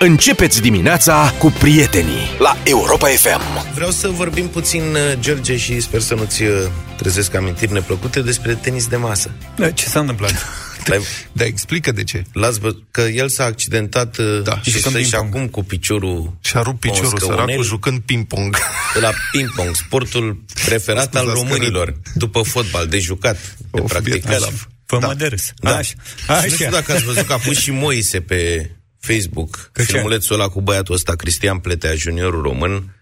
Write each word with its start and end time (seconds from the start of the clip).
Începeți 0.00 0.60
dimineața 0.60 1.34
cu 1.38 1.50
prietenii 1.50 2.30
la 2.38 2.56
Europa 2.64 3.06
FM. 3.08 3.72
Vreau 3.74 3.90
să 3.90 4.08
vorbim 4.08 4.48
puțin, 4.48 4.82
uh, 4.82 5.18
George, 5.20 5.56
și 5.56 5.80
sper 5.80 6.00
să 6.00 6.14
nu-ți 6.14 6.42
uh, 6.42 6.50
trezesc 6.96 7.34
amintiri 7.34 7.72
neplăcute 7.72 8.20
despre 8.20 8.54
tenis 8.54 8.86
de 8.86 8.96
masă. 8.96 9.30
Da, 9.56 9.70
ce 9.70 9.86
s-a 9.86 10.00
întâmplat? 10.00 10.34
Da, 11.32 11.44
explică 11.44 11.92
de 11.92 12.04
ce. 12.04 12.22
Las 12.32 12.56
bă, 12.56 12.74
că 12.90 13.00
el 13.00 13.28
s-a 13.28 13.44
accidentat 13.44 14.16
uh, 14.16 14.40
Da, 14.42 14.60
și, 14.62 14.70
jucând 14.70 14.96
și, 14.96 15.02
și 15.04 15.10
ping-pong. 15.10 15.34
acum 15.34 15.48
cu 15.48 15.62
piciorul 15.64 16.36
Și-a 16.40 16.60
rupt 16.62 16.80
pe 16.80 16.86
un 16.88 16.92
piciorul 16.94 17.18
scăunel 17.18 17.38
săracul 17.38 17.64
jucând 17.64 18.00
ping-pong. 18.00 18.56
de 18.94 19.00
la 19.00 19.10
ping-pong, 19.32 19.74
sportul 19.74 20.44
preferat 20.66 21.14
al 21.14 21.26
Scuzați 21.26 21.44
că 21.44 21.48
românilor, 21.54 21.94
după 22.14 22.42
fotbal, 22.42 22.86
de 22.86 22.98
jucat, 22.98 23.56
de 23.70 23.80
Of, 23.80 23.90
practicat. 23.90 24.20
Vietnav. 24.20 24.68
Fă 24.86 24.98
Da. 25.00 25.06
mă 25.06 25.14
de 25.14 25.26
râs. 25.26 25.52
Da. 25.56 25.70
Așa. 25.76 25.82
Și 25.82 25.94
nu 26.26 26.48
știu 26.52 26.66
Așa. 26.66 26.74
dacă 26.76 26.92
ați 26.92 27.04
văzut 27.04 27.26
că 27.26 27.32
a 27.32 27.36
pus 27.38 27.58
și 27.58 27.70
Moise 27.70 28.20
pe 28.20 28.70
Facebook 29.14 29.70
Că 29.72 29.82
ce? 29.82 29.92
filmulețul 29.92 30.34
ăla 30.34 30.48
cu 30.48 30.60
băiatul 30.60 30.94
ăsta, 30.94 31.14
Cristian 31.14 31.58
Pletea, 31.58 31.94
juniorul 31.94 32.42
român. 32.42 32.96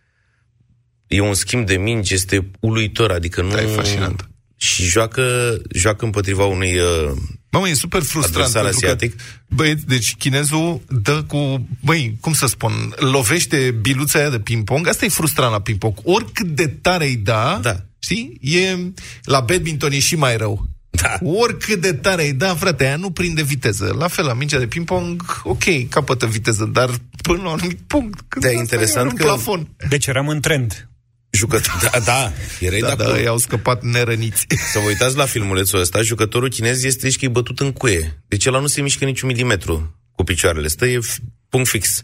E 1.07 1.21
un 1.21 1.35
schimb 1.35 1.67
de 1.67 1.77
mingi, 1.77 2.15
este 2.15 2.51
uluitor, 2.61 3.11
adică 3.11 3.43
nu... 3.43 3.49
Da, 3.49 3.63
e 3.63 3.67
fascinant. 3.67 4.29
Și 4.57 4.83
joacă, 4.85 5.57
joacă 5.75 6.05
împotriva 6.05 6.45
unui... 6.45 6.77
Uh, 6.79 7.11
Mamă, 7.51 7.69
e 7.69 7.75
super 7.75 8.03
frustrant. 8.03 8.35
Adversar 8.35 8.63
pentru 8.63 8.81
că, 8.81 8.87
asiatic. 8.87 9.21
Băieți, 9.49 9.87
deci 9.87 10.15
chinezul 10.17 10.81
dă 10.89 11.23
cu... 11.23 11.69
Băi, 11.85 12.17
cum 12.21 12.33
să 12.33 12.47
spun? 12.47 12.73
Lovește 12.97 13.71
biluța 13.81 14.19
aia 14.19 14.31
de 14.31 14.39
ping-pong. 14.41 14.87
Asta 14.89 15.05
e 15.05 15.09
frustrant 15.09 15.53
la 15.53 15.61
ping-pong. 15.61 15.95
Oricât 16.03 16.47
de 16.47 16.67
tare 16.67 17.07
îi 17.07 17.17
da, 17.17 17.59
Da. 17.63 17.85
știi? 17.99 18.39
E, 18.41 18.77
la 19.23 19.41
badminton 19.41 19.93
e 19.93 19.99
și 19.99 20.17
mai 20.17 20.37
rău. 20.37 20.67
Da. 21.03 21.19
Oricât 21.23 21.81
de 21.81 21.93
tare 21.93 22.25
îi 22.25 22.33
da, 22.33 22.55
frate, 22.55 22.85
aia 22.85 22.97
nu 22.97 23.11
prinde 23.11 23.43
viteză. 23.43 23.95
La 23.99 24.09
fel, 24.09 24.25
la 24.25 24.35
mingea 24.35 24.59
de 24.59 24.67
ping-pong, 24.67 25.41
ok, 25.45 25.89
capătă 25.89 26.27
viteză, 26.27 26.65
dar 26.73 26.91
până 27.23 27.43
la 27.43 27.49
un 27.49 27.59
anumit 27.59 27.79
punct. 27.87 28.21
Când 28.29 28.45
Da, 28.45 28.51
e 28.51 28.53
asta 28.57 28.63
interesant 28.63 29.11
un 29.11 29.17
că- 29.17 29.23
plafon. 29.25 29.69
Deci 29.89 30.07
eram 30.07 30.29
în 30.29 30.41
trend. 30.41 30.89
jucător. 31.31 31.89
Da, 31.93 31.99
da, 32.05 32.33
erai 32.61 32.81
Da, 32.81 32.89
de 32.89 32.95
da, 32.97 33.03
acolo. 33.05 33.19
ei 33.19 33.27
au 33.27 33.39
scăpat 33.39 33.83
nerăniți. 33.83 34.47
Să 34.73 34.79
vă 34.79 34.87
uitați 34.87 35.17
la 35.17 35.25
filmulețul 35.25 35.81
ăsta, 35.81 36.03
jucătorul 36.03 36.49
chinez 36.49 36.85
este 36.85 37.11
și 37.11 37.19
că 37.19 37.25
e 37.25 37.29
bătut 37.29 37.61
în 37.61 37.73
cuie. 37.73 38.23
Deci 38.29 38.47
ăla 38.47 38.59
nu 38.61 38.67
se 38.67 38.81
mișcă 38.81 39.05
niciun 39.05 39.29
milimetru 39.29 40.01
cu 40.15 40.25
picioarele. 40.25 40.69
Stă 40.69 40.87
e 40.87 40.99
f- 40.99 41.17
punct 41.49 41.69
fix. 41.69 42.03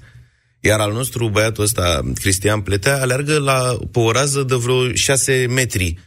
Iar 0.60 0.80
al 0.80 0.92
nostru, 0.92 1.28
băiatul 1.28 1.64
ăsta, 1.64 2.00
Cristian 2.14 2.60
Pletea, 2.60 3.00
aleargă 3.00 3.38
la, 3.38 3.76
pe 3.92 3.98
o 3.98 4.12
rază 4.12 4.42
de 4.42 4.54
vreo 4.54 4.92
6 4.94 5.46
metri 5.50 5.98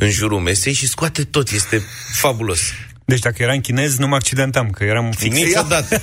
în 0.00 0.10
jurul 0.10 0.40
mesei 0.40 0.72
și 0.72 0.88
scoate 0.88 1.24
tot. 1.24 1.50
Este 1.50 1.82
fabulos. 2.12 2.60
Deci 3.04 3.18
dacă 3.18 3.42
eram 3.42 3.60
chinez, 3.60 3.96
nu 3.96 4.06
mă 4.06 4.14
accidentam, 4.14 4.70
că 4.70 4.84
eram 4.84 5.10
fix. 5.16 5.36
Niciodată. 5.36 6.02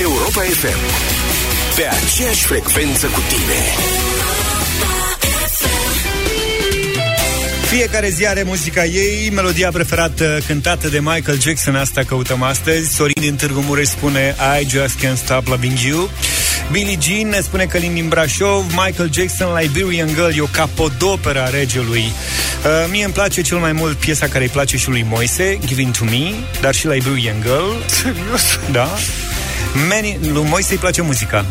Europa 0.00 0.40
FM. 0.40 0.78
Pe 1.76 1.86
aceeași 1.86 2.44
frecvență 2.44 3.06
cu 3.06 3.20
tine. 3.28 3.58
Fiecare 7.68 8.08
zi 8.08 8.26
are 8.26 8.42
muzica 8.42 8.84
ei, 8.84 9.30
melodia 9.30 9.70
preferată 9.70 10.40
cântată 10.46 10.88
de 10.88 11.00
Michael 11.00 11.40
Jackson, 11.40 11.74
asta 11.76 12.02
căutăm 12.04 12.42
astăzi. 12.42 12.94
Sorin 12.94 13.20
din 13.20 13.36
Târgu 13.36 13.60
Mureș 13.60 13.86
spune 13.88 14.34
I 14.60 14.68
just 14.68 15.04
can't 15.04 15.16
stop 15.16 15.46
loving 15.46 15.78
you. 15.78 16.10
Billie 16.70 16.98
Jean 17.02 17.28
ne 17.28 17.40
spune 17.40 17.64
că 17.64 17.78
din 17.78 18.06
Brașov, 18.08 18.64
Michael 18.68 19.10
Jackson, 19.12 19.58
Liberian 19.60 20.08
Girl, 20.08 20.30
e 20.36 20.40
o 20.40 20.44
capodoperă 20.44 21.40
a 21.40 21.48
regelui. 21.48 22.12
Uh, 22.64 22.70
mie 22.90 23.04
îmi 23.04 23.12
place 23.12 23.40
cel 23.42 23.56
mai 23.58 23.72
mult 23.72 23.96
piesa 23.96 24.26
care 24.26 24.44
îi 24.44 24.50
place 24.50 24.76
și 24.76 24.88
lui 24.88 25.06
Moise, 25.08 25.58
Giving 25.66 25.96
to 25.96 26.04
Me, 26.04 26.32
dar 26.60 26.74
și 26.74 26.86
Liberian 26.86 27.36
Girl. 27.42 27.70
Serios? 27.86 28.42
Da? 28.70 28.88
Many, 29.88 30.18
lui 30.32 30.42
Moise 30.48 30.72
îi 30.72 30.78
place 30.78 31.02
muzica. 31.02 31.44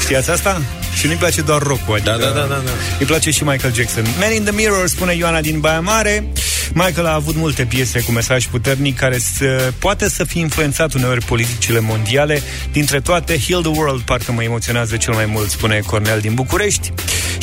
Știați 0.00 0.30
asta? 0.30 0.60
Și 0.98 1.06
nu-i 1.06 1.16
place 1.16 1.40
doar 1.40 1.62
rock-ul, 1.62 1.94
adică 1.94 2.10
Da, 2.10 2.16
da, 2.16 2.30
da, 2.30 2.40
da, 2.40 2.46
da. 2.64 2.70
îi 2.98 3.06
place 3.06 3.30
și 3.30 3.44
Michael 3.44 3.74
Jackson. 3.74 4.04
Man 4.20 4.32
in 4.32 4.42
the 4.42 4.52
Mirror, 4.52 4.88
spune 4.88 5.14
Ioana 5.14 5.40
din 5.40 5.60
Baia 5.60 5.80
Mare. 5.80 6.26
Michael 6.74 7.06
a 7.06 7.14
avut 7.14 7.36
multe 7.36 7.64
piese 7.64 8.00
cu 8.00 8.12
mesaj 8.12 8.46
puternic 8.46 8.96
care 8.96 9.18
să, 9.18 9.72
poate 9.78 10.08
să 10.08 10.24
fie 10.24 10.40
influențat 10.40 10.92
uneori 10.92 11.24
politicile 11.24 11.80
mondiale. 11.80 12.42
Dintre 12.72 13.00
toate, 13.00 13.38
Heal 13.46 13.62
the 13.62 13.70
World 13.70 14.00
parcă 14.00 14.32
mă 14.32 14.42
emoționează 14.42 14.96
cel 14.96 15.14
mai 15.14 15.26
mult, 15.26 15.50
spune 15.50 15.80
Cornel 15.86 16.20
din 16.20 16.34
București. 16.34 16.92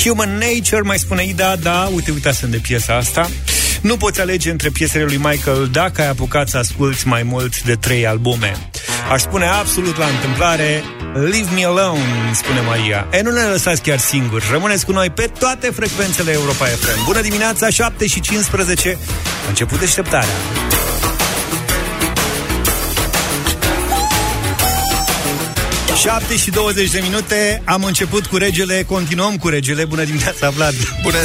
Human 0.03 0.37
Nature, 0.37 0.81
mai 0.81 0.99
spune 0.99 1.23
Ida, 1.25 1.55
da, 1.55 1.89
uite, 1.93 2.11
uitați 2.11 2.49
de 2.49 2.57
piesa 2.57 2.95
asta. 2.95 3.29
Nu 3.81 3.97
poți 3.97 4.21
alege 4.21 4.51
între 4.51 4.69
piesele 4.69 5.03
lui 5.03 5.17
Michael 5.17 5.69
dacă 5.71 6.01
ai 6.01 6.07
apucat 6.09 6.47
să 6.47 6.57
asculti 6.57 7.07
mai 7.07 7.23
mult 7.23 7.63
de 7.63 7.75
trei 7.75 8.07
albume. 8.07 8.69
Aș 9.11 9.21
spune 9.21 9.45
absolut 9.45 9.97
la 9.97 10.05
întâmplare 10.05 10.83
Leave 11.13 11.49
me 11.55 11.65
alone, 11.65 12.31
spune 12.33 12.59
Maria. 12.61 13.07
E, 13.11 13.21
nu 13.21 13.31
ne 13.31 13.41
lăsați 13.41 13.81
chiar 13.81 13.99
singuri. 13.99 14.45
Rămâneți 14.51 14.85
cu 14.85 14.91
noi 14.91 15.09
pe 15.09 15.31
toate 15.39 15.69
frecvențele 15.69 16.31
Europa 16.31 16.65
FM. 16.65 17.05
Bună 17.05 17.21
dimineața, 17.21 17.69
7 17.69 18.07
și 18.07 18.19
15. 18.19 18.97
A 19.45 19.49
început 19.49 19.79
deșteptarea. 19.79 20.33
Șapte 25.99 26.37
și 26.37 26.49
20 26.49 26.91
de 26.91 26.99
minute 27.01 27.61
Am 27.65 27.83
început 27.83 28.25
cu 28.25 28.37
regele, 28.37 28.83
continuăm 28.83 29.37
cu 29.37 29.47
regele 29.47 29.85
Bună 29.85 30.03
dimineața, 30.03 30.49
Vlad 30.49 30.73
Bună... 31.01 31.17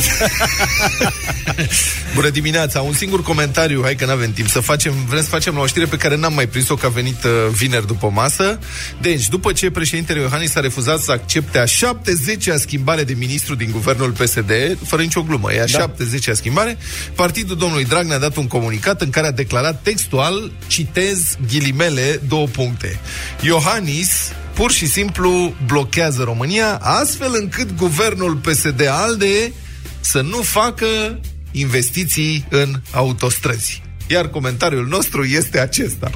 Bună 2.15 2.29
dimineața! 2.29 2.81
Un 2.81 2.93
singur 2.93 3.23
comentariu, 3.23 3.83
hai 3.83 3.95
că 3.95 4.05
n-avem 4.05 4.33
timp 4.33 4.49
să 4.49 4.61
facem, 4.61 4.95
vrem 5.09 5.23
să 5.23 5.29
facem 5.29 5.55
la 5.55 5.61
o 5.61 5.67
știre 5.67 5.85
pe 5.85 5.97
care 5.97 6.17
n-am 6.17 6.35
mai 6.35 6.47
prins-o, 6.47 6.75
că 6.75 6.87
a 6.87 6.89
venit 6.89 7.25
uh, 7.25 7.31
vineri 7.53 7.87
după 7.87 8.11
masă. 8.11 8.59
Deci, 9.01 9.29
după 9.29 9.53
ce 9.53 9.71
președintele 9.71 10.21
Iohannis 10.21 10.55
a 10.55 10.61
refuzat 10.61 11.01
să 11.01 11.13
accepte 11.13 11.59
a 11.59 11.65
70-a 11.65 12.57
schimbare 12.57 13.05
de 13.05 13.15
ministru 13.19 13.55
din 13.55 13.69
guvernul 13.73 14.11
PSD, 14.11 14.51
fără 14.87 15.03
nicio 15.03 15.23
glumă, 15.23 15.53
e 15.53 15.61
a 15.61 15.67
da. 15.67 15.95
70-a 15.95 16.35
schimbare, 16.35 16.79
partidul 17.15 17.57
domnului 17.57 17.85
Dragnea 17.85 18.17
a 18.17 18.19
dat 18.19 18.37
un 18.37 18.47
comunicat 18.47 19.01
în 19.01 19.11
care 19.11 19.27
a 19.27 19.33
declarat 19.33 19.83
textual, 19.83 20.53
citez 20.67 21.37
ghilimele, 21.49 22.21
două 22.29 22.47
puncte. 22.47 23.01
Iohannis 23.41 24.33
pur 24.55 24.71
și 24.71 24.87
simplu 24.87 25.55
blochează 25.67 26.23
România, 26.23 26.79
astfel 26.83 27.31
încât 27.35 27.77
guvernul 27.77 28.35
PSD-ALDE 28.35 29.53
să 30.01 30.21
nu 30.21 30.43
facă 30.43 31.21
investiții 31.51 32.47
în 32.49 32.75
autostrăzi. 32.93 33.83
Iar 34.07 34.29
comentariul 34.29 34.87
nostru 34.87 35.25
este 35.25 35.61
acesta. 35.61 36.11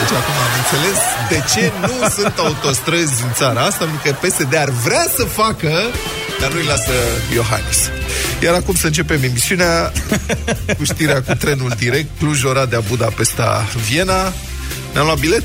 Deci 0.00 0.16
acum 0.18 0.34
am 0.46 0.52
înțeles 0.62 0.98
de 1.28 1.42
ce 1.54 1.72
nu 1.80 2.08
sunt 2.08 2.38
autostrăzi 2.38 3.22
în 3.22 3.32
țara 3.32 3.60
asta, 3.60 3.84
pentru 3.84 4.00
că 4.04 4.26
PSD 4.26 4.56
ar 4.56 4.70
vrea 4.70 5.06
să 5.16 5.24
facă, 5.24 5.72
dar 6.40 6.52
nu-i 6.52 6.64
lasă 6.64 6.92
Iohannis. 7.34 7.90
Iar 8.42 8.54
acum 8.54 8.74
să 8.74 8.86
începem 8.86 9.22
emisiunea 9.22 9.92
cu 10.78 10.84
știrea 10.84 11.22
cu 11.22 11.34
trenul 11.34 11.72
direct, 11.78 12.08
Cluj-Oradea, 12.18 12.80
Budapesta, 12.80 13.66
Viena. 13.88 14.32
Ne-am 14.92 15.04
luat 15.04 15.18
bilet? 15.18 15.42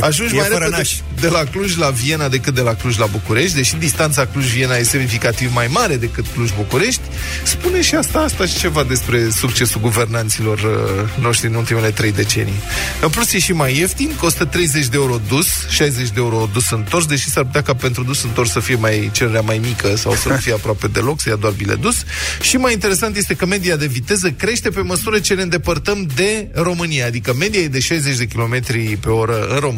Ajungi 0.00 0.34
E 0.34 0.38
mai 0.38 0.48
fără 0.48 0.64
repede 0.64 0.76
naș. 0.76 0.92
de 1.20 1.28
la 1.28 1.44
Cluj 1.44 1.76
la 1.76 1.90
Viena 1.90 2.28
decât 2.28 2.54
de 2.54 2.60
la 2.60 2.74
Cluj 2.74 2.98
la 2.98 3.06
București, 3.06 3.54
deși 3.56 3.76
distanța 3.76 4.26
Cluj-Viena 4.26 4.76
e 4.76 4.82
semnificativ 4.82 5.52
mai 5.54 5.66
mare 5.70 5.96
decât 5.96 6.24
Cluj-București, 6.34 7.00
spune 7.42 7.82
și 7.82 7.94
asta, 7.94 8.18
asta 8.18 8.46
și 8.46 8.58
ceva 8.58 8.82
despre 8.84 9.28
succesul 9.30 9.80
guvernanților 9.80 10.58
uh, 10.58 11.22
noștri 11.22 11.48
în 11.48 11.54
ultimele 11.54 11.90
trei 11.90 12.12
decenii. 12.12 12.60
În 13.00 13.08
plus 13.08 13.32
e 13.32 13.38
și 13.38 13.52
mai 13.52 13.76
ieftin, 13.78 14.10
costă 14.18 14.44
30 14.44 14.86
de 14.86 14.96
euro 14.96 15.20
dus, 15.28 15.46
60 15.68 16.06
de 16.08 16.14
euro 16.16 16.48
dus 16.52 16.70
întors, 16.70 17.06
deși 17.06 17.30
s-ar 17.30 17.44
putea 17.44 17.62
ca 17.62 17.74
pentru 17.74 18.02
dus 18.02 18.22
întors 18.22 18.50
să 18.50 18.60
fie 18.60 18.74
mai 18.74 19.10
cererea 19.12 19.40
mai 19.40 19.58
mică 19.58 19.96
sau 19.96 20.14
să 20.14 20.28
nu 20.28 20.36
fie 20.36 20.52
aproape 20.60 20.86
deloc, 20.86 21.20
să 21.20 21.28
ia 21.28 21.36
doar 21.36 21.52
bilet 21.52 21.80
dus. 21.80 21.96
Și 22.40 22.56
mai 22.56 22.72
interesant 22.72 23.16
este 23.16 23.34
că 23.34 23.46
media 23.46 23.76
de 23.76 23.86
viteză 23.86 24.30
crește 24.30 24.68
pe 24.68 24.80
măsură 24.80 25.18
ce 25.18 25.34
ne 25.34 25.42
îndepărtăm 25.42 26.08
de 26.14 26.48
România, 26.52 27.06
adică 27.06 27.34
media 27.38 27.60
e 27.60 27.68
de 27.68 27.80
60 27.80 28.16
de 28.16 28.24
km 28.26 28.62
pe 29.00 29.08
oră 29.08 29.46
în 29.48 29.58
România, 29.58 29.75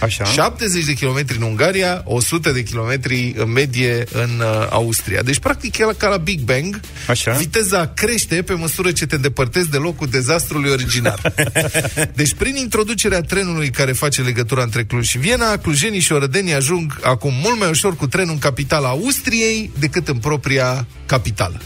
Așa. 0.00 0.24
70 0.24 0.84
de 0.84 0.92
kilometri 0.92 1.36
în 1.36 1.42
Ungaria, 1.42 2.02
100 2.04 2.50
de 2.50 2.62
kilometri 2.62 3.34
în 3.36 3.52
medie 3.52 4.04
în 4.12 4.30
uh, 4.38 4.66
Austria. 4.70 5.22
Deci, 5.22 5.38
practic, 5.38 5.78
e 5.78 5.86
ca 5.96 6.08
la 6.08 6.16
Big 6.16 6.40
Bang. 6.40 6.80
Așa. 7.08 7.32
Viteza 7.32 7.86
crește 7.86 8.42
pe 8.42 8.52
măsură 8.52 8.92
ce 8.92 9.06
te 9.06 9.14
îndepărtezi 9.14 9.70
de 9.70 9.76
locul 9.76 10.06
dezastrului 10.06 10.70
original. 10.70 11.34
deci, 12.14 12.34
prin 12.34 12.56
introducerea 12.56 13.20
trenului 13.20 13.70
care 13.70 13.92
face 13.92 14.22
legătura 14.22 14.62
între 14.62 14.84
Cluj 14.84 15.06
și 15.06 15.18
Viena, 15.18 15.56
clujenii 15.56 16.00
și 16.00 16.12
orădenii 16.12 16.54
ajung 16.54 17.00
acum 17.02 17.32
mult 17.42 17.58
mai 17.58 17.68
ușor 17.68 17.96
cu 17.96 18.06
trenul 18.06 18.32
în 18.32 18.38
capitala 18.38 18.88
Austriei 18.88 19.70
decât 19.78 20.08
în 20.08 20.16
propria 20.16 20.86
capitală. 21.06 21.60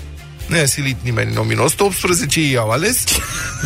Nu 0.47 0.57
i-a 0.57 0.67
silit 0.67 0.97
nimeni 1.03 1.31
în 1.31 1.39
1918, 1.39 2.41
ei 2.41 2.57
au 2.57 2.71
ales, 2.71 3.05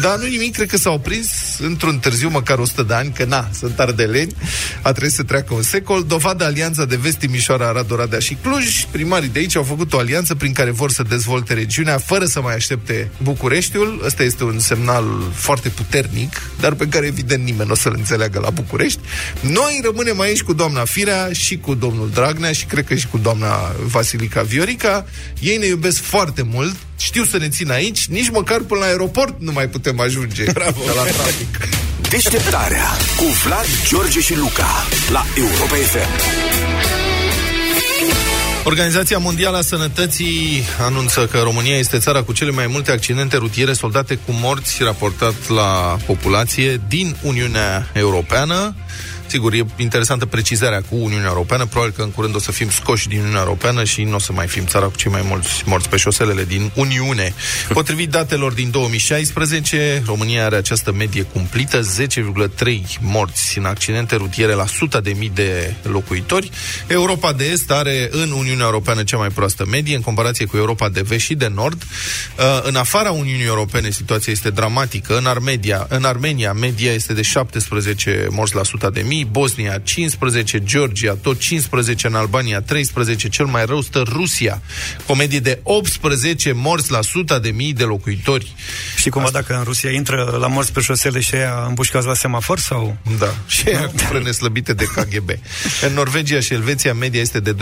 dar 0.01 0.19
nu 0.19 0.27
nimic, 0.27 0.55
cred 0.55 0.69
că 0.69 0.77
s-au 0.77 0.99
prins 0.99 1.29
într-un 1.59 1.99
târziu 1.99 2.29
măcar 2.29 2.59
100 2.59 2.83
de 2.83 2.95
ani, 2.95 3.13
că 3.13 3.25
na, 3.25 3.49
sunt 3.59 3.81
ardeleni, 3.81 4.35
a 4.83 4.91
trebuit 4.91 5.13
să 5.13 5.23
treacă 5.23 5.55
un 5.55 5.63
secol. 5.63 6.05
Dovadă 6.05 6.45
alianța 6.45 6.85
de 6.85 6.97
vest 6.97 7.17
Timișoara, 7.17 7.69
Arad, 7.69 7.91
Oradea 7.91 8.19
și 8.19 8.37
Cluj. 8.43 8.85
Primarii 8.91 9.29
de 9.29 9.39
aici 9.39 9.57
au 9.57 9.63
făcut 9.63 9.93
o 9.93 9.99
alianță 9.99 10.35
prin 10.35 10.53
care 10.53 10.71
vor 10.71 10.91
să 10.91 11.03
dezvolte 11.03 11.55
regiunea 11.55 11.99
fără 11.99 12.25
să 12.25 12.41
mai 12.41 12.55
aștepte 12.55 13.11
Bucureștiul. 13.23 14.01
Ăsta 14.05 14.23
este 14.23 14.45
un 14.45 14.59
semnal 14.59 15.05
foarte 15.35 15.69
puternic, 15.69 16.41
dar 16.61 16.75
pe 16.75 16.87
care 16.87 17.07
evident 17.07 17.45
nimeni 17.45 17.67
nu 17.67 17.73
o 17.73 17.77
să-l 17.77 17.95
înțeleagă 17.97 18.39
la 18.39 18.51
București. 18.51 19.01
Noi 19.41 19.81
rămânem 19.85 20.21
aici 20.21 20.43
cu 20.43 20.53
doamna 20.53 20.85
Firea 20.85 21.29
și 21.33 21.59
cu 21.59 21.75
domnul 21.75 22.11
Dragnea 22.11 22.53
și 22.53 22.65
cred 22.65 22.87
că 22.87 22.95
și 22.95 23.07
cu 23.07 23.19
doamna 23.19 23.75
Vasilica 23.85 24.43
Viorica. 24.43 25.07
Ei 25.41 25.57
ne 25.57 25.67
iubesc 25.67 26.03
foarte 26.03 26.43
mult, 26.43 26.70
știu 26.97 27.25
să 27.25 27.37
ne 27.37 27.49
țin 27.49 27.71
aici, 27.71 28.07
nici 28.07 28.31
măcar 28.31 28.61
până 28.61 28.81
la 28.81 28.87
aeroport 28.87 29.35
nu 29.39 29.53
mai 29.53 29.69
putem 29.69 30.01
ajunge. 30.01 30.45
Bravo, 30.53 30.81
la 30.87 31.03
trafic. 31.03 31.59
Deșteptarea 32.09 32.87
cu 33.17 33.25
Vlad, 33.45 33.67
George 33.89 34.21
și 34.21 34.37
Luca 34.37 34.87
la 35.11 35.25
Europa 35.37 35.75
FM. 35.75 36.59
Organizația 38.65 39.19
Mondială 39.19 39.57
a 39.57 39.61
Sănătății 39.61 40.63
anunță 40.81 41.27
că 41.27 41.39
România 41.39 41.77
este 41.77 41.99
țara 41.99 42.23
cu 42.23 42.33
cele 42.33 42.51
mai 42.51 42.67
multe 42.67 42.91
accidente 42.91 43.37
rutiere 43.37 43.73
soldate 43.73 44.15
cu 44.15 44.33
morți 44.33 44.83
raportat 44.83 45.49
la 45.49 45.97
populație 46.07 46.81
din 46.89 47.17
Uniunea 47.23 47.89
Europeană. 47.93 48.75
Sigur, 49.31 49.53
e 49.53 49.65
interesantă 49.77 50.27
precizarea 50.27 50.83
cu 50.89 50.97
Uniunea 50.97 51.29
Europeană. 51.29 51.67
Probabil 51.67 51.95
că 51.97 52.03
în 52.03 52.11
curând 52.11 52.35
o 52.35 52.39
să 52.39 52.53
fim 52.53 52.71
scoși 52.71 53.09
din 53.09 53.19
Uniunea 53.19 53.41
Europeană 53.41 53.85
și 53.85 54.03
nu 54.03 54.15
o 54.15 54.19
să 54.19 54.33
mai 54.33 54.47
fim 54.47 54.65
țara 54.67 54.87
cu 54.87 54.97
cei 54.97 55.11
mai 55.11 55.25
mulți 55.29 55.63
morți 55.67 55.89
pe 55.89 55.97
șoselele 55.97 56.45
din 56.45 56.71
Uniune. 56.75 57.35
Potrivit 57.73 58.11
datelor 58.11 58.53
din 58.53 58.71
2016, 58.71 60.03
România 60.07 60.45
are 60.45 60.57
această 60.57 60.93
medie 60.93 61.23
cumplită, 61.23 61.81
10,3 61.81 62.81
morți 63.01 63.59
în 63.59 63.65
accidente 63.65 64.17
rutiere 64.17 64.53
la 64.53 64.63
100 64.63 65.01
de 65.01 65.15
mii 65.19 65.31
de 65.35 65.75
locuitori. 65.83 66.51
Europa 66.87 67.33
de 67.33 67.45
Est 67.45 67.71
are 67.71 68.09
în 68.11 68.31
Uniunea 68.31 68.65
Europeană 68.65 69.03
cea 69.03 69.17
mai 69.17 69.29
proastă 69.29 69.67
medie 69.67 69.95
în 69.97 70.03
comparație 70.03 70.47
cu 70.47 70.57
Europa 70.57 70.89
de 70.89 71.01
Vest 71.01 71.25
și 71.25 71.35
de 71.35 71.51
Nord. 71.55 71.83
Uh, 71.83 72.61
în 72.63 72.77
afara 72.77 73.11
Uniunii 73.11 73.47
Europene 73.47 73.91
situația 73.91 74.33
este 74.33 74.51
dramatică. 74.51 75.17
În 75.17 75.27
Armenia, 75.27 75.87
în 75.89 76.05
Armenia 76.05 76.53
media 76.53 76.93
este 76.93 77.13
de 77.13 77.23
17 77.23 78.27
morți 78.31 78.55
la 78.55 78.61
100 78.61 78.91
de 78.93 79.01
mii, 79.01 79.20
Bosnia 79.25 79.79
15, 79.79 80.63
Georgia 80.63 81.15
tot 81.23 81.39
15, 81.39 82.07
în 82.07 82.15
Albania 82.15 82.61
13, 82.61 83.29
cel 83.29 83.47
mai 83.47 83.65
rău 83.65 83.81
stă 83.81 84.03
Rusia, 84.07 84.63
comedie 85.07 85.39
de 85.39 85.61
18 85.63 86.53
morți 86.53 86.91
la 86.91 86.99
100 86.99 87.39
de 87.39 87.51
mii 87.51 87.73
de 87.73 87.85
locuitori. 87.85 88.55
Și 88.97 89.09
cumva 89.09 89.27
Asta... 89.27 89.41
dacă 89.41 89.57
în 89.57 89.65
Rusia 89.65 89.91
intră 89.91 90.37
la 90.41 90.47
morți 90.47 90.73
pe 90.73 90.81
șosele 90.81 91.21
și 91.21 91.35
aia 91.35 91.65
îmbușcați 91.69 92.07
la 92.07 92.15
semafor 92.15 92.59
sau? 92.59 92.97
Da, 93.19 93.35
și 93.55 93.63
aia 93.67 93.87
cu 93.87 93.97
frâne 93.97 94.31
slăbite 94.31 94.73
de 94.73 94.85
KGB. 94.85 95.31
în 95.87 95.93
Norvegia 95.93 96.41
și 96.41 96.53
Elveția 96.53 96.95
media 96.95 97.21
este 97.21 97.41
de 97.41 97.55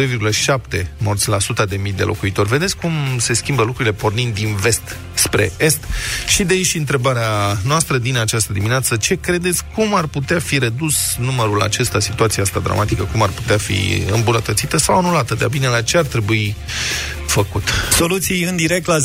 2,7 0.73 0.87
morți 0.99 1.29
la 1.29 1.37
100 1.37 1.65
de 1.65 1.77
mii 1.77 1.93
de 1.93 2.03
locuitori. 2.03 2.49
Vedeți 2.49 2.77
cum 2.77 2.93
se 3.19 3.33
schimbă 3.33 3.63
lucrurile 3.63 3.95
pornind 3.95 4.35
din 4.35 4.57
vest 4.57 4.97
spre 5.15 5.53
est? 5.57 5.85
Și 6.27 6.43
de 6.45 6.55
aici 6.55 6.75
întrebarea 6.75 7.59
noastră 7.65 7.99
din 7.99 8.17
această 8.17 8.53
dimineață, 8.53 8.97
ce 8.97 9.15
credeți 9.15 9.65
cum 9.75 9.95
ar 9.95 10.07
putea 10.07 10.39
fi 10.39 10.59
redus 10.59 10.95
numărul 11.19 11.48
numărul 11.49 11.69
acesta, 11.69 12.01
situația 12.01 12.43
asta 12.43 12.61
dramatică, 12.61 13.09
cum 13.13 13.23
ar 13.23 13.29
putea 13.29 13.57
fi 13.57 14.03
îmbunătățită 14.13 14.77
sau 14.77 14.97
anulată, 14.99 15.35
de-a 15.35 15.49
bine 15.49 15.67
la 15.67 15.83
ce 15.83 15.99
ar 15.99 16.05
trebui 16.05 16.57
făcut. 17.29 17.63
Soluții 17.91 18.43
în 18.43 18.57
direct 18.57 18.87
la 18.87 18.97
0372069599 18.99 19.01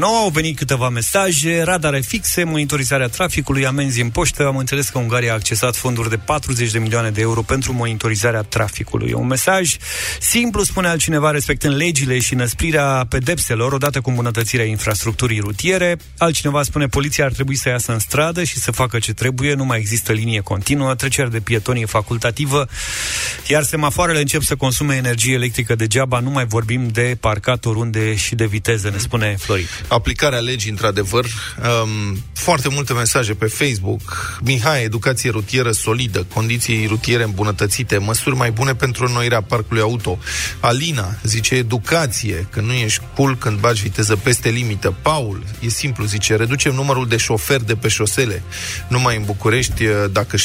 au 0.00 0.28
venit 0.32 0.56
câteva 0.56 0.88
mesaje, 0.88 1.62
radare 1.62 2.00
fixe, 2.00 2.44
monitorizarea 2.44 3.08
traficului, 3.08 3.66
amenzi 3.66 4.00
în 4.00 4.10
poștă. 4.10 4.46
Am 4.46 4.56
înțeles 4.56 4.88
că 4.88 4.98
Ungaria 4.98 5.30
a 5.30 5.34
accesat 5.34 5.76
fonduri 5.76 6.08
de 6.08 6.16
40 6.16 6.70
de 6.70 6.78
milioane 6.78 7.10
de 7.10 7.20
euro 7.20 7.42
pentru 7.42 7.72
monitorizarea 7.72 8.42
traficului. 8.42 9.12
Un 9.12 9.26
mesaj 9.26 9.76
simplu, 10.20 10.62
spune 10.62 10.88
altcineva, 10.88 11.30
respectând 11.30 11.76
legile 11.76 12.18
și 12.18 12.34
năsprirea 12.34 13.06
pedepselor 13.08 13.72
odată 13.72 14.00
cu 14.00 14.08
îmbunătățirea 14.08 14.64
infrastructurii 14.64 15.40
rutiere. 15.40 15.96
Altcineva 16.18 16.62
spune 16.62 16.86
poliția 16.86 17.24
ar 17.24 17.32
trebui 17.32 17.56
să 17.56 17.68
iasă 17.68 17.92
în 17.92 17.98
stradă 17.98 18.44
și 18.44 18.58
să 18.58 18.70
facă 18.70 18.98
ce 18.98 19.12
trebuie, 19.12 19.54
nu 19.54 19.64
mai 19.64 19.78
există 19.78 20.12
linie 20.16 20.40
continuă, 20.40 20.94
trecerea 20.94 21.30
de 21.30 21.40
pietoni 21.40 21.80
e 21.80 21.86
facultativă, 21.86 22.66
iar 23.48 23.62
semafoarele 23.62 24.20
încep 24.20 24.42
să 24.42 24.56
consume 24.56 24.94
energie 24.94 25.34
electrică 25.34 25.74
degeaba, 25.74 26.20
nu 26.20 26.30
mai 26.30 26.46
vorbim 26.46 26.88
de 26.88 27.16
parcat 27.20 27.64
oriunde 27.64 28.14
și 28.14 28.34
de 28.34 28.46
viteză, 28.46 28.90
ne 28.90 28.98
spune 28.98 29.36
Florin. 29.38 29.66
Aplicarea 29.88 30.38
legii, 30.38 30.70
într-adevăr, 30.70 31.24
um, 31.24 32.22
foarte 32.32 32.68
multe 32.68 32.92
mesaje 32.92 33.34
pe 33.34 33.46
Facebook. 33.46 34.38
Mihai, 34.42 34.82
educație 34.82 35.30
rutieră 35.30 35.70
solidă, 35.70 36.26
condiții 36.34 36.86
rutiere 36.86 37.22
îmbunătățite, 37.22 37.98
măsuri 37.98 38.36
mai 38.36 38.50
bune 38.50 38.74
pentru 38.74 39.06
înnoirea 39.06 39.42
parcului 39.42 39.82
auto. 39.82 40.18
Alina 40.60 41.18
zice 41.22 41.54
educație, 41.54 42.46
că 42.50 42.60
nu 42.60 42.72
ești 42.72 43.02
cool 43.14 43.36
când 43.36 43.58
bagi 43.58 43.82
viteză 43.82 44.16
peste 44.16 44.48
limită. 44.48 44.94
Paul, 45.02 45.44
e 45.60 45.68
simplu, 45.68 46.04
zice, 46.04 46.36
reducem 46.36 46.74
numărul 46.74 47.08
de 47.08 47.16
șoferi 47.16 47.66
de 47.66 47.74
pe 47.74 47.88
șosele. 47.88 48.42
Numai 48.88 49.16
în 49.16 49.22
București 49.24 49.84
dacă 50.12 50.36
75% 50.36 50.40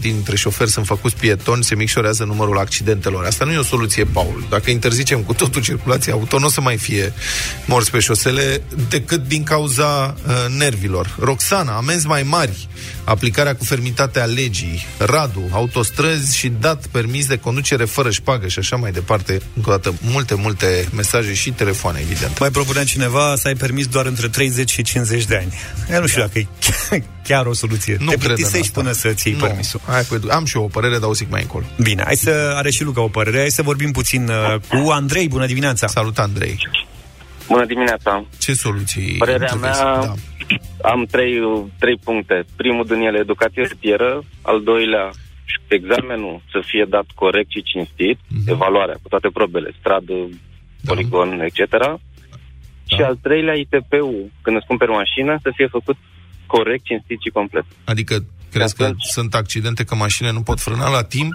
dintre 0.00 0.36
șoferi 0.36 0.70
sunt 0.70 0.86
făcuți 0.86 1.16
pietoni, 1.16 1.64
se 1.64 1.74
micșorează 1.74 2.24
numărul 2.24 2.58
accidentelor. 2.58 3.24
Asta 3.24 3.44
nu 3.44 3.52
e 3.52 3.56
o 3.56 3.62
soluție, 3.62 4.04
Paul. 4.04 4.46
Dacă 4.50 4.70
interzicem 4.70 5.22
cu 5.22 5.32
totul 5.32 5.62
circulația 5.62 6.12
auto, 6.12 6.38
nu 6.38 6.46
o 6.46 6.48
să 6.48 6.60
mai 6.60 6.76
fie 6.76 7.12
morți 7.66 7.90
pe 7.90 7.98
șosele 7.98 8.62
decât 8.88 9.28
din 9.28 9.42
cauza 9.42 10.14
uh, 10.26 10.32
nervilor. 10.58 11.16
Roxana, 11.18 11.76
amenzi 11.76 12.06
mai 12.06 12.22
mari, 12.22 12.68
aplicarea 13.04 13.56
cu 13.56 13.64
fermitate 13.64 14.20
a 14.20 14.24
legii, 14.24 14.86
Radu, 14.98 15.48
autostrăzi 15.50 16.36
și 16.36 16.48
dat 16.60 16.86
permis 16.86 17.26
de 17.26 17.38
conducere 17.38 17.84
fără 17.84 18.10
șpagă 18.10 18.48
și 18.48 18.58
așa 18.58 18.76
mai 18.76 18.92
departe. 18.92 19.40
Încă 19.56 19.70
o 19.70 19.72
dată, 19.72 19.94
multe, 20.00 20.34
multe 20.34 20.88
mesaje 20.94 21.34
și 21.34 21.50
telefoane, 21.50 21.98
evident. 22.02 22.38
Mai 22.38 22.50
propunea 22.50 22.84
cineva 22.84 23.34
să 23.36 23.48
ai 23.48 23.54
permis 23.54 23.86
doar 23.86 24.06
între 24.06 24.28
30 24.28 24.70
și 24.70 24.82
50 24.82 25.24
de 25.24 25.36
ani. 25.36 25.54
Eu 25.92 26.00
nu 26.00 26.06
știu 26.06 26.20
da. 26.20 26.26
dacă 26.26 26.38
e 26.90 27.02
chiar 27.24 27.46
o 27.46 27.52
soluție. 27.52 27.96
Nu 28.00 28.10
Te 28.10 28.16
plictisești 28.16 28.72
până 28.72 28.92
să-ți 28.92 29.28
iei 29.28 29.36
permisul. 29.36 29.80
Hai, 29.86 30.02
păi, 30.02 30.18
am 30.30 30.44
și 30.44 30.56
eu 30.56 30.64
o 30.64 30.66
părere, 30.66 30.98
dar 30.98 31.08
o 31.08 31.14
zic 31.14 31.30
mai 31.30 31.42
încolo. 31.42 31.64
Bine, 31.82 32.02
hai 32.04 32.14
să 32.14 32.52
are 32.56 32.70
și 32.70 32.84
Luca 32.84 33.02
o 33.02 33.08
părere. 33.08 33.38
Hai 33.38 33.50
să 33.50 33.62
vorbim 33.62 33.90
puțin 33.90 34.28
uh, 34.28 34.54
cu 34.68 34.90
Andrei. 34.90 35.28
Bună 35.28 35.46
dimineața! 35.46 35.86
Salut, 35.86 36.18
Andrei! 36.18 36.56
Bună 37.48 37.64
dimineața! 37.64 38.24
Ce 38.38 38.52
soluții? 38.52 39.16
Părerea 39.18 39.54
mea, 39.54 39.72
da. 39.72 40.14
am 40.82 41.04
trei, 41.10 41.34
trei 41.78 41.96
puncte. 42.04 42.44
Primul 42.56 42.84
din 42.86 43.00
ele, 43.00 43.18
educație 43.18 43.62
rutieră. 43.62 44.22
Al 44.42 44.62
doilea, 44.62 45.10
examenul 45.68 46.42
să 46.52 46.62
fie 46.64 46.86
dat 46.88 47.06
corect 47.14 47.50
și 47.50 47.62
cinstit, 47.62 48.18
mm-hmm. 48.18 48.48
evaluarea 48.54 48.98
cu 49.02 49.08
toate 49.08 49.28
probele, 49.32 49.70
stradă, 49.78 50.14
da. 50.80 50.92
poligon, 50.92 51.40
etc. 51.40 51.70
Da. 51.70 51.96
Și 52.96 53.02
al 53.02 53.16
treilea, 53.22 53.54
ITP-ul, 53.54 54.30
când 54.42 54.56
îți 54.56 54.66
cumperi 54.66 54.90
mașină, 54.90 55.38
să 55.42 55.50
fie 55.54 55.66
făcut 55.66 55.96
corect, 56.56 56.84
cinstit 56.90 57.18
și 57.24 57.30
complet. 57.38 57.66
Adică 57.92 58.14
crezi 58.54 58.74
că 58.78 58.86
sunt 59.14 59.34
accidente 59.42 59.82
că 59.84 59.94
mașinile 59.94 60.32
nu 60.38 60.42
pot 60.48 60.58
frâna 60.66 60.88
la 60.96 61.02
timp? 61.16 61.32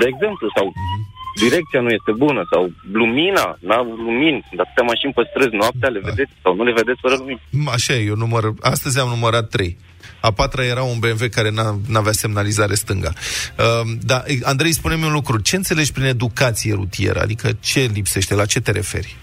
De 0.00 0.06
exemplu, 0.12 0.46
sau 0.56 0.66
uh-huh. 0.70 1.00
direcția 1.44 1.80
nu 1.86 1.90
este 1.98 2.12
bună, 2.24 2.42
sau 2.52 2.62
lumina, 3.00 3.44
n-a 3.68 3.80
lumini, 4.06 4.44
sunt 4.48 4.60
atâtea 4.64 4.86
mașini 4.92 5.12
pe 5.16 5.22
străzi 5.30 5.56
noaptea, 5.62 5.88
le 5.88 6.00
da. 6.00 6.08
vedeți 6.08 6.32
sau 6.42 6.52
nu 6.58 6.62
le 6.68 6.78
vedeți 6.80 7.00
fără 7.04 7.14
lumini. 7.22 7.40
Așa 7.76 7.92
e, 7.94 8.08
eu 8.10 8.16
număr, 8.24 8.44
astăzi 8.60 8.98
am 8.98 9.08
numărat 9.08 9.46
trei. 9.48 9.72
A 10.20 10.30
patra 10.32 10.64
era 10.64 10.82
un 10.82 10.98
BMW 10.98 11.28
care 11.30 11.50
n- 11.50 11.94
avea 11.94 12.12
semnalizare 12.12 12.74
stânga. 12.74 13.12
Uh, 13.58 13.90
da, 14.00 14.22
Andrei, 14.42 14.72
spune-mi 14.72 15.04
un 15.04 15.12
lucru. 15.12 15.40
Ce 15.40 15.56
înțelegi 15.56 15.92
prin 15.92 16.04
educație 16.04 16.74
rutieră? 16.74 17.20
Adică 17.20 17.48
ce 17.60 17.80
lipsește? 17.92 18.34
La 18.34 18.46
ce 18.46 18.60
te 18.60 18.70
referi? 18.70 19.16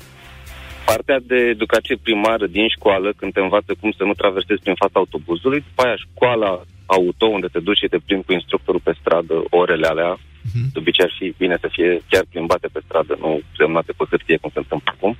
Partea 0.85 1.19
de 1.31 1.39
educație 1.55 1.95
primară 2.05 2.45
din 2.47 2.67
școală, 2.67 3.13
când 3.17 3.33
te 3.33 3.39
învață 3.39 3.71
cum 3.79 3.91
să 3.97 4.03
nu 4.03 4.13
traversezi 4.13 4.61
prin 4.61 4.81
fața 4.83 4.97
autobuzului, 4.99 5.63
după 5.67 5.81
aia 5.83 5.95
școala 6.05 6.51
auto, 6.85 7.25
unde 7.25 7.47
te 7.51 7.59
duci 7.59 7.77
și 7.77 7.87
te 7.87 7.97
plimbi 8.05 8.25
cu 8.25 8.33
instructorul 8.33 8.81
pe 8.83 8.93
stradă 8.99 9.35
orele 9.49 9.87
alea, 9.87 10.11
uh-huh. 10.15 10.67
de 10.73 10.79
obicei 10.79 11.05
ar 11.05 11.13
fi 11.19 11.33
bine 11.37 11.57
să 11.61 11.67
fie 11.71 12.01
chiar 12.09 12.23
plimbate 12.29 12.67
pe 12.73 12.81
stradă, 12.85 13.17
nu 13.19 13.41
semnate 13.57 13.91
pe 13.97 14.03
hârtie, 14.09 14.37
cum 14.37 14.49
se 14.53 14.59
întâmplă 14.63 14.91
acum. 14.95 15.17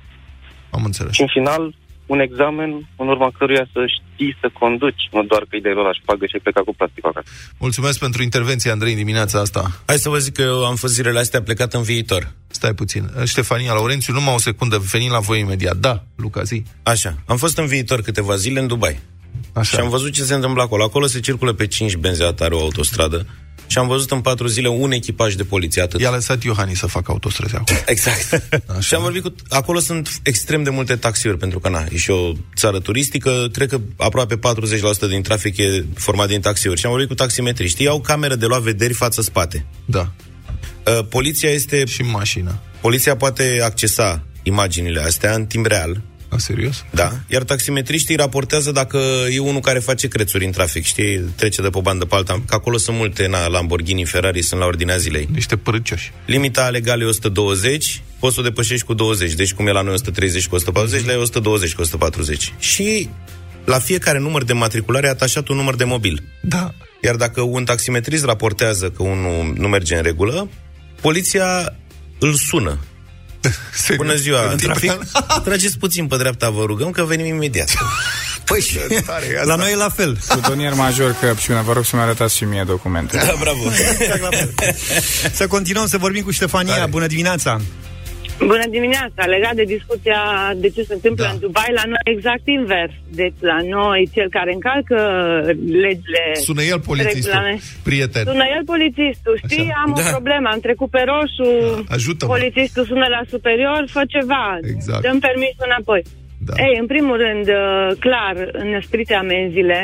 Am 0.70 0.84
înțeles. 0.84 1.12
Și 1.12 1.20
în 1.20 1.32
final, 1.36 1.74
un 2.06 2.20
examen 2.20 2.70
în 2.96 3.08
urma 3.08 3.32
căruia 3.38 3.66
să 3.72 3.80
știi 3.96 4.36
să 4.40 4.50
conduci, 4.58 5.08
nu 5.12 5.22
doar 5.22 5.42
că 5.48 5.54
îi 5.54 5.60
dai 5.60 5.74
la 5.74 5.92
șpagă 6.00 6.26
și 6.26 6.34
ai 6.34 6.40
plecat 6.42 6.64
cu 6.64 6.74
plastic 6.74 7.06
acasă. 7.06 7.28
Mulțumesc 7.58 7.98
pentru 7.98 8.22
intervenție, 8.22 8.70
Andrei, 8.70 8.92
în 8.92 8.98
dimineața 8.98 9.40
asta. 9.40 9.62
Hai 9.86 9.96
să 9.96 10.08
vă 10.08 10.18
zic 10.18 10.34
că 10.34 10.42
eu 10.42 10.64
am 10.64 10.74
fost 10.74 10.94
zilele 10.94 11.18
astea 11.18 11.42
plecat 11.42 11.74
în 11.74 11.82
viitor. 11.82 12.32
Stai 12.46 12.74
puțin. 12.74 13.10
Ștefania 13.24 13.72
Laurențiu, 13.72 14.12
numai 14.12 14.34
o 14.34 14.38
secundă, 14.38 14.78
venim 14.92 15.10
la 15.10 15.18
voi 15.18 15.40
imediat. 15.40 15.76
Da, 15.76 16.02
Luca, 16.16 16.42
zi. 16.42 16.62
Așa, 16.82 17.14
am 17.26 17.36
fost 17.36 17.58
în 17.58 17.66
viitor 17.66 18.00
câteva 18.00 18.34
zile 18.34 18.60
în 18.60 18.66
Dubai. 18.66 19.00
Așa. 19.52 19.76
Și 19.76 19.82
am 19.82 19.88
văzut 19.88 20.12
ce 20.12 20.22
se 20.22 20.34
întâmplă 20.34 20.62
acolo. 20.62 20.82
Acolo 20.82 21.06
se 21.06 21.20
circulă 21.20 21.52
pe 21.52 21.66
5 21.66 21.96
benzi 21.96 22.22
atare 22.22 22.54
o 22.54 22.60
autostradă. 22.60 23.26
Și 23.66 23.78
am 23.78 23.86
văzut 23.86 24.10
în 24.10 24.20
patru 24.20 24.46
zile 24.46 24.68
un 24.68 24.92
echipaj 24.92 25.34
de 25.34 25.44
poliție, 25.44 25.82
atât. 25.82 26.00
I-a 26.00 26.10
lăsat 26.10 26.42
Iohani 26.42 26.76
să 26.76 26.86
facă 26.86 27.10
autostrăzi 27.10 27.54
acolo. 27.54 27.78
Exact. 27.86 28.42
și 28.80 28.94
am 28.94 29.02
vorbit 29.02 29.22
cu... 29.22 29.34
Acolo 29.48 29.78
sunt 29.78 30.08
extrem 30.22 30.62
de 30.62 30.70
multe 30.70 30.96
taxiuri, 30.96 31.38
pentru 31.38 31.58
că, 31.58 31.68
na, 31.68 31.86
e 31.92 31.96
și 31.96 32.10
o 32.10 32.32
țară 32.56 32.80
turistică, 32.80 33.48
cred 33.52 33.68
că 33.68 33.80
aproape 33.96 34.38
40% 34.38 34.38
din 35.08 35.22
trafic 35.22 35.56
e 35.56 35.84
format 35.94 36.28
din 36.28 36.40
taxiuri. 36.40 36.78
Și 36.78 36.84
am 36.84 36.90
vorbit 36.90 37.08
cu 37.08 37.14
taximetriști. 37.14 37.82
Ei 37.82 37.88
au 37.88 38.00
camere 38.00 38.34
de 38.34 38.46
luat 38.46 38.60
vederi 38.60 38.92
față-spate. 38.92 39.66
Da. 39.84 40.12
Uh, 40.86 41.06
poliția 41.08 41.50
este... 41.50 41.84
Și 41.84 42.02
mașina. 42.02 42.62
Poliția 42.80 43.16
poate 43.16 43.60
accesa 43.62 44.22
imaginile 44.42 45.00
astea 45.00 45.34
în 45.34 45.46
timp 45.46 45.66
real. 45.66 46.00
A, 46.34 46.38
serios? 46.38 46.84
Da. 46.90 47.12
Iar 47.26 47.42
taximetriștii 47.42 48.16
raportează 48.16 48.72
dacă 48.72 48.98
e 49.30 49.38
unul 49.38 49.60
care 49.60 49.78
face 49.78 50.08
crețuri 50.08 50.44
în 50.44 50.50
trafic, 50.50 50.84
știi, 50.84 51.18
trece 51.18 51.62
de 51.62 51.68
pe 51.68 51.78
bandă 51.82 52.04
pe 52.04 52.14
alta, 52.14 52.42
că 52.46 52.54
acolo 52.54 52.76
sunt 52.76 52.96
multe, 52.96 53.26
na, 53.26 53.46
Lamborghini, 53.46 54.04
Ferrari, 54.04 54.42
sunt 54.42 54.60
la 54.60 54.66
ordinea 54.66 54.96
zilei. 54.96 55.28
Niște 55.32 55.56
părâcioși. 55.56 56.12
Limita 56.26 56.68
legală 56.68 57.02
e 57.02 57.06
120, 57.06 58.02
poți 58.18 58.34
să 58.34 58.40
o 58.40 58.42
depășești 58.42 58.86
cu 58.86 58.94
20, 58.94 59.32
deci 59.32 59.54
cum 59.54 59.66
e 59.66 59.72
la 59.72 59.80
noi 59.80 59.92
130 59.92 60.46
cu 60.46 60.54
140, 60.54 61.06
la 61.06 61.12
e 61.12 61.16
120 61.16 61.74
cu 61.74 61.80
140. 61.80 62.52
Și 62.58 63.08
la 63.64 63.78
fiecare 63.78 64.18
număr 64.18 64.44
de 64.44 64.52
matriculare 64.52 65.06
e 65.06 65.10
atașat 65.10 65.48
un 65.48 65.56
număr 65.56 65.76
de 65.76 65.84
mobil. 65.84 66.22
Da. 66.42 66.74
Iar 67.02 67.16
dacă 67.16 67.40
un 67.40 67.64
taximetrist 67.64 68.24
raportează 68.24 68.90
că 68.90 69.02
unul 69.02 69.54
nu 69.56 69.68
merge 69.68 69.96
în 69.96 70.02
regulă, 70.02 70.48
poliția 71.00 71.74
îl 72.18 72.32
sună. 72.32 72.78
Bună 73.96 74.14
ziua! 74.14 74.50
În 74.50 74.56
trafic? 74.56 74.92
Trageți 75.44 75.78
puțin 75.78 76.06
pe 76.06 76.16
dreapta, 76.16 76.50
vă 76.50 76.64
rugăm, 76.64 76.90
că 76.90 77.02
venim 77.02 77.26
imediat. 77.34 77.70
Păi 78.44 78.60
și 78.60 78.78
la 79.44 79.54
noi 79.54 79.72
e 79.72 79.76
la 79.76 79.88
fel. 79.88 80.18
Plutonier 80.28 80.74
major 80.74 81.16
Căpșună, 81.20 81.62
vă 81.62 81.72
rog 81.72 81.84
să-mi 81.84 82.02
arătați 82.02 82.36
și 82.36 82.44
mie 82.44 82.64
documente. 82.66 83.16
Da, 83.16 83.34
bravo! 83.40 83.62
Exact 83.98 84.20
la 84.20 84.28
fel. 84.30 84.54
Să 85.32 85.46
continuăm 85.46 85.86
să 85.86 85.98
vorbim 85.98 86.22
cu 86.22 86.30
Ștefania. 86.30 86.74
Tare. 86.74 86.90
Bună 86.90 87.06
dimineața! 87.06 87.60
Bună 88.38 88.66
dimineața! 88.76 89.20
Legat 89.26 89.54
de 89.54 89.62
discuția 89.76 90.20
de 90.56 90.68
ce 90.74 90.82
se 90.82 90.94
întâmplă 90.94 91.24
Da. 91.24 91.30
în 91.30 91.38
Dubai, 91.38 91.70
la 91.80 91.82
noi 91.92 92.02
exact 92.14 92.44
invers. 92.58 92.92
Deci 93.20 93.38
la 93.52 93.58
noi, 93.76 94.00
cel 94.14 94.28
care 94.36 94.50
încalcă 94.52 94.98
legile... 95.86 96.22
Sună 96.48 96.62
el 96.62 96.80
polițistul, 96.90 97.32
regulament- 97.32 97.82
prieten. 97.88 98.22
Sună 98.30 98.44
el 98.56 98.62
polițistul, 98.72 99.34
știi? 99.44 99.68
Așa. 99.70 99.82
Am 99.84 99.92
Da. 99.96 100.02
o 100.02 100.10
problemă, 100.16 100.46
am 100.52 100.60
trecut 100.68 100.90
pe 100.96 101.02
roșu, 101.12 101.48
Da, 101.88 101.94
ajută-mă. 101.96 102.30
polițistul 102.34 102.84
sună 102.90 103.06
la 103.16 103.20
superior, 103.34 103.82
fă 103.94 104.02
ceva, 104.14 104.46
Exact. 104.74 105.02
dăm 105.06 105.18
permisul 105.28 105.66
înapoi. 105.70 106.02
Da. 106.48 106.52
Ei, 106.66 106.74
în 106.82 106.86
primul 106.92 107.16
rând, 107.24 107.46
uh, 107.48 107.88
clar, 108.04 108.34
înăsprite 108.64 109.14
amenziile 109.24 109.80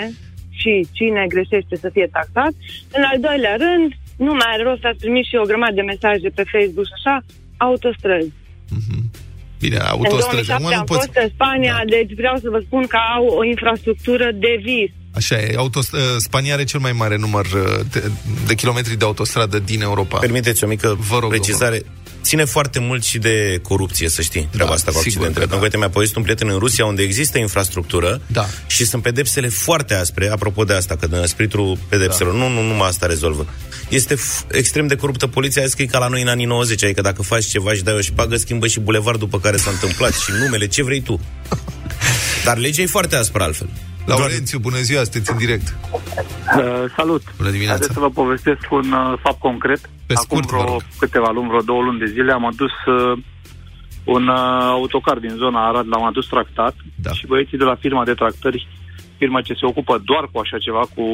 și 0.61 0.73
cine 0.99 1.23
greșește 1.35 1.75
să 1.85 1.88
fie 1.95 2.09
taxat. 2.16 2.52
În 2.97 3.02
al 3.11 3.19
doilea 3.26 3.54
rând, 3.64 3.88
nu 4.26 4.33
mai 4.40 4.49
are 4.52 4.62
rost, 4.69 4.85
ați 4.85 5.02
primit 5.04 5.25
și 5.30 5.37
o 5.42 5.49
grămadă 5.50 5.75
de 5.80 5.90
mesaje 5.92 6.28
pe 6.38 6.45
Facebook 6.54 6.87
și 6.90 6.97
așa, 7.00 7.14
autostrăzi. 7.57 8.33
Bine, 9.60 9.76
În 9.76 9.82
autostrăzi. 9.82 10.46
2007 10.46 10.52
Acum 10.52 10.68
nu 10.70 10.76
am 10.78 10.84
poți... 10.84 11.00
fost 11.06 11.16
în 11.24 11.28
Spania, 11.34 11.74
Da. 11.84 11.84
deci 11.96 12.12
vreau 12.16 12.36
să 12.42 12.48
vă 12.50 12.60
spun 12.66 12.86
că 12.86 12.98
au 13.16 13.24
o 13.26 13.44
infrastructură 13.44 14.30
de 14.34 14.60
vis. 14.62 14.90
Așa 15.14 15.36
e, 15.38 15.54
autost- 15.56 15.92
uh, 15.92 16.00
Spania 16.18 16.52
are 16.54 16.64
cel 16.64 16.80
mai 16.80 16.92
mare 16.92 17.16
număr 17.16 17.44
uh, 17.46 17.80
de, 17.92 18.10
de 18.46 18.54
kilometri 18.54 18.96
de 18.96 19.04
autostradă 19.04 19.58
din 19.58 19.80
Europa. 19.82 20.18
Permiteți 20.18 20.64
o 20.64 20.66
mică 20.66 20.96
Vă 21.08 21.18
rog, 21.18 21.28
precizare. 21.30 21.82
Ține 22.22 22.44
foarte 22.44 22.78
mult 22.78 23.04
și 23.04 23.18
de 23.18 23.58
corupție, 23.62 24.08
să 24.08 24.22
știi, 24.22 24.48
treaba 24.50 24.68
Da, 24.70 24.74
asta 24.76 24.90
cu 24.92 24.96
sigur 24.98 25.08
accidentele. 25.08 25.44
că 25.44 25.50
da. 25.50 25.56
Pentru 25.56 25.56
că, 25.58 25.64
uite, 25.64 25.76
mi-a 25.76 25.88
povestit 25.88 26.16
un 26.16 26.22
prieten 26.22 26.48
în 26.48 26.58
Rusia, 26.58 26.84
unde 26.84 27.02
există 27.02 27.38
infrastructură 27.38 28.20
Da. 28.26 28.46
și 28.66 28.84
sunt 28.84 29.02
pedepsele 29.02 29.48
foarte 29.48 29.94
aspre, 29.94 30.28
apropo 30.28 30.64
de 30.64 30.72
asta, 30.74 30.96
că 30.96 31.06
în 31.10 31.26
spiritul 31.26 31.78
pedepselor, 31.88 32.34
nu, 32.34 32.48
nu 32.48 32.62
numai 32.62 32.88
asta 32.88 33.06
rezolvă. 33.06 33.46
Este 33.90 34.14
f- 34.14 34.47
extrem 34.50 34.87
de 34.87 34.97
coruptă 34.97 35.26
poliția, 35.26 35.62
a 35.62 35.64
zis 35.64 35.75
că 35.75 35.82
e 35.82 35.87
ca 35.87 35.99
la 35.99 36.09
noi 36.09 36.23
în 36.23 36.28
anii 36.28 36.44
90, 36.44 36.85
adică 36.85 37.00
dacă 37.00 37.23
faci 37.23 37.44
ceva 37.44 37.73
și 37.75 37.82
dai 37.82 37.94
o 37.94 38.00
șpagă, 38.00 38.37
schimbă 38.37 38.66
și 38.66 38.80
bulevardul 38.80 39.28
pe 39.28 39.38
care 39.42 39.56
s-a 39.56 39.70
întâmplat 39.70 40.12
și 40.12 40.30
numele, 40.42 40.66
ce 40.66 40.82
vrei 40.82 41.00
tu. 41.00 41.20
Dar 42.44 42.56
legea 42.59 42.82
e 42.82 42.87
foarte 42.87 43.16
aspră 43.16 43.42
altfel. 43.42 43.68
Laurențiu, 44.06 44.59
bună 44.59 44.76
ziua, 44.76 45.02
sunteți 45.02 45.30
în 45.30 45.37
direct. 45.37 45.76
Uh, 45.92 46.85
salut! 46.97 47.23
Bună 47.37 47.50
dimineața. 47.50 47.76
Haideți 47.78 47.92
să 47.92 48.00
vă 48.00 48.11
povestesc 48.11 48.61
un 48.70 48.92
uh, 48.92 49.18
fapt 49.23 49.38
concret. 49.38 49.80
Pe 50.06 50.14
Acum 50.14 50.25
scurt, 50.26 50.49
vă 50.50 50.56
vreo 50.56 50.73
rog. 50.73 50.82
câteva 50.99 51.30
luni, 51.35 51.49
vreo 51.49 51.61
două 51.61 51.82
luni 51.82 51.99
de 51.99 52.06
zile, 52.06 52.32
am 52.32 52.47
adus 52.47 52.70
uh, 52.87 53.18
un 54.04 54.28
uh, 54.28 54.37
autocar 54.78 55.18
din 55.18 55.35
zona 55.37 55.68
Arad, 55.68 55.87
l-am 55.88 56.04
adus 56.04 56.26
tractat 56.26 56.75
Da. 56.94 57.11
și 57.12 57.26
băieții 57.26 57.59
de 57.59 57.64
la 57.64 57.76
firma 57.80 58.04
de 58.04 58.14
tractări, 58.14 58.68
firma 59.18 59.40
ce 59.40 59.52
se 59.52 59.66
ocupă 59.66 60.02
doar 60.04 60.25
cu 60.32 60.38
așa 60.38 60.59
ceva, 60.59 60.82
cu 60.94 61.04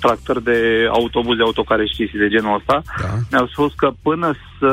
tractări 0.00 0.42
de 0.44 0.86
autobuze, 0.90 1.42
autocare 1.42 1.86
și 1.86 1.94
chestii 1.94 2.18
de 2.18 2.28
genul 2.28 2.54
ăsta, 2.54 2.82
Da. 3.00 3.08
mi-au 3.30 3.46
spus 3.46 3.72
că 3.76 3.90
până 4.02 4.34
să 4.58 4.70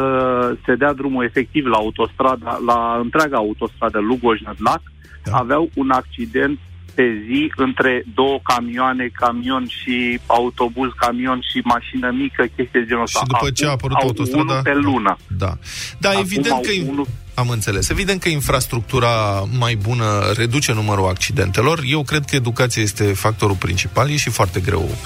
se 0.66 0.76
dea 0.76 0.94
drumul 0.94 1.24
efectiv 1.24 1.66
la 1.66 1.78
autostrada, 1.78 2.60
la 2.66 3.00
întreaga 3.02 3.38
autostradă 3.38 4.00
Lugoj-Nădlac, 4.00 4.82
Da. 5.24 5.32
aveau 5.38 5.70
un 5.74 5.90
accident 5.90 6.60
pe 6.96 7.04
zi 7.28 7.52
între 7.56 8.04
două 8.14 8.40
camioane, 8.44 9.10
camion 9.14 9.66
și 9.68 10.20
autobuz, 10.26 10.90
camion 10.96 11.40
și 11.52 11.62
mașină 11.64 12.12
mică, 12.12 12.42
chestii 12.56 12.80
de 12.80 12.86
genul 12.86 13.02
ăsta. 13.04 13.20
Și 13.20 13.26
după 13.26 13.50
ce 13.52 13.66
a 13.66 13.70
Acum 13.70 13.78
apărut 13.80 13.98
au 14.02 14.08
autostrada... 14.08 14.52
unul 14.52 14.62
pe 14.64 14.74
lună. 14.74 15.18
Da. 15.38 15.52
Da, 16.00 16.10
Acum 16.10 16.22
evident 16.22 16.54
au 16.54 16.60
că... 16.62 16.70
unul- 16.92 17.08
Am 17.36 17.50
înțeles. 17.50 17.90
Evident 17.90 18.22
că 18.22 18.30
infrastructura 18.30 19.48
mai 19.58 19.76
bună 19.76 20.32
reduce 20.36 20.72
numărul 20.72 21.08
accidentelor. 21.08 21.84
Eu 21.86 22.04
cred 22.04 22.26
că 22.26 22.36
educația 22.36 22.82
este 22.82 23.04
factorul 23.04 23.56
principal. 23.56 24.10
E 24.10 24.16
și 24.16 24.30
foarte 24.30 24.60
greu 24.60 24.98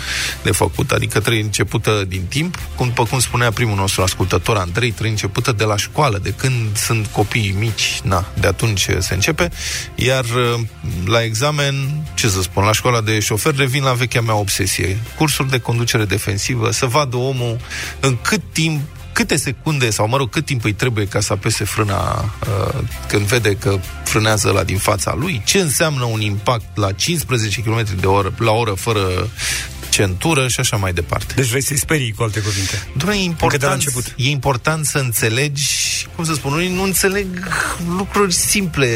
de 0.43 0.51
făcut. 0.51 0.91
Adică 0.91 1.19
trebuie 1.19 1.43
începută 1.43 2.05
din 2.07 2.25
timp. 2.29 2.60
Cum, 2.75 2.88
după 2.88 3.03
cum 3.03 3.19
spunea 3.19 3.51
primul 3.51 3.75
nostru 3.75 4.01
ascultător, 4.01 4.57
Andrei, 4.57 4.89
trebuie 4.89 5.12
începută 5.12 5.51
de 5.51 5.63
la 5.63 5.77
școală, 5.77 6.17
de 6.17 6.34
când 6.34 6.77
sunt 6.77 7.07
copii 7.07 7.55
mici. 7.60 8.00
Na, 8.03 8.25
de 8.39 8.48
atunci 8.48 8.88
se 9.00 9.13
începe. 9.13 9.51
Iar 9.96 10.24
uh, 10.24 10.60
la 11.05 11.24
examen, 11.24 12.05
ce 12.13 12.29
să 12.29 12.41
spun, 12.41 12.63
la 12.63 12.72
școala 12.72 13.01
de 13.01 13.19
șofer 13.19 13.55
revin 13.55 13.84
la 13.84 13.93
vechea 13.93 14.22
mea 14.22 14.36
obsesie. 14.36 14.98
Cursuri 15.17 15.50
de 15.50 15.60
conducere 15.60 16.05
defensivă, 16.05 16.72
să 16.72 16.86
vadă 16.86 17.15
omul 17.15 17.57
în 18.00 18.17
cât 18.22 18.41
timp 18.51 18.81
câte 19.18 19.36
secunde 19.36 19.90
sau, 19.90 20.08
mă 20.08 20.18
rog, 20.18 20.30
cât 20.30 20.46
timp 20.46 20.64
îi 20.64 20.74
trebuie 20.74 21.08
ca 21.08 21.20
să 21.20 21.34
apese 21.34 21.64
frâna 21.64 22.20
uh, 22.24 22.80
când 23.08 23.26
vede 23.26 23.56
că 23.56 23.80
frânează 24.04 24.52
la 24.52 24.64
din 24.64 24.78
fața 24.78 25.16
lui, 25.16 25.42
ce 25.46 25.60
înseamnă 25.60 26.04
un 26.04 26.22
impact 26.22 26.78
la 26.78 26.92
15 26.92 27.62
km 27.62 27.86
de 28.00 28.06
oră, 28.06 28.34
la 28.38 28.52
oră 28.52 28.72
fără 28.72 29.30
centură 29.90 30.48
și 30.48 30.60
așa 30.60 30.78
mai 30.78 30.94
departe. 30.94 31.34
Deci 31.34 31.48
vrei 31.48 31.62
să-i 31.62 31.78
sperii, 31.78 32.12
cu 32.12 32.24
alte 32.24 32.40
cuvinte. 32.40 32.88
Doamne, 32.98 33.18
e 33.22 33.26
Încă 33.26 33.58
de 33.58 33.66
la 33.66 33.72
important, 33.72 33.74
început. 33.74 34.14
e 34.16 34.30
important 34.30 34.86
să 34.86 34.98
înțelegi, 34.98 35.68
cum 36.16 36.26
să 36.26 36.34
spun, 36.34 36.54
unii 36.54 36.74
nu 36.74 36.84
înțeleg 36.84 37.28
lucruri 37.98 38.34
simple. 38.34 38.88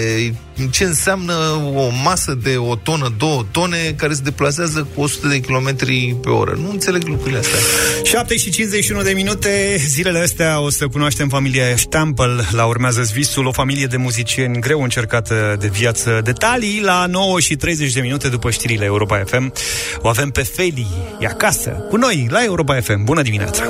Ce 0.72 0.84
înseamnă 0.84 1.34
o 1.76 1.90
masă 2.04 2.38
de 2.44 2.58
o 2.58 2.76
tonă, 2.76 3.14
două 3.18 3.46
tone, 3.52 3.94
care 3.98 4.14
se 4.14 4.22
deplasează 4.24 4.88
cu 4.96 5.02
100 5.02 5.28
de 5.28 5.40
km 5.40 5.76
pe 6.22 6.30
oră. 6.30 6.58
Nu 6.62 6.70
înțeleg 6.70 7.04
lucrurile 7.04 7.38
astea. 7.38 7.60
7 8.04 8.38
și 8.38 8.50
51 8.50 9.02
de 9.02 9.12
minute, 9.12 9.76
zilele 9.88 10.20
astea 10.20 10.60
o 10.60 10.70
să 10.70 10.88
cunoaștem 10.88 11.30
familia 11.30 11.76
Stampel, 11.76 12.48
la 12.52 12.66
urmează 12.66 13.10
visul, 13.14 13.46
o 13.46 13.52
familie 13.52 13.86
de 13.86 13.98
muzicieni 13.98 14.60
greu 14.60 14.84
încercată 14.84 15.56
de 15.60 15.68
viață. 15.68 16.22
Detalii 16.24 16.82
la 16.82 17.06
9 17.06 17.40
și 17.40 17.56
30 17.56 17.94
de 17.94 18.02
minute 18.02 18.30
după 18.30 18.52
știrile 18.52 18.86
Europa 18.86 19.24
FM. 19.26 19.54
O 19.98 20.08
avem 20.08 20.30
pe 20.30 20.44
Feli, 20.44 20.88
e 21.20 21.26
acasă, 21.26 21.70
cu 21.70 21.96
noi, 21.96 22.28
la 22.30 22.44
Europa 22.44 22.82
FM. 22.82 23.04
Bună 23.04 23.22
dimineața! 23.22 23.64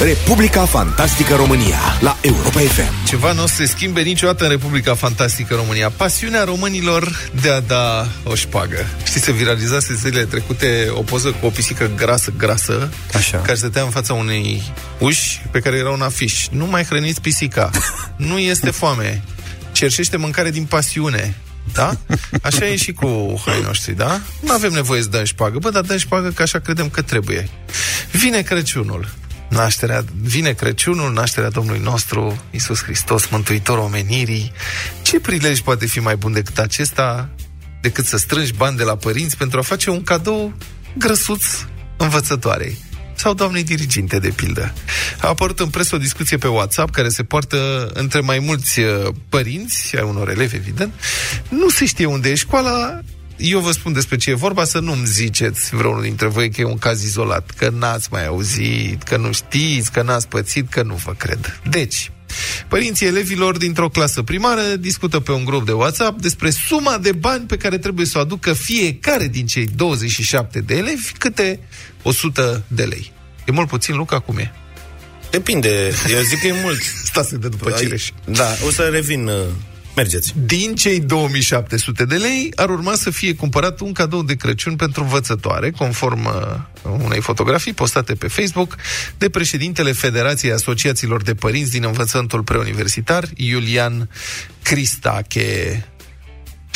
Republica 0.00 0.64
Fantastică 0.64 1.34
România 1.34 1.78
la 2.00 2.16
Europa 2.20 2.60
FM. 2.60 3.06
Ceva 3.06 3.32
nu 3.32 3.42
o 3.42 3.46
să 3.46 3.54
se 3.54 3.66
schimbe 3.66 4.00
niciodată 4.00 4.44
în 4.44 4.50
Republica 4.50 4.94
Fantastică 4.94 5.54
România. 5.54 5.90
Pasiunea 5.90 6.44
românilor 6.44 7.30
de 7.42 7.50
a 7.50 7.60
da 7.60 8.08
o 8.24 8.34
șpagă. 8.34 8.86
Știți, 9.04 9.24
se 9.24 9.32
viralizase 9.32 9.94
zilele 9.94 10.24
trecute 10.24 10.90
o 10.92 11.02
poză 11.02 11.30
cu 11.30 11.46
o 11.46 11.50
pisică 11.50 11.90
grasă, 11.96 12.32
grasă, 12.36 12.92
Așa. 13.14 13.38
care 13.38 13.56
stătea 13.56 13.82
în 13.82 13.90
fața 13.90 14.14
unei 14.14 14.72
uși 14.98 15.42
pe 15.50 15.60
care 15.60 15.76
era 15.76 15.90
un 15.90 16.02
afiș. 16.02 16.46
Nu 16.50 16.66
mai 16.66 16.84
hrăniți 16.84 17.20
pisica. 17.20 17.70
Nu 18.16 18.38
este 18.38 18.70
foame. 18.70 19.22
Cerșește 19.72 20.16
mâncare 20.16 20.50
din 20.50 20.64
pasiune. 20.64 21.36
Da? 21.72 21.96
Așa 22.42 22.66
e 22.66 22.76
și 22.76 22.92
cu 22.92 23.42
hai 23.46 23.60
noștri, 23.64 23.92
da? 23.92 24.20
Nu 24.40 24.52
avem 24.52 24.72
nevoie 24.72 25.02
să 25.02 25.08
dăm 25.08 25.24
șpagă. 25.24 25.58
Bă, 25.58 25.70
dar 25.70 25.82
dăm 25.82 25.98
șpagă 25.98 26.28
că 26.28 26.42
așa 26.42 26.58
credem 26.58 26.88
că 26.88 27.02
trebuie. 27.02 27.48
Vine 28.10 28.42
Crăciunul. 28.42 29.08
Nașterea, 29.50 30.04
vine 30.22 30.52
Crăciunul, 30.52 31.12
nașterea 31.12 31.50
Domnului 31.50 31.80
nostru, 31.80 32.42
Isus 32.50 32.82
Hristos, 32.82 33.26
Mântuitorul 33.26 33.84
omenirii. 33.84 34.52
Ce 35.02 35.20
prilej 35.20 35.60
poate 35.60 35.86
fi 35.86 36.00
mai 36.00 36.16
bun 36.16 36.32
decât 36.32 36.58
acesta, 36.58 37.28
decât 37.80 38.04
să 38.04 38.16
strângi 38.16 38.52
bani 38.52 38.76
de 38.76 38.82
la 38.82 38.96
părinți 38.96 39.36
pentru 39.36 39.58
a 39.58 39.62
face 39.62 39.90
un 39.90 40.02
cadou 40.02 40.54
grăsuț 40.98 41.44
învățătoarei? 41.96 42.78
sau 43.20 43.34
doamnei 43.34 43.64
diriginte, 43.64 44.18
de 44.18 44.28
pildă. 44.28 44.72
A 45.20 45.28
apărut 45.28 45.60
în 45.60 45.68
presă 45.68 45.94
o 45.94 45.98
discuție 45.98 46.36
pe 46.36 46.48
WhatsApp 46.48 46.90
care 46.90 47.08
se 47.08 47.22
poartă 47.22 47.90
între 47.94 48.20
mai 48.20 48.38
mulți 48.38 48.80
uh, 48.80 49.08
părinți, 49.28 49.96
ai 49.96 50.04
unor 50.08 50.28
elevi, 50.28 50.56
evident. 50.56 50.92
Nu 51.48 51.68
se 51.68 51.86
știe 51.86 52.06
unde 52.06 52.30
e 52.30 52.34
școala, 52.34 53.00
eu 53.40 53.60
vă 53.60 53.72
spun 53.72 53.92
despre 53.92 54.16
ce 54.16 54.30
e 54.30 54.34
vorba, 54.34 54.64
să 54.64 54.78
nu-mi 54.78 55.06
ziceți 55.06 55.74
vreunul 55.74 56.02
dintre 56.02 56.26
voi 56.26 56.50
că 56.50 56.60
e 56.60 56.64
un 56.64 56.78
caz 56.78 57.02
izolat, 57.02 57.50
că 57.50 57.68
n-ați 57.68 58.08
mai 58.10 58.26
auzit, 58.26 59.02
că 59.02 59.16
nu 59.16 59.32
știți, 59.32 59.92
că 59.92 60.02
n-ați 60.02 60.28
pățit, 60.28 60.68
că 60.68 60.82
nu 60.82 60.94
vă 60.94 61.12
cred. 61.12 61.60
Deci, 61.70 62.10
Părinții 62.68 63.06
elevilor 63.06 63.56
dintr-o 63.56 63.88
clasă 63.88 64.22
primară 64.22 64.62
discută 64.62 65.20
pe 65.20 65.32
un 65.32 65.44
grup 65.44 65.66
de 65.66 65.72
WhatsApp 65.72 66.20
despre 66.20 66.50
suma 66.50 66.98
de 66.98 67.12
bani 67.12 67.46
pe 67.46 67.56
care 67.56 67.78
trebuie 67.78 68.06
să 68.06 68.18
o 68.18 68.20
aducă 68.20 68.52
fiecare 68.52 69.26
din 69.26 69.46
cei 69.46 69.66
27 69.76 70.60
de 70.60 70.76
elevi 70.76 71.12
câte 71.18 71.60
100 72.02 72.64
de 72.68 72.82
lei. 72.82 73.12
E 73.46 73.52
mult 73.52 73.68
puțin, 73.68 73.96
Luca, 73.96 74.18
cum 74.18 74.38
e? 74.38 74.52
Depinde, 75.30 75.92
eu 76.10 76.20
zic 76.20 76.40
că 76.40 76.46
e 76.46 76.54
mult. 76.62 76.80
Stați 77.10 77.38
de 77.38 77.48
după 77.48 77.70
cireș. 77.70 78.10
Da, 78.24 78.48
o 78.66 78.70
să 78.70 78.82
revin 78.82 79.26
uh, 79.26 79.34
Mergeți. 79.96 80.34
Din 80.44 80.74
cei 80.74 81.00
2700 81.00 82.04
de 82.04 82.16
lei 82.16 82.52
ar 82.54 82.68
urma 82.68 82.94
să 82.94 83.10
fie 83.10 83.34
cumpărat 83.34 83.80
un 83.80 83.92
cadou 83.92 84.22
de 84.22 84.34
Crăciun 84.34 84.76
pentru 84.76 85.02
învățătoare, 85.02 85.70
conform 85.70 86.24
uh, 86.24 87.00
unei 87.04 87.20
fotografii 87.20 87.72
postate 87.72 88.14
pe 88.14 88.28
Facebook 88.28 88.76
de 89.18 89.28
președintele 89.28 89.92
Federației 89.92 90.52
Asociațiilor 90.52 91.22
de 91.22 91.34
Părinți 91.34 91.70
din 91.70 91.84
Învățământul 91.84 92.42
Preuniversitar, 92.42 93.24
Iulian 93.36 94.08
Cristache. 94.62 95.84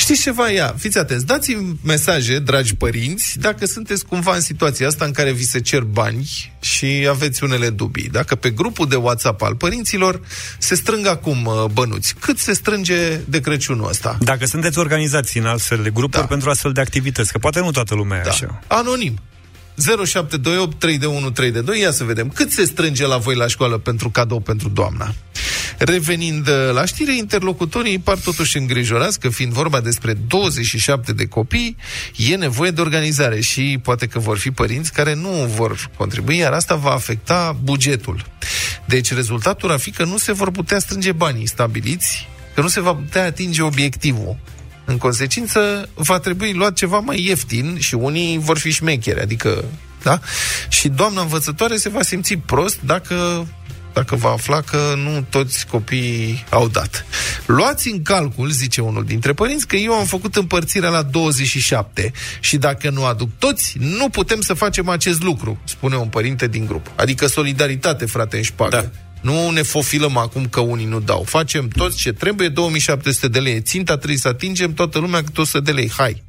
Știți 0.04 0.22
ceva? 0.22 0.50
Ia, 0.50 0.74
fiți 0.78 0.98
atenți, 0.98 1.26
dați-mi 1.26 1.78
mesaje, 1.84 2.38
dragi 2.38 2.74
părinți, 2.74 3.38
dacă 3.38 3.66
sunteți 3.66 4.06
cumva 4.06 4.34
în 4.34 4.40
situația 4.40 4.86
asta 4.86 5.04
în 5.04 5.12
care 5.12 5.32
vi 5.32 5.42
se 5.42 5.60
cer 5.60 5.82
bani 5.82 6.52
și 6.60 7.06
aveți 7.10 7.44
unele 7.44 7.70
dubii. 7.70 8.08
Dacă 8.08 8.34
pe 8.34 8.50
grupul 8.50 8.88
de 8.88 8.96
WhatsApp 8.96 9.42
al 9.42 9.54
părinților 9.54 10.20
se 10.58 10.74
strâng 10.74 11.06
acum 11.06 11.44
uh, 11.44 11.64
bănuți, 11.72 12.14
cât 12.20 12.38
se 12.38 12.52
strânge 12.52 13.16
de 13.16 13.40
Crăciunul 13.40 13.88
ăsta? 13.88 14.18
Dacă 14.20 14.46
sunteți 14.46 14.78
organizați 14.78 15.38
în 15.38 15.46
astfel 15.46 15.82
de 15.82 15.90
grupuri 15.90 16.22
da. 16.22 16.28
pentru 16.28 16.50
astfel 16.50 16.72
de 16.72 16.80
activități, 16.80 17.32
că 17.32 17.38
poate 17.38 17.60
nu 17.60 17.70
toată 17.70 17.94
lumea 17.94 18.22
da. 18.22 18.28
e 18.28 18.30
așa. 18.30 18.62
Anonim. 18.66 19.18
0728 19.76 20.78
3 20.78 20.98
de 20.98 21.06
1 21.06 21.30
3 21.30 21.50
de 21.50 21.60
2, 21.60 21.80
ia 21.80 21.90
să 21.90 22.04
vedem 22.04 22.28
cât 22.28 22.50
se 22.50 22.64
strânge 22.64 23.06
la 23.06 23.16
voi 23.16 23.34
la 23.34 23.46
școală 23.46 23.78
pentru 23.78 24.10
cadou 24.10 24.40
pentru 24.40 24.68
doamna. 24.68 25.14
Revenind 25.78 26.48
uh, 26.48 26.54
la 26.72 26.84
știre, 26.84 27.16
interlocutorii 27.16 27.98
par 27.98 28.18
totuși 28.18 28.56
îngrijorați 28.58 29.20
că 29.20 29.28
fiind 29.28 29.52
vorba 29.52 29.80
despre 29.80 30.12
27 30.12 31.12
de 31.12 31.26
copii, 31.26 31.76
e 32.16 32.36
nevoie 32.36 32.70
de 32.70 32.80
organizare 32.80 33.40
și 33.40 33.78
poate 33.82 34.06
că 34.06 34.18
vor 34.18 34.38
fi 34.38 34.50
părinți 34.50 34.92
care 34.92 35.14
nu 35.14 35.30
vor 35.56 35.90
contribui, 35.96 36.36
iar 36.36 36.52
asta 36.52 36.74
va 36.74 36.90
afecta 36.90 37.56
bugetul. 37.62 38.24
Deci 38.84 39.12
rezultatul 39.12 39.70
ar 39.70 39.78
fi 39.78 39.90
că 39.90 40.04
nu 40.04 40.18
se 40.18 40.32
vor 40.32 40.50
putea 40.50 40.78
strânge 40.78 41.12
banii 41.12 41.46
stabiliți, 41.46 42.28
că 42.54 42.60
nu 42.60 42.68
se 42.68 42.80
va 42.80 42.94
putea 42.94 43.24
atinge 43.24 43.62
obiectivul. 43.62 44.36
În 44.84 44.98
consecință, 44.98 45.88
va 45.94 46.18
trebui 46.18 46.52
luat 46.52 46.72
ceva 46.72 46.98
mai 46.98 47.24
ieftin 47.24 47.78
și 47.78 47.94
unii 47.94 48.38
vor 48.38 48.58
fi 48.58 48.70
șmecheri, 48.70 49.20
adică 49.20 49.64
da? 50.02 50.20
Și 50.68 50.88
doamna 50.88 51.20
învățătoare 51.20 51.76
se 51.76 51.88
va 51.88 52.02
simți 52.02 52.36
prost 52.36 52.80
dacă 52.80 53.46
dacă 53.94 54.16
va 54.16 54.30
afla 54.30 54.60
că 54.60 54.94
nu 54.96 55.26
toți 55.30 55.66
copiii 55.66 56.44
au 56.50 56.68
dat. 56.68 57.06
Luați 57.46 57.90
în 57.90 58.02
calcul, 58.02 58.50
zice 58.50 58.80
unul 58.80 59.04
dintre 59.04 59.32
părinți, 59.32 59.66
că 59.66 59.76
eu 59.76 59.92
am 59.92 60.04
făcut 60.04 60.36
împărțirea 60.36 60.88
la 60.88 61.02
27 61.02 62.12
și 62.40 62.56
dacă 62.56 62.90
nu 62.90 63.04
aduc 63.04 63.28
toți, 63.38 63.76
nu 63.78 64.08
putem 64.08 64.40
să 64.40 64.54
facem 64.54 64.88
acest 64.88 65.22
lucru, 65.22 65.58
spune 65.64 65.96
un 65.96 66.08
părinte 66.08 66.46
din 66.46 66.66
grup. 66.66 66.90
Adică 66.96 67.26
solidaritate, 67.26 68.06
frate, 68.06 68.36
în 68.36 68.42
șpagă. 68.42 68.90
Da. 68.92 69.03
Nu 69.24 69.50
ne 69.50 69.62
fofilăm 69.62 70.16
acum 70.16 70.46
că 70.46 70.60
unii 70.60 70.86
nu 70.86 71.00
dau. 71.00 71.22
Facem 71.22 71.68
toți 71.68 71.96
ce 71.96 72.12
trebuie, 72.12 72.48
2700 72.48 73.28
de 73.28 73.38
lei. 73.38 73.60
Ținta 73.60 73.96
trebuie 73.96 74.18
să 74.18 74.28
atingem 74.28 74.72
toată 74.74 74.98
lumea 74.98 75.22
câte 75.22 75.40
100 75.40 75.60
de 75.60 75.72
lei. 75.72 75.90
Hai. 75.96 76.22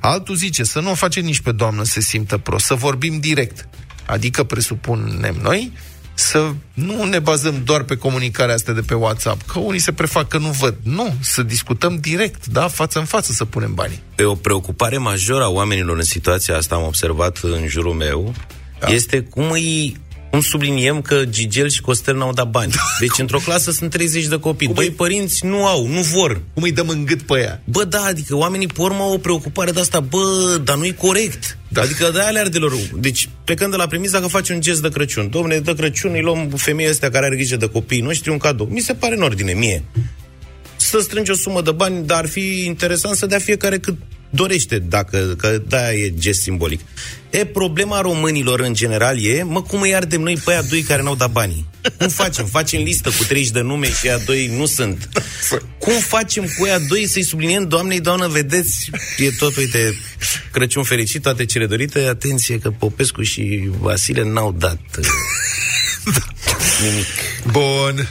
Altul 0.00 0.34
zice 0.34 0.62
să 0.62 0.80
nu 0.80 0.90
o 0.90 0.94
face 0.94 1.20
nici 1.20 1.40
pe 1.40 1.52
doamnă 1.52 1.82
să 1.82 1.90
se 1.90 2.00
simtă 2.00 2.38
prost, 2.38 2.64
să 2.64 2.74
vorbim 2.74 3.18
direct. 3.20 3.68
Adică 4.06 4.44
presupunem 4.44 5.36
noi 5.42 5.72
să 6.14 6.52
nu 6.74 7.04
ne 7.04 7.18
bazăm 7.18 7.62
doar 7.64 7.82
pe 7.82 7.96
comunicarea 7.96 8.54
asta 8.54 8.72
de 8.72 8.80
pe 8.80 8.94
WhatsApp, 8.94 9.50
că 9.50 9.58
unii 9.58 9.80
se 9.80 9.92
prefac 9.92 10.28
că 10.28 10.38
nu 10.38 10.48
văd. 10.48 10.74
Nu, 10.82 11.14
să 11.20 11.42
discutăm 11.42 11.96
direct, 11.96 12.46
da, 12.46 12.68
față 12.68 12.98
în 12.98 13.04
față 13.04 13.32
să 13.32 13.44
punem 13.44 13.74
banii. 13.74 14.02
E 14.16 14.24
o 14.24 14.34
preocupare 14.34 14.98
majoră 14.98 15.44
a 15.44 15.48
oamenilor 15.48 15.96
în 15.96 16.02
situația 16.02 16.56
asta, 16.56 16.74
am 16.74 16.82
observat 16.82 17.38
în 17.42 17.66
jurul 17.66 17.94
meu, 17.94 18.34
da. 18.78 18.86
este 18.86 19.20
cum 19.20 19.50
îi 19.50 19.96
cum 20.30 20.40
subliniem 20.40 21.00
că 21.00 21.24
Gigel 21.24 21.68
și 21.68 21.80
Costel 21.80 22.16
n-au 22.16 22.32
dat 22.32 22.50
bani. 22.50 22.72
Deci 23.00 23.18
într-o 23.18 23.38
clasă 23.38 23.70
sunt 23.70 23.90
30 23.90 24.26
de 24.26 24.38
copii. 24.38 24.66
Cum 24.66 24.74
Doi 24.74 24.86
îi... 24.86 24.92
părinți 24.92 25.46
nu 25.46 25.66
au, 25.66 25.86
nu 25.86 26.00
vor. 26.00 26.42
Cum 26.54 26.62
îi 26.62 26.72
dăm 26.72 26.88
în 26.88 27.04
gât 27.04 27.22
pe 27.22 27.38
ea? 27.38 27.62
Bă, 27.64 27.84
da, 27.84 28.02
adică 28.02 28.36
oamenii 28.36 28.66
pe 28.66 28.80
urmă 28.80 29.02
au 29.02 29.12
o 29.12 29.18
preocupare 29.18 29.70
de 29.70 29.80
asta. 29.80 30.00
Bă, 30.00 30.60
dar 30.64 30.76
nu-i 30.76 30.94
corect. 30.94 31.58
Da. 31.68 31.80
Adică 31.80 32.10
de 32.12 32.20
alea 32.20 32.42
ardelor. 32.42 32.72
Deci, 32.94 33.28
plecând 33.44 33.70
de 33.70 33.76
la 33.76 33.86
premisa 33.86 34.20
că 34.20 34.26
faci 34.26 34.48
un 34.48 34.60
gest 34.60 34.82
de 34.82 34.88
Crăciun. 34.88 35.30
Domne, 35.30 35.58
de 35.58 35.74
Crăciun 35.74 36.12
îi 36.12 36.22
luăm 36.22 36.48
femeia 36.48 36.90
astea 36.90 37.10
care 37.10 37.26
are 37.26 37.36
grijă 37.36 37.56
de 37.56 37.68
copiii 37.68 38.00
noștri 38.00 38.30
un 38.30 38.38
cadou. 38.38 38.66
Mi 38.66 38.80
se 38.80 38.94
pare 38.94 39.16
în 39.16 39.22
ordine, 39.22 39.52
mie. 39.52 39.84
Să 40.76 40.98
strângi 40.98 41.30
o 41.30 41.34
sumă 41.34 41.62
de 41.62 41.70
bani, 41.70 42.06
dar 42.06 42.18
ar 42.18 42.28
fi 42.28 42.64
interesant 42.64 43.16
să 43.16 43.26
dea 43.26 43.38
fiecare 43.38 43.78
cât 43.78 43.94
dorește, 44.30 44.78
dacă, 44.78 45.34
că 45.38 45.62
da, 45.68 45.92
e 45.92 46.12
gest 46.18 46.40
simbolic. 46.40 46.80
E, 47.30 47.44
problema 47.44 48.00
românilor 48.00 48.60
în 48.60 48.74
general 48.74 49.24
e, 49.24 49.42
mă, 49.42 49.62
cum 49.62 49.80
îi 49.80 49.94
ardem 49.94 50.20
noi 50.20 50.36
pe 50.44 50.50
aia 50.50 50.62
doi 50.62 50.82
care 50.82 51.02
n-au 51.02 51.14
dat 51.14 51.30
banii? 51.30 51.66
Cum 51.98 52.08
facem? 52.08 52.46
Facem 52.46 52.82
listă 52.82 53.10
cu 53.10 53.24
30 53.24 53.50
de 53.50 53.60
nume 53.60 53.92
și 53.92 54.08
aia 54.08 54.18
doi 54.18 54.46
nu 54.56 54.66
sunt. 54.66 55.08
Cum 55.78 55.92
facem 55.92 56.44
cu 56.58 56.64
aia 56.64 56.78
doi 56.78 57.06
să-i 57.06 57.22
subliniem, 57.22 57.68
doamnei, 57.68 58.00
doamnă, 58.00 58.28
vedeți, 58.28 58.90
e 59.18 59.30
tot, 59.30 59.56
uite, 59.56 59.98
Crăciun 60.52 60.82
fericit, 60.82 61.22
toate 61.22 61.44
cele 61.44 61.66
dorite, 61.66 62.00
atenție 62.00 62.58
că 62.58 62.70
Popescu 62.70 63.22
și 63.22 63.70
Vasile 63.78 64.22
n-au 64.22 64.52
dat 64.52 64.80
nimic. 66.82 67.06
Bun. 67.50 68.08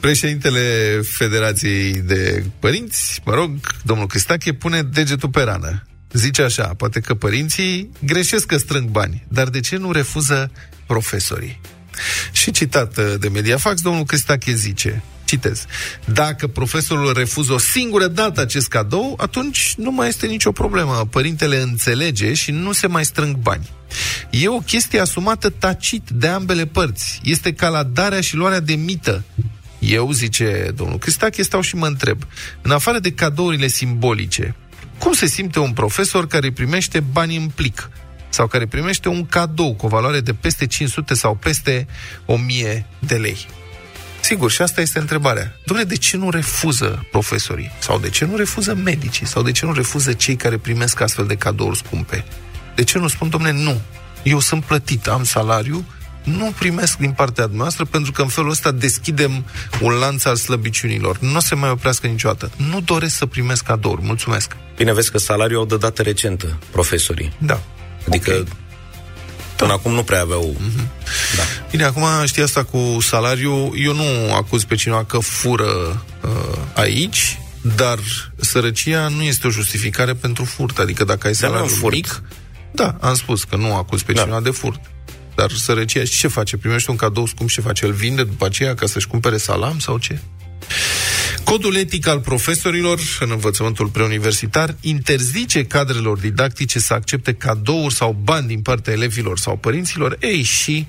Președintele 0.00 1.00
Federației 1.02 1.92
de 1.92 2.44
Părinți, 2.58 3.20
mă 3.24 3.34
rog, 3.34 3.50
domnul 3.82 4.06
Cristache, 4.06 4.52
pune 4.52 4.82
degetul 4.82 5.28
pe 5.28 5.42
rană. 5.42 5.82
Zice 6.12 6.42
așa, 6.42 6.66
poate 6.66 7.00
că 7.00 7.14
părinții 7.14 7.90
greșesc 8.04 8.46
că 8.46 8.56
strâng 8.56 8.88
bani, 8.88 9.26
dar 9.28 9.48
de 9.48 9.60
ce 9.60 9.76
nu 9.76 9.92
refuză 9.92 10.50
profesorii? 10.86 11.60
Și 12.32 12.50
citat 12.50 12.96
uh, 12.96 13.14
de 13.18 13.28
Mediafax, 13.28 13.80
domnul 13.80 14.04
Cristache 14.04 14.54
zice, 14.54 15.02
citez, 15.24 15.64
dacă 16.04 16.46
profesorul 16.46 17.12
refuză 17.12 17.52
o 17.52 17.58
singură 17.58 18.06
dată 18.06 18.40
acest 18.40 18.68
cadou, 18.68 19.14
atunci 19.20 19.74
nu 19.76 19.90
mai 19.90 20.08
este 20.08 20.26
nicio 20.26 20.52
problemă. 20.52 21.08
Părintele 21.10 21.60
înțelege 21.60 22.34
și 22.34 22.50
nu 22.50 22.72
se 22.72 22.86
mai 22.86 23.04
strâng 23.04 23.36
bani. 23.36 23.68
E 24.30 24.48
o 24.48 24.58
chestie 24.58 25.00
asumată 25.00 25.50
tacit 25.50 26.10
de 26.10 26.26
ambele 26.26 26.66
părți. 26.66 27.20
Este 27.24 27.52
ca 27.52 27.68
la 27.68 27.82
darea 27.82 28.20
și 28.20 28.36
luarea 28.36 28.60
de 28.60 28.74
mită. 28.74 29.24
Eu, 29.80 30.12
zice 30.12 30.72
domnul 30.74 30.98
Cristache, 30.98 31.42
stau 31.42 31.60
și 31.60 31.76
mă 31.76 31.86
întreb, 31.86 32.22
în 32.62 32.70
afară 32.70 32.98
de 32.98 33.12
cadourile 33.12 33.66
simbolice, 33.66 34.54
cum 34.98 35.12
se 35.12 35.26
simte 35.26 35.58
un 35.58 35.72
profesor 35.72 36.26
care 36.26 36.52
primește 36.52 37.00
bani 37.00 37.36
în 37.36 37.48
plic? 37.48 37.90
Sau 38.28 38.46
care 38.46 38.66
primește 38.66 39.08
un 39.08 39.26
cadou 39.26 39.74
cu 39.74 39.86
o 39.86 39.88
valoare 39.88 40.20
de 40.20 40.34
peste 40.34 40.66
500 40.66 41.14
sau 41.14 41.34
peste 41.34 41.86
1000 42.26 42.86
de 42.98 43.14
lei? 43.16 43.46
Sigur, 44.20 44.50
și 44.50 44.62
asta 44.62 44.80
este 44.80 44.98
întrebarea. 44.98 45.54
Dom'le, 45.62 45.86
de 45.86 45.96
ce 45.96 46.16
nu 46.16 46.30
refuză 46.30 47.06
profesorii? 47.10 47.70
Sau 47.78 47.98
de 47.98 48.08
ce 48.08 48.24
nu 48.24 48.36
refuză 48.36 48.74
medicii? 48.74 49.26
Sau 49.26 49.42
de 49.42 49.52
ce 49.52 49.66
nu 49.66 49.72
refuză 49.72 50.12
cei 50.12 50.36
care 50.36 50.56
primesc 50.56 51.00
astfel 51.00 51.26
de 51.26 51.36
cadouri 51.36 51.76
scumpe? 51.76 52.24
De 52.74 52.84
ce 52.84 52.98
nu 52.98 53.08
spun, 53.08 53.30
dom'le, 53.30 53.52
nu? 53.52 53.80
Eu 54.22 54.40
sunt 54.40 54.64
plătit, 54.64 55.06
am 55.06 55.24
salariu, 55.24 55.84
nu 56.24 56.52
primesc 56.58 56.98
din 56.98 57.12
partea 57.12 57.48
noastră 57.52 57.84
pentru 57.84 58.12
că 58.12 58.22
în 58.22 58.28
felul 58.28 58.50
ăsta 58.50 58.70
deschidem 58.70 59.44
un 59.80 59.92
lanț 59.92 60.24
al 60.24 60.36
slăbiciunilor. 60.36 61.18
Nu 61.18 61.36
o 61.36 61.40
să 61.40 61.56
mai 61.56 61.70
oprească 61.70 62.06
niciodată. 62.06 62.50
Nu 62.56 62.80
doresc 62.80 63.16
să 63.16 63.26
primesc 63.26 63.64
cadouri. 63.64 64.02
Mulțumesc. 64.04 64.56
Bine, 64.76 64.92
vezi 64.92 65.10
că 65.10 65.18
salariul 65.18 65.58
au 65.58 65.66
de 65.66 65.76
dată 65.76 66.02
recentă, 66.02 66.58
profesorii. 66.70 67.32
Da. 67.38 67.62
Adică 68.06 68.30
okay. 68.30 68.44
Până 69.56 69.70
da. 69.70 69.76
acum 69.76 69.92
nu 69.92 70.02
prea 70.02 70.20
aveau... 70.20 70.56
Mm-hmm. 70.56 70.86
Da. 71.36 71.42
Bine, 71.70 71.84
acum 71.84 72.04
știi 72.24 72.42
asta 72.42 72.64
cu 72.64 72.98
salariu, 73.00 73.72
eu 73.76 73.94
nu 73.94 74.34
acuz 74.34 74.64
pe 74.64 74.74
cineva 74.74 75.04
că 75.04 75.18
fură 75.18 76.02
uh, 76.22 76.58
aici, 76.74 77.38
dar 77.76 77.98
sărăcia 78.36 79.08
nu 79.08 79.22
este 79.22 79.46
o 79.46 79.50
justificare 79.50 80.14
pentru 80.14 80.44
furt. 80.44 80.78
Adică 80.78 81.04
dacă 81.04 81.26
ai 81.26 81.34
salariu 81.34 81.88
mic, 81.90 82.22
da, 82.72 82.96
am 83.00 83.14
spus 83.14 83.44
că 83.44 83.56
nu 83.56 83.76
acuz 83.76 84.02
pe 84.02 84.12
da. 84.12 84.20
cineva 84.20 84.40
de 84.40 84.50
furt. 84.50 84.80
Dar 85.40 85.50
sărăcia, 85.50 86.02
ce 86.04 86.28
face? 86.28 86.56
Primește 86.56 86.90
un 86.90 86.96
cadou 86.96 87.26
scump 87.26 87.48
și 87.48 87.54
ce 87.54 87.60
face? 87.60 87.84
Îl 87.84 87.92
vinde 87.92 88.24
după 88.24 88.44
aceea 88.44 88.74
ca 88.74 88.86
să-și 88.86 89.06
cumpere 89.06 89.36
salam 89.36 89.78
sau 89.78 89.98
ce? 89.98 90.18
Codul 91.44 91.76
etic 91.76 92.06
al 92.06 92.20
profesorilor 92.20 93.00
în 93.20 93.30
învățământul 93.30 93.86
preuniversitar 93.86 94.74
interzice 94.80 95.64
cadrelor 95.64 96.18
didactice 96.18 96.78
să 96.78 96.94
accepte 96.94 97.34
cadouri 97.34 97.94
sau 97.94 98.16
bani 98.22 98.46
din 98.46 98.60
partea 98.60 98.92
elevilor 98.92 99.38
sau 99.38 99.56
părinților. 99.56 100.16
Ei, 100.20 100.42
și 100.42 100.86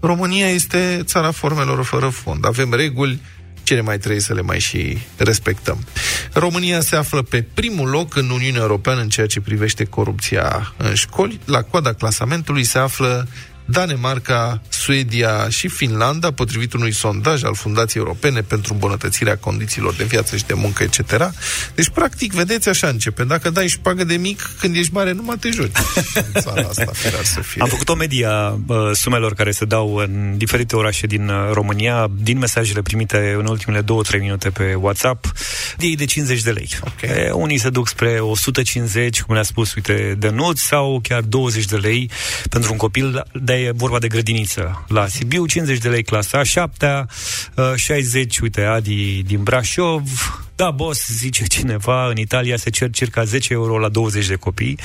România 0.00 0.48
este 0.48 1.00
țara 1.04 1.30
formelor 1.30 1.84
fără 1.84 2.08
fond. 2.08 2.46
Avem 2.46 2.74
reguli 2.74 3.20
cele 3.62 3.80
mai 3.80 3.98
trebuie 3.98 4.20
să 4.20 4.34
le 4.34 4.42
mai 4.42 4.60
și 4.60 4.98
respectăm. 5.16 5.86
România 6.32 6.80
se 6.80 6.96
află 6.96 7.22
pe 7.22 7.44
primul 7.54 7.88
loc 7.88 8.16
în 8.16 8.30
Uniunea 8.30 8.60
Europeană 8.60 9.00
în 9.00 9.08
ceea 9.08 9.26
ce 9.26 9.40
privește 9.40 9.84
corupția 9.84 10.74
în 10.76 10.94
școli. 10.94 11.40
La 11.44 11.62
coada 11.62 11.92
clasamentului 11.92 12.64
se 12.64 12.78
află 12.78 13.28
Danemarca, 13.64 14.62
Suedia 14.68 15.48
și 15.48 15.68
Finlanda, 15.68 16.32
potrivit 16.32 16.72
unui 16.72 16.92
sondaj 16.92 17.44
al 17.44 17.54
Fundației 17.54 18.02
Europene 18.02 18.40
pentru 18.40 18.72
îmbunătățirea 18.72 19.36
condițiilor 19.36 19.94
de 19.94 20.04
viață 20.04 20.36
și 20.36 20.46
de 20.46 20.54
muncă, 20.54 20.82
etc. 20.82 21.32
Deci, 21.74 21.88
practic, 21.88 22.32
vedeți, 22.32 22.68
așa 22.68 22.88
începe. 22.88 23.24
Dacă 23.24 23.50
dai 23.50 23.68
șpagă 23.68 24.04
de 24.04 24.16
mic, 24.16 24.50
când 24.60 24.76
ești 24.76 24.92
mare, 24.92 25.12
nu 25.12 25.22
mai 25.22 25.36
te 25.36 25.50
joci. 25.50 25.76
În 26.14 26.40
țara 26.40 26.68
asta, 26.68 26.90
firar 27.02 27.24
să 27.24 27.40
fie. 27.40 27.62
Am 27.62 27.68
făcut 27.68 27.88
o 27.88 27.94
media 27.94 28.58
uh, 28.66 28.76
sumelor 28.92 29.34
care 29.34 29.50
se 29.50 29.64
dau 29.64 29.94
în 29.94 30.34
diferite 30.36 30.76
orașe 30.76 31.06
din 31.06 31.28
uh, 31.28 31.52
România, 31.52 32.10
din 32.16 32.38
mesajele 32.38 32.82
primite 32.82 33.34
în 33.38 33.46
ultimele 33.46 33.82
2-3 33.82 33.84
minute 34.20 34.50
pe 34.50 34.74
WhatsApp, 34.74 35.32
de 35.76 35.92
de 35.96 36.04
50 36.04 36.42
de 36.42 36.50
lei. 36.50 36.68
Ok. 36.80 37.02
E, 37.02 37.30
unii 37.30 37.58
se 37.58 37.70
duc 37.70 37.88
spre 37.88 38.18
150, 38.20 39.20
cum 39.20 39.34
le-a 39.34 39.42
spus, 39.42 39.74
uite, 39.74 40.14
de 40.18 40.28
nuți, 40.28 40.62
sau 40.62 41.00
chiar 41.02 41.20
20 41.20 41.64
de 41.64 41.76
lei 41.76 42.10
pentru 42.50 42.72
un 42.72 42.78
copil, 42.78 43.24
de 43.32 43.53
e 43.54 43.70
vorba 43.70 43.98
de 43.98 44.08
grădiniță. 44.08 44.84
La 44.88 45.06
Sibiu, 45.06 45.46
50 45.46 45.78
de 45.78 45.88
lei 45.88 46.02
clasa 46.02 46.38
a 46.38 46.42
7 46.42 47.06
60, 47.76 48.38
uite, 48.38 48.60
Adi 48.60 49.22
din 49.22 49.42
Brașov, 49.42 50.02
da, 50.56 50.70
boss, 50.70 51.06
zice 51.18 51.44
cineva, 51.44 52.08
în 52.08 52.16
Italia 52.16 52.56
se 52.56 52.70
cer 52.70 52.90
circa 52.90 53.24
10 53.24 53.52
euro 53.52 53.78
la 53.78 53.88
20 53.88 54.26
de 54.26 54.34
copii. 54.34 54.78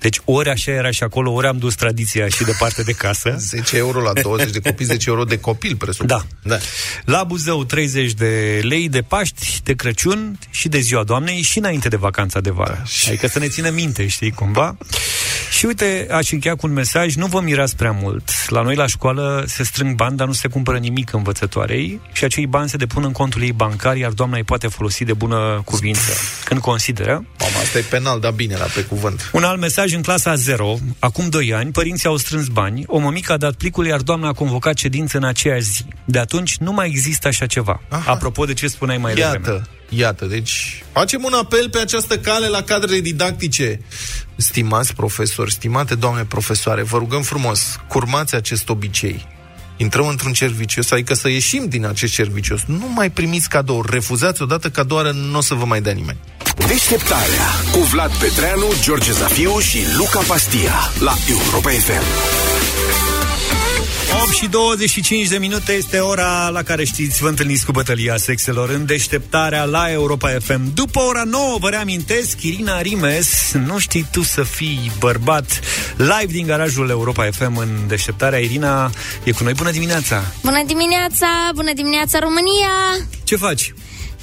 Deci 0.00 0.18
ori 0.24 0.48
așa 0.48 0.70
era 0.70 0.90
și 0.90 1.02
acolo, 1.02 1.32
ori 1.32 1.46
am 1.46 1.58
dus 1.58 1.74
tradiția 1.74 2.28
și 2.28 2.44
departe 2.44 2.82
de 2.82 2.92
casă. 2.92 3.36
10 3.50 3.76
euro 3.76 4.00
la 4.00 4.12
20 4.22 4.50
de 4.50 4.60
copii, 4.60 4.84
10 4.84 5.08
euro 5.08 5.24
de 5.24 5.38
copil, 5.38 5.76
presupun. 5.76 6.06
Da. 6.06 6.22
Da. 6.42 6.58
La 7.04 7.24
Buzău 7.24 7.64
30 7.64 8.12
de 8.12 8.60
lei 8.62 8.88
de 8.88 9.02
Paști, 9.02 9.60
de 9.62 9.74
Crăciun 9.74 10.38
și 10.50 10.68
de 10.68 10.78
Ziua 10.78 11.02
Doamnei 11.04 11.42
și 11.42 11.58
înainte 11.58 11.88
de 11.88 11.96
vacanța 11.96 12.40
de 12.40 12.50
vară. 12.50 12.82
și- 12.86 13.08
Adică 13.08 13.26
să 13.26 13.38
ne 13.38 13.48
țină 13.48 13.70
minte, 13.70 14.06
știi, 14.06 14.30
cumva. 14.30 14.76
Și 15.58 15.66
uite, 15.66 16.06
aș 16.10 16.30
încheia 16.30 16.54
cu 16.54 16.66
un 16.66 16.72
mesaj, 16.72 17.14
nu 17.14 17.26
vă 17.26 17.40
mirați 17.40 17.76
prea 17.76 17.90
mult. 17.90 18.30
La 18.48 18.62
noi 18.62 18.74
la 18.74 18.86
școală 18.86 19.44
se 19.46 19.62
strâng 19.64 19.94
bani, 19.94 20.16
dar 20.16 20.26
nu 20.26 20.32
se 20.32 20.48
cumpără 20.48 20.78
nimic 20.78 21.12
învățătoarei 21.12 22.00
și 22.12 22.24
acei 22.24 22.46
bani 22.46 22.68
se 22.68 22.76
depun 22.76 23.04
în 23.04 23.12
contul 23.12 23.42
ei 23.42 23.52
bancar, 23.52 23.96
iar 23.96 24.10
doamna 24.10 24.36
îi 24.36 24.44
poate 24.44 24.66
folosi 24.68 25.04
de 25.04 25.12
bună 25.14 25.62
cuvință. 25.64 26.12
Când 26.44 26.60
consideră, 26.60 27.12
Mamă, 27.38 27.56
asta 27.62 27.78
e 27.78 27.80
penal, 27.80 28.20
dar 28.20 28.32
bine, 28.32 28.56
la 28.56 28.64
pe 28.74 28.80
cuvânt. 28.80 29.30
un 29.32 29.42
alt 29.44 29.60
mesaj 29.60 29.92
în 29.94 30.02
clasa 30.02 30.34
0. 30.34 30.76
Acum 30.98 31.28
2 31.28 31.54
ani, 31.54 31.70
părinții 31.70 32.08
au 32.08 32.16
strâns 32.16 32.46
bani, 32.46 32.84
o 32.86 32.98
mămică 32.98 33.32
a 33.32 33.36
dat 33.36 33.54
plicul, 33.54 33.86
iar 33.86 34.00
doamna 34.00 34.28
a 34.28 34.32
convocat 34.32 34.78
ședință 34.78 35.16
în 35.16 35.24
aceeași 35.24 35.62
zi. 35.62 35.84
De 36.04 36.18
atunci 36.18 36.56
nu 36.56 36.72
mai 36.72 36.88
există 36.88 37.28
așa 37.28 37.46
ceva. 37.46 37.80
Aha. 37.88 38.12
Apropo 38.12 38.44
de 38.44 38.52
ce 38.54 38.66
spuneai 38.66 38.98
mai 38.98 39.14
devreme. 39.14 39.34
Iată, 39.46 39.68
iată, 39.88 40.24
deci 40.24 40.82
facem 40.92 41.24
un 41.24 41.32
apel 41.32 41.70
pe 41.70 41.78
această 41.78 42.18
cale 42.18 42.46
la 42.46 42.62
cadrele 42.62 43.00
didactice. 43.00 43.80
Stimați 44.36 44.94
profesori, 44.94 45.52
stimate 45.52 45.94
doamne 45.94 46.24
profesoare, 46.24 46.82
vă 46.82 46.98
rugăm 46.98 47.22
frumos, 47.22 47.76
curmați 47.88 48.34
acest 48.34 48.68
obicei. 48.68 49.26
Intrăm 49.76 50.06
într-un 50.06 50.32
cer 50.32 50.48
vicios, 50.48 50.90
adică 50.90 51.14
să 51.14 51.28
ieșim 51.28 51.66
din 51.68 51.86
acest 51.86 52.12
cer 52.12 52.26
vicios. 52.26 52.60
Nu 52.66 52.90
mai 52.94 53.10
primiți 53.10 53.48
cadouri, 53.48 53.88
refuzați 53.90 54.42
odată 54.42 54.68
cadoară, 54.68 55.10
nu 55.10 55.38
o 55.38 55.40
să 55.40 55.54
vă 55.54 55.64
mai 55.64 55.80
dea 55.80 55.92
nimeni. 55.92 56.18
Deșteptarea 56.66 57.46
cu 57.72 57.78
Vlad 57.78 58.10
Petreanu, 58.10 58.66
George 58.82 59.12
Zafiu 59.12 59.58
și 59.58 59.78
Luca 59.96 60.20
Pastia 60.26 60.74
la 60.98 61.14
Europa 61.28 61.70
FM. 61.70 63.23
8 64.24 64.32
și 64.32 64.48
25 64.48 65.28
de 65.28 65.38
minute 65.38 65.72
este 65.72 65.98
ora 65.98 66.48
la 66.48 66.62
care 66.62 66.84
știți, 66.84 67.22
vă 67.22 67.28
întâlniți 67.28 67.64
cu 67.64 67.72
bătălia 67.72 68.16
sexelor 68.16 68.68
în 68.68 68.86
deșteptarea 68.86 69.64
la 69.64 69.90
Europa 69.90 70.28
FM. 70.28 70.74
După 70.74 71.00
ora 71.00 71.22
9, 71.24 71.56
vă 71.60 71.68
reamintesc, 71.68 72.42
Irina 72.42 72.80
Rimes, 72.80 73.52
nu 73.52 73.78
știi 73.78 74.06
tu 74.12 74.22
să 74.22 74.42
fii 74.42 74.92
bărbat, 74.98 75.60
live 75.96 76.32
din 76.32 76.46
garajul 76.46 76.90
Europa 76.90 77.28
FM 77.30 77.56
în 77.56 77.68
deșteptarea. 77.86 78.38
Irina 78.38 78.90
e 79.24 79.30
cu 79.32 79.42
noi. 79.42 79.52
Bună 79.52 79.70
dimineața! 79.70 80.22
Bună 80.42 80.62
dimineața, 80.66 81.50
bună 81.54 81.72
dimineața 81.74 82.18
România! 82.18 83.06
Ce 83.24 83.36
faci? 83.36 83.74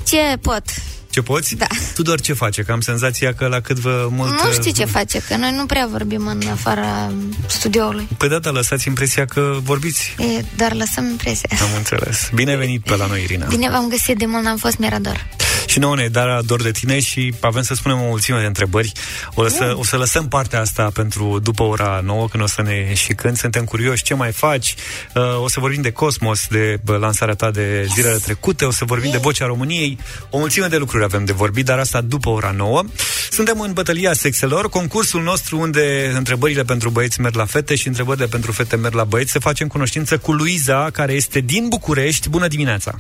Ce 0.08 0.38
pot? 0.42 0.64
Ce 1.12 1.22
poți? 1.22 1.56
Da. 1.56 1.68
Tudor 1.94 2.22
ce 2.22 2.34
face? 2.34 2.62
Că 2.62 2.72
am 2.72 2.82
senzația 2.82 3.34
că 3.34 3.48
la 3.48 3.60
cât 3.60 3.78
vă 3.78 4.08
mult... 4.12 4.30
Nu 4.30 4.52
știu 4.52 4.72
ce 4.72 4.86
face, 4.86 5.20
că 5.28 5.36
noi 5.36 5.54
nu 5.56 5.66
prea 5.66 5.88
vorbim 5.92 6.28
în 6.28 6.42
afara 6.52 7.12
studioului. 7.48 8.08
Pe 8.18 8.28
data 8.28 8.50
lăsați 8.50 8.88
impresia 8.88 9.26
că 9.26 9.58
vorbiți. 9.64 10.16
E, 10.18 10.44
dar 10.56 10.74
lăsăm 10.74 11.06
impresia. 11.06 11.58
Am 11.62 11.70
înțeles. 11.78 12.30
Bine 12.34 12.56
venit 12.56 12.84
pe 12.84 12.96
la 12.96 13.06
noi, 13.06 13.24
Irina. 13.24 13.46
Bine 13.46 13.70
v-am 13.70 13.88
găsit, 13.90 14.18
de 14.18 14.26
mult 14.26 14.44
n-am 14.44 14.58
fost, 14.58 14.78
mi-era 14.78 15.00
dor. 15.00 15.28
Și 15.66 15.80
nouă 15.80 15.96
ne 15.96 16.08
dar 16.08 16.42
dor 16.42 16.62
de 16.62 16.72
tine 16.72 17.00
și 17.00 17.34
avem 17.40 17.62
să 17.62 17.74
spunem 17.74 18.02
o 18.02 18.06
mulțime 18.06 18.40
de 18.40 18.46
întrebări. 18.46 18.92
O, 19.34 19.42
lăsă, 19.42 19.76
o 19.78 19.84
să 19.84 19.98
lăsăm 19.98 20.28
partea 20.28 20.60
asta 20.60 20.90
pentru 20.94 21.40
după 21.40 21.64
ora 21.64 22.02
9, 22.04 22.28
când 22.28 22.44
o 22.44 22.48
să 22.48 22.62
ne 22.62 22.94
și 22.94 23.14
când. 23.14 23.38
Suntem 23.38 23.64
curioși 23.64 24.04
ce 24.04 24.14
mai 24.14 24.32
faci. 24.32 24.76
Uh, 25.16 25.44
o 25.44 25.48
să 25.48 25.60
vorbim 25.60 25.82
de 25.82 25.92
Cosmos, 25.92 26.48
de 26.50 26.80
bă, 26.84 26.98
lansarea 26.98 27.34
ta 27.34 27.52
de 27.52 27.88
zilele 27.94 28.18
trecute, 28.18 28.66
o 28.66 28.72
să 28.72 28.86
vorbim 28.86 29.12
de 29.12 29.18
Vocea 29.18 29.46
României. 29.46 29.98
O 30.30 30.38
mulțime 30.38 30.68
de 30.68 30.78
lucruri 30.78 31.04
avem 31.04 31.26
de 31.26 31.34
vorbit, 31.34 31.66
dar 31.66 31.80
asta 31.80 32.02
după 32.02 32.30
ora 32.30 32.52
9. 32.52 32.84
Suntem 33.30 33.60
în 33.60 33.74
bătălia 33.74 34.14
sexelor, 34.14 34.70
concursul 34.70 35.24
nostru 35.24 35.60
unde 35.60 36.12
întrebările 36.16 36.64
pentru 36.64 36.90
băieți 36.90 37.22
merg 37.22 37.36
la 37.36 37.46
fete 37.46 37.76
și 37.76 37.88
întrebările 37.88 38.26
pentru 38.26 38.52
fete 38.52 38.76
merg 38.76 38.94
la 38.94 39.04
băieți. 39.04 39.32
Să 39.32 39.40
facem 39.40 39.68
cunoștință 39.68 40.18
cu 40.18 40.32
Luiza, 40.32 40.90
care 40.90 41.14
este 41.14 41.40
din 41.40 41.68
București. 41.68 42.30
Bună 42.30 42.48
dimineața! 42.48 43.00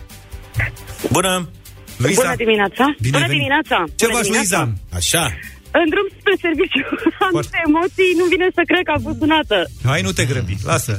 Bună! 1.12 1.50
Luiza, 2.04 2.22
Bună 2.22 2.36
dimineața! 2.46 2.86
Bine 3.06 3.16
Bună 3.18 3.26
venit. 3.28 3.38
dimineața! 3.42 3.78
ce 4.00 4.06
Bună 4.06 4.18
faci, 4.18 4.28
dimineața. 4.28 4.60
Luiza? 4.64 4.98
Așa. 5.00 5.24
În 5.82 5.88
drum 5.94 6.08
spre 6.20 6.34
serviciu. 6.46 6.84
Am 7.26 7.32
Foarte- 7.36 7.38
niște 7.42 7.60
emoții, 7.70 8.12
nu 8.22 8.26
vine 8.34 8.48
să 8.58 8.62
cred 8.70 8.84
că 8.88 8.92
am 8.98 9.02
fost 9.08 9.18
sunată. 9.24 9.58
Hai, 9.90 10.02
nu 10.08 10.12
te 10.18 10.24
grăbi, 10.32 10.56
lasă. 10.72 10.94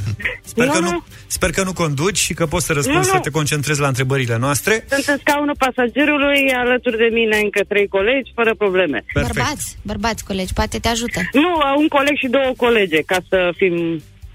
Sper, 0.52 0.66
Nu, 0.66 0.72
că 0.72 0.78
nu, 0.86 0.90
nu. 0.90 1.04
sper 1.36 1.50
că 1.56 1.62
nu 1.68 1.72
conduci 1.82 2.18
și 2.26 2.32
că 2.38 2.44
poți 2.52 2.66
să 2.68 2.72
răspunzi, 2.78 3.06
Nu, 3.08 3.12
să 3.14 3.20
nu. 3.20 3.26
te 3.26 3.30
concentrezi 3.38 3.80
la 3.84 3.90
întrebările 3.92 4.36
noastre. 4.44 4.74
Sunt 4.94 5.06
în 5.14 5.18
scaunul 5.24 5.56
pasagerului, 5.64 6.40
alături 6.62 6.96
de 7.04 7.08
mine 7.18 7.36
încă 7.46 7.60
trei 7.72 7.86
colegi, 7.96 8.30
fără 8.38 8.52
probleme. 8.54 8.98
Perfect. 9.12 9.34
Bărbați, 9.36 9.66
bărbați 9.90 10.24
colegi, 10.24 10.52
poate 10.52 10.78
te 10.78 10.88
ajută. 10.88 11.20
Nu, 11.32 11.50
un 11.82 11.88
coleg 11.96 12.16
și 12.22 12.28
două 12.36 12.50
colege, 12.56 13.00
ca 13.10 13.18
să 13.28 13.38
fim 13.56 13.74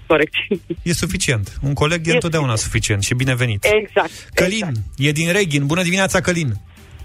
corecți. 0.08 0.38
E 0.82 0.92
suficient. 0.92 1.46
Un 1.62 1.72
coleg 1.74 2.06
e, 2.06 2.10
E 2.10 2.14
întotdeauna 2.14 2.56
suficient 2.56 3.02
și 3.02 3.14
binevenit. 3.14 3.64
Exact. 3.80 4.10
Călin, 4.34 4.56
exact. 4.56 4.78
e 4.96 5.10
din 5.12 5.32
Reghin. 5.32 5.66
Bună 5.66 5.82
dimineața, 5.82 6.20
Călin. 6.20 6.50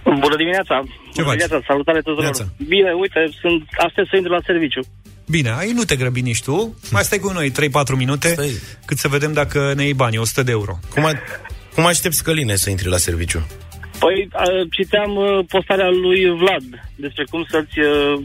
Bună 0.03 0.35
dimineața! 0.37 0.75
Ce 0.85 1.21
Bună 1.21 1.27
faci? 1.27 1.37
dimineața, 1.37 1.65
salutare 1.67 1.97
tuturor! 2.01 2.21
Neața. 2.23 2.45
Bine, 2.67 2.91
uite, 2.91 3.19
sunt 3.41 3.63
aștept 3.85 4.07
să 4.09 4.15
intru 4.15 4.31
la 4.31 4.39
serviciu. 4.45 4.81
Bine, 5.29 5.49
ai 5.49 5.71
nu 5.71 5.83
te 5.83 5.95
grăbi 5.95 6.21
nici 6.21 6.41
tu. 6.41 6.77
Mai 6.91 7.03
stai 7.03 7.17
cu 7.17 7.31
noi 7.31 7.51
3-4 7.51 7.53
minute, 7.97 8.27
Stai. 8.27 8.51
cât 8.85 8.97
să 8.97 9.07
vedem 9.07 9.33
dacă 9.33 9.73
ne 9.75 9.83
iei 9.83 9.93
banii, 9.93 10.17
100 10.17 10.43
de 10.43 10.51
euro. 10.51 10.79
Cum, 10.93 11.05
a, 11.05 11.11
cum 11.75 11.85
aștepți, 11.85 12.23
Căline, 12.23 12.55
să 12.55 12.69
intri 12.69 12.87
la 12.87 12.97
serviciu? 12.97 13.47
Păi, 13.99 14.27
a, 14.33 14.43
citeam 14.71 15.15
uh, 15.15 15.45
postarea 15.49 15.89
lui 15.89 16.29
Vlad 16.41 16.63
despre 16.95 17.23
cum 17.29 17.45
să-ți 17.49 17.79
uh, 17.79 18.23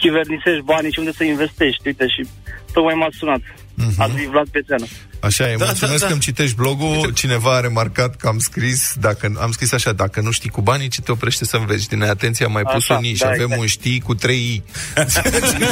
chivernisești 0.00 0.62
banii 0.64 0.92
și 0.92 0.98
unde 0.98 1.12
să 1.12 1.24
investești. 1.24 1.82
Uite, 1.86 2.06
și 2.06 2.26
tocmai 2.72 2.94
m-a 2.94 3.08
sunat. 3.18 3.40
Uh-huh. 3.78 3.96
Ați 3.96 4.12
zis 4.16 4.26
Vlad 4.28 4.48
Petreanu. 4.48 4.88
Așa 5.20 5.50
e, 5.50 5.56
Da, 5.56 5.64
mulțumesc 5.64 5.98
da, 5.98 6.00
da. 6.00 6.06
că 6.06 6.12
îmi 6.12 6.20
citești 6.20 6.56
blogul. 6.56 7.10
Cineva 7.14 7.54
a 7.56 7.60
remarcat 7.60 8.16
că 8.16 8.28
am 8.28 8.38
scris, 8.38 8.94
dacă 9.00 9.32
am 9.40 9.52
scris 9.52 9.72
așa, 9.72 9.92
dacă 9.92 10.20
nu 10.20 10.30
știi 10.30 10.50
cu 10.50 10.60
banii, 10.60 10.88
ce 10.88 11.00
te 11.00 11.12
oprește 11.12 11.44
să 11.44 11.56
înveți? 11.56 11.88
Din 11.88 11.98
neatenție 11.98 12.44
am 12.44 12.52
mai 12.52 12.62
pus 12.62 12.72
Așa, 12.90 12.94
un 12.96 13.04
i 13.04 13.12
și 13.14 13.20
da, 13.20 13.26
avem 13.28 13.40
exact. 13.40 13.60
un 13.60 13.66
știi 13.66 14.00
cu 14.00 14.14
trei 14.14 14.36
i. 14.38 14.62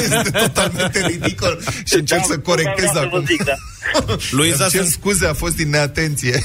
este 0.02 0.30
totalmente 0.30 1.06
ridicol 1.06 1.60
și 1.84 1.94
încerc 1.94 2.20
Da, 2.20 2.26
să 2.26 2.38
corectez 2.38 2.84
vreau 2.88 2.92
să 3.04 3.08
vă 3.10 3.16
acum. 3.16 3.26
zic, 3.26 3.44
da. 3.44 3.54
Luiza, 4.30 4.62
Îmi 4.64 4.72
cer 4.72 4.80
sunt, 4.80 4.92
scuze, 4.92 5.26
a 5.26 5.32
fost 5.34 5.56
din 5.56 5.68
neatenție. 5.70 6.38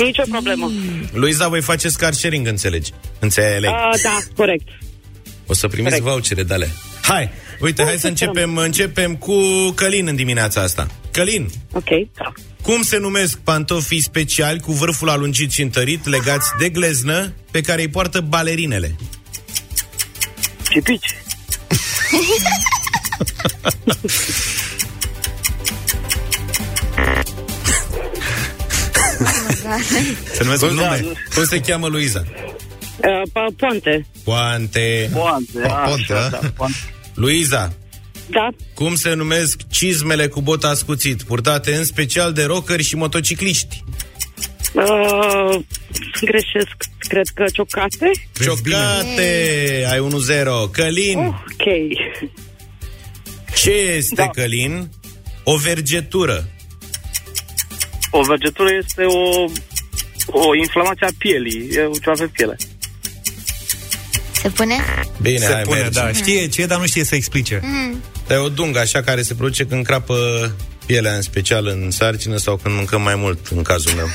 Nicio 0.00 0.22
problemă. 0.30 0.70
Luiza, 1.12 1.48
voi 1.48 1.60
faceți 1.62 1.98
car 1.98 2.12
sharing, 2.12 2.46
înțelegi? 2.46 2.90
Înțeleg. 3.18 3.70
A, 3.70 3.90
da, 4.02 4.18
corect. 4.36 4.68
O 5.46 5.54
să 5.54 5.68
primiți 5.68 5.94
corect. 5.94 6.10
vouchere 6.10 6.42
de 6.42 6.54
alea. 6.54 6.68
Hai, 7.02 7.30
uite, 7.60 7.82
hai 7.82 7.96
să 7.98 8.06
începem, 8.06 8.56
începem 8.56 9.16
cu 9.16 9.34
Călin 9.74 10.06
în 10.06 10.16
dimineața 10.16 10.60
asta. 10.62 10.86
Călin, 11.10 11.50
Ok. 11.72 11.88
Da. 12.16 12.32
cum 12.62 12.82
se 12.82 12.98
numesc 12.98 13.38
pantofii 13.38 14.02
speciali 14.02 14.60
cu 14.60 14.72
vârful 14.72 15.08
alungit 15.08 15.50
și 15.50 15.62
întărit, 15.62 16.06
legați 16.06 16.48
de 16.58 16.68
gleznă, 16.68 17.32
pe 17.50 17.60
care 17.60 17.80
îi 17.82 17.88
poartă 17.88 18.20
balerinele? 18.20 18.96
Cipici. 20.70 21.16
Se 30.32 30.42
numesc 30.44 30.62
un 30.62 30.68
Cum, 30.68 30.76
nume. 30.76 31.04
cum 31.34 31.44
se 31.44 31.60
cheamă 31.60 31.86
Luiza? 31.86 32.24
Uh, 32.96 33.22
pa- 33.32 33.54
poante. 33.56 34.06
Poante. 34.24 35.10
Poante. 35.12 35.58
Poante, 35.58 36.12
așa, 36.12 36.28
da? 36.30 36.38
da, 36.40 36.50
poante. 36.56 36.76
Luiza, 37.14 37.72
Da. 38.30 38.48
cum 38.74 38.94
se 38.94 39.12
numesc 39.14 39.60
cizmele 39.70 40.26
cu 40.26 40.40
bot 40.40 40.64
ascuțit, 40.64 41.22
purtate 41.22 41.74
în 41.74 41.84
special 41.84 42.32
de 42.32 42.44
rockeri 42.44 42.82
și 42.82 42.96
motocicliști? 42.96 43.84
Uh, 44.72 45.58
greșesc, 46.20 46.74
cred 46.98 47.26
că 47.34 47.44
ciocate. 47.52 48.10
Ciocate! 48.42 49.86
Ai 49.90 49.98
1-0. 49.98 50.70
Călin, 50.72 51.18
Ok. 51.18 51.64
ce 53.62 53.70
este 53.70 54.14
Da. 54.14 54.28
Călin? 54.28 54.90
O 55.44 55.56
vergetură. 55.56 56.48
O 58.10 58.22
vergetură 58.22 58.68
este 58.84 59.02
o, 59.04 59.44
o 60.26 60.54
inflamație 60.54 61.06
a 61.06 61.10
pielii. 61.18 61.68
E 61.70 61.88
ceva 62.02 62.12
pe 62.18 62.26
piele. 62.32 62.56
Se 64.46 64.52
pune? 64.52 64.74
Bine, 65.20 65.38
Se 65.38 65.52
hai, 65.52 65.62
pune, 65.62 65.80
merge. 65.80 66.00
da. 66.00 66.12
Știe 66.12 66.48
ce, 66.48 66.66
dar 66.66 66.78
nu 66.78 66.86
știe 66.86 67.04
să 67.04 67.14
explice. 67.14 67.60
E 68.30 68.34
o 68.34 68.48
dungă 68.48 68.78
așa 68.78 69.02
care 69.02 69.22
se 69.22 69.34
produce 69.34 69.64
când 69.66 69.84
crapă 69.84 70.16
pielea 70.86 71.14
în 71.14 71.22
special 71.22 71.66
în 71.66 71.90
sarcină 71.90 72.36
sau 72.36 72.56
când 72.56 72.74
mâncăm 72.74 73.02
mai 73.02 73.14
mult, 73.16 73.46
în 73.54 73.62
cazul 73.62 73.92
meu. 73.96 74.06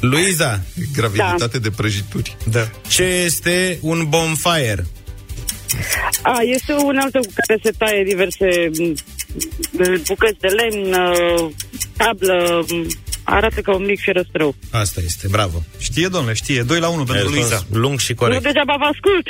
Luiza, 0.00 0.60
Graviditate 0.94 1.58
de 1.58 1.70
prăjituri. 1.70 2.36
Da. 2.50 2.68
ce 2.88 3.02
este 3.02 3.78
un 3.80 4.06
bonfire? 4.08 4.86
A, 6.22 6.40
este 6.42 6.72
o 6.72 6.84
unealtă 6.84 7.18
cu 7.18 7.32
care 7.46 7.60
se 7.62 7.70
taie 7.78 8.04
diverse 8.04 8.70
m, 8.78 8.96
bucăți 10.06 10.38
de 10.40 10.46
lemn, 10.48 10.92
uh, 10.92 11.50
tablă, 11.96 12.64
m, 12.68 12.86
arată 13.34 13.60
ca 13.60 13.74
un 13.74 13.84
mic 13.84 14.00
ferăstrău. 14.04 14.54
Asta 14.70 15.00
este, 15.04 15.28
bravo. 15.30 15.62
Știe, 15.78 16.08
domnule, 16.08 16.34
știe. 16.34 16.62
2 16.62 16.78
la 16.80 16.88
1 16.88 16.98
Ai 16.98 17.04
pentru 17.04 17.22
răspuns 17.24 17.48
Luiza. 17.48 17.64
lung 17.70 17.98
și 18.00 18.10
Nu 18.12 18.16
corect. 18.18 18.42
degeaba 18.42 18.76
vă 18.78 18.84
ascult. 18.84 19.26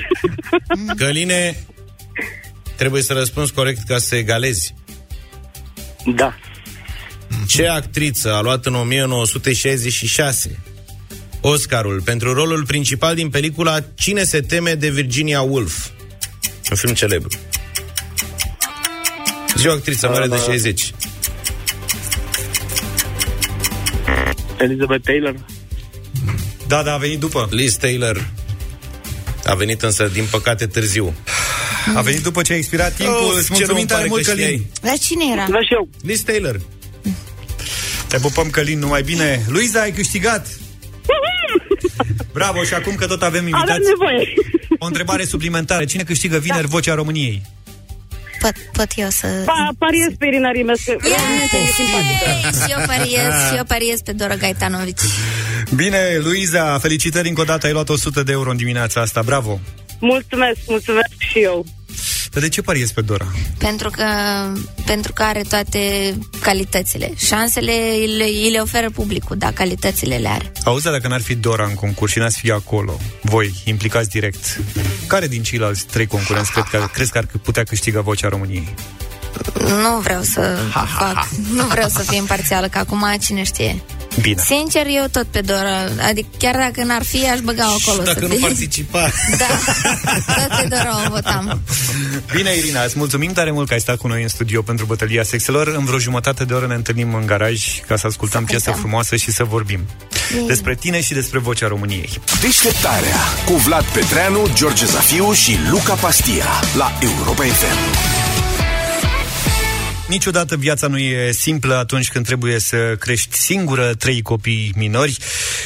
Căline, 1.00 1.64
trebuie 2.76 3.02
să 3.02 3.12
răspunzi 3.12 3.52
corect 3.52 3.80
ca 3.87 3.98
să 3.98 4.16
egalezi. 4.16 4.74
Da. 6.14 6.34
Ce 7.48 7.66
actriță 7.66 8.34
a 8.34 8.40
luat 8.40 8.66
în 8.66 8.74
1966 8.74 10.58
Oscarul 11.40 12.00
pentru 12.02 12.32
rolul 12.32 12.64
principal 12.66 13.14
din 13.14 13.28
pelicula 13.30 13.78
Cine 13.94 14.22
se 14.24 14.40
teme 14.40 14.74
de 14.74 14.90
Virginia 14.90 15.40
Woolf? 15.40 15.88
Un 16.70 16.76
film 16.76 16.94
celebru. 16.94 17.28
Zi 19.56 19.66
o 19.66 19.72
actriță 19.72 20.08
mare 20.08 20.26
de 20.26 20.37
60. 20.37 20.92
Elizabeth 24.58 25.04
Taylor. 25.04 25.34
Da, 26.66 26.82
da, 26.82 26.92
a 26.94 26.96
venit 26.96 27.18
după. 27.18 27.48
Liz 27.50 27.74
Taylor 27.76 28.26
a 29.46 29.54
venit 29.54 29.82
însă, 29.82 30.10
din 30.12 30.24
păcate, 30.30 30.66
târziu. 30.66 31.14
A 31.94 32.00
venit 32.00 32.22
după 32.22 32.42
ce 32.42 32.52
a 32.52 32.56
expirat 32.56 32.92
timpul. 32.94 33.14
Oh, 33.14 33.32
Îți 33.36 33.46
ce 33.46 33.52
mulțumim 33.52 33.76
rău 33.76 33.84
tare 33.86 34.00
îmi 34.00 34.10
mult, 34.10 34.24
pare 34.26 34.36
că 34.36 34.42
Călin. 34.42 34.58
știai. 34.70 34.92
La 34.92 34.96
cine 34.96 35.24
era? 35.32 35.46
Da 35.50 35.60
și 35.62 35.72
eu. 35.72 35.88
Liz 36.02 36.20
Taylor. 36.20 36.60
Te 38.08 38.18
pupăm, 38.18 38.50
Călin, 38.50 38.78
numai 38.78 39.02
bine. 39.02 39.44
Luiza, 39.48 39.80
ai 39.80 39.92
câștigat. 39.92 40.48
Bravo, 42.32 42.62
și 42.62 42.74
acum 42.74 42.94
că 42.94 43.06
tot 43.06 43.22
avem 43.22 43.40
Avem 43.40 43.46
invitați, 43.48 43.88
nevoie. 43.88 44.32
o 44.78 44.86
întrebare 44.86 45.24
suplimentară. 45.24 45.84
Cine 45.84 46.02
câștigă 46.02 46.38
vineri 46.38 46.66
Vocea 46.66 46.94
României? 46.94 47.42
Pot, 48.40 48.55
pot 48.72 48.87
eu 48.96 49.09
să... 49.09 49.27
Pa, 49.44 49.68
pariez 49.79 50.09
pe 50.18 50.27
Irina 50.27 50.51
Rimescu. 50.51 50.96
Realmente 51.01 51.57
e 51.57 51.70
simpatică. 51.81 52.29
Yay! 52.42 52.53
Și 52.53 52.72
eu 52.72 52.83
pariez, 52.87 53.33
și 53.51 53.57
eu 53.57 53.64
pariez 53.64 54.01
pe 54.01 54.12
Dora 54.12 54.35
Gaetanovici. 54.35 55.01
Bine, 55.74 55.98
Luiza, 56.22 56.79
felicitări 56.79 57.29
încă 57.29 57.40
o 57.40 57.44
dată. 57.44 57.66
Ai 57.66 57.72
luat 57.72 57.88
100 57.88 58.22
de 58.22 58.33
euro 58.33 58.51
în 58.51 58.57
dimineața 58.57 59.01
asta. 59.01 59.22
Bravo. 59.22 59.61
Mulțumesc, 59.98 60.58
mulțumesc 60.66 61.11
și 61.18 61.38
eu. 61.38 61.66
Dar 62.30 62.42
de 62.42 62.48
ce 62.48 62.62
pariezi 62.62 62.92
pe 62.92 63.00
Dora? 63.00 63.26
Pentru 63.58 63.90
că, 63.90 64.04
pentru 64.87 65.12
că 65.12 65.22
are 65.22 65.42
toate 65.48 66.14
calitățile. 66.40 67.12
Șansele 67.16 67.72
îi 67.72 68.16
le, 68.16 68.24
îi 68.24 68.50
le 68.50 68.58
oferă 68.58 68.90
publicul, 68.90 69.37
da, 69.37 69.52
calitățile 69.52 70.16
le 70.16 70.28
are. 70.28 70.52
Auzi, 70.64 70.84
dar 70.84 70.92
dacă 70.92 71.08
n-ar 71.08 71.20
fi 71.20 71.34
Dora 71.34 71.64
în 71.64 71.74
concurs 71.74 72.12
și 72.12 72.18
n-ați 72.18 72.38
fi 72.38 72.50
acolo, 72.50 73.00
voi, 73.22 73.62
implicați 73.64 74.08
direct, 74.08 74.61
care 75.06 75.26
din 75.26 75.42
ceilalți 75.42 75.87
trei 75.87 76.06
concurenți 76.06 76.52
cred 76.52 76.64
că, 76.64 76.88
crezi 76.92 77.11
că 77.11 77.18
ar 77.18 77.26
putea 77.42 77.62
câștiga 77.62 78.00
Vocea 78.00 78.28
României? 78.28 78.74
Nu 79.66 80.00
vreau 80.00 80.22
să 80.22 80.58
fac, 80.70 81.28
nu 81.52 81.66
vreau 81.66 81.88
să 81.88 82.02
fiu 82.02 82.16
imparțială, 82.16 82.68
că 82.68 82.78
acum 82.78 83.06
cine 83.20 83.42
știe. 83.42 83.82
Bine. 84.20 84.42
Sincer, 84.46 84.87
eu 84.88 85.04
tot 85.12 85.26
pe 85.31 85.40
Dora, 85.40 85.78
adică 86.09 86.28
chiar 86.38 86.54
dacă 86.57 86.85
n-ar 86.85 87.02
fi, 87.04 87.28
aș 87.28 87.38
băga 87.40 87.64
acolo. 87.64 88.02
Dacă 88.02 88.18
să 88.18 88.26
nu 88.26 88.33
fie. 88.33 88.38
participa. 88.46 89.11
Da, 89.38 89.46
tot 90.35 90.61
pe 90.61 90.66
Dora 90.68 91.00
o 91.07 91.11
votam. 91.11 91.61
Bine, 92.35 92.54
Irina, 92.57 92.83
îți 92.85 92.98
mulțumim 92.98 93.33
tare 93.33 93.50
mult 93.50 93.68
că 93.68 93.72
ai 93.74 93.81
stat 93.81 93.96
cu 93.96 94.07
noi 94.07 94.22
în 94.22 94.28
studio 94.28 94.62
pentru 94.62 94.85
bătălia 94.87 95.22
sexelor. 95.22 95.66
În 95.66 95.85
vreo 95.85 95.98
jumătate 95.98 96.44
de 96.44 96.54
oră 96.54 96.66
ne 96.66 96.74
întâlnim 96.74 97.14
în 97.14 97.26
garaj 97.26 97.81
ca 97.87 97.96
să 97.96 98.07
ascultăm 98.07 98.44
piesă 98.44 98.62
cântăm. 98.64 98.83
frumoasă 98.83 99.16
și 99.16 99.31
să 99.33 99.44
vorbim 99.44 99.81
Bine. 100.33 100.46
despre 100.46 100.74
tine 100.74 101.00
și 101.00 101.12
despre 101.12 101.38
vocea 101.38 101.66
României. 101.68 102.20
Deșteptarea 102.40 103.16
cu 103.46 103.52
Vlad 103.52 103.85
Petreanu, 103.85 104.48
George 104.54 104.85
Zafiu 104.87 105.33
și 105.33 105.57
Luca 105.70 105.94
Pastia 105.94 106.46
la 106.76 106.92
Europa 107.00 107.42
FM. 107.42 108.17
Niciodată 110.08 110.56
viața 110.56 110.86
nu 110.86 110.98
e 110.98 111.32
simplă 111.32 111.74
atunci 111.74 112.10
când 112.10 112.26
trebuie 112.26 112.58
să 112.58 112.96
crești 112.98 113.36
singură 113.36 113.94
trei 113.94 114.22
copii 114.22 114.72
minori 114.76 115.18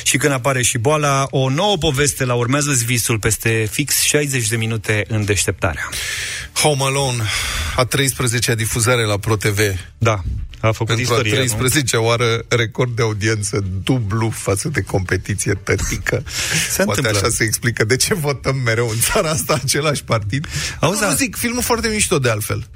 și 0.02 0.16
când 0.16 0.32
apare 0.32 0.62
și 0.62 0.78
boala. 0.78 1.26
O 1.30 1.48
nouă 1.48 1.76
poveste 1.76 2.24
la 2.24 2.34
urmează 2.34 2.72
visul 2.84 3.18
peste 3.18 3.68
fix 3.70 4.00
60 4.00 4.48
de 4.48 4.56
minute 4.56 5.04
în 5.08 5.24
deșteptarea. 5.24 5.88
Home 6.52 6.82
Alone, 6.82 7.22
a 7.76 7.86
13-a 7.86 8.54
difuzare 8.54 9.04
la 9.04 9.18
ProTV. 9.18 9.58
Da, 9.98 10.22
a 10.60 10.72
făcut 10.72 10.94
Pentru 10.94 11.14
a 11.14 11.16
istorie, 11.18 11.44
nu? 11.58 11.68
13-a 11.68 11.98
oară 11.98 12.44
record 12.48 12.96
de 12.96 13.02
audiență 13.02 13.64
dublu 13.84 14.30
față 14.30 14.68
de 14.68 14.80
competiție 14.80 15.54
tătică. 15.54 16.22
Se 16.70 16.84
Poate 16.84 17.00
întâmplă. 17.00 17.20
așa 17.26 17.34
se 17.36 17.44
explică 17.44 17.84
de 17.84 17.96
ce 17.96 18.14
votăm 18.14 18.56
mereu 18.56 18.88
în 18.88 19.00
țara 19.00 19.30
asta 19.30 19.60
același 19.64 20.04
partid. 20.04 20.46
Auzi, 20.80 21.00
nu, 21.00 21.06
da. 21.06 21.14
zic, 21.14 21.36
filmul 21.36 21.62
foarte 21.62 21.88
mișto 21.88 22.18
de 22.18 22.30
altfel. 22.30 22.66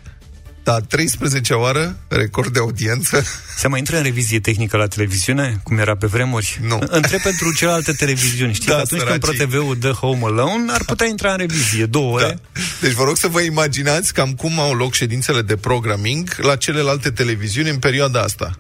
Da, 0.67 0.81
13-a 0.81 1.57
oară, 1.57 1.97
record 2.09 2.53
de 2.53 2.59
audiență. 2.59 3.25
Se 3.57 3.69
mai 3.69 3.79
intră 3.79 3.97
în 3.97 4.03
revizie 4.03 4.41
tehnică 4.41 4.77
la 4.77 4.87
televiziune, 4.87 5.61
cum 5.63 5.79
era 5.79 5.97
pe 5.97 6.07
vremuri? 6.07 6.59
Nu. 6.63 6.79
Întreb 6.87 7.21
pentru 7.21 7.53
celelalte 7.55 7.93
televiziuni. 7.93 8.55
Știi 8.55 8.67
Da, 8.67 8.75
că 8.75 8.81
atunci 8.81 9.03
când 9.03 9.23
săracii. 9.23 9.47
ProTV-ul 9.47 9.77
dă 9.79 9.91
Home 9.91 10.21
Alone, 10.25 10.73
ar 10.73 10.85
putea 10.85 11.07
intra 11.07 11.31
în 11.31 11.37
revizie 11.37 11.85
două 11.85 12.13
ore. 12.13 12.25
Da. 12.25 12.61
Deci 12.81 12.93
vă 12.93 13.05
rog 13.05 13.17
să 13.17 13.29
vă 13.29 13.41
imaginați 13.41 14.13
cam 14.13 14.33
cum 14.33 14.61
au 14.61 14.75
loc 14.75 14.95
ședințele 14.95 15.43
de 15.43 15.57
programming 15.57 16.37
la 16.37 16.57
celelalte 16.57 17.11
televiziuni 17.11 17.69
în 17.69 17.79
perioada 17.79 18.21
asta. 18.21 18.59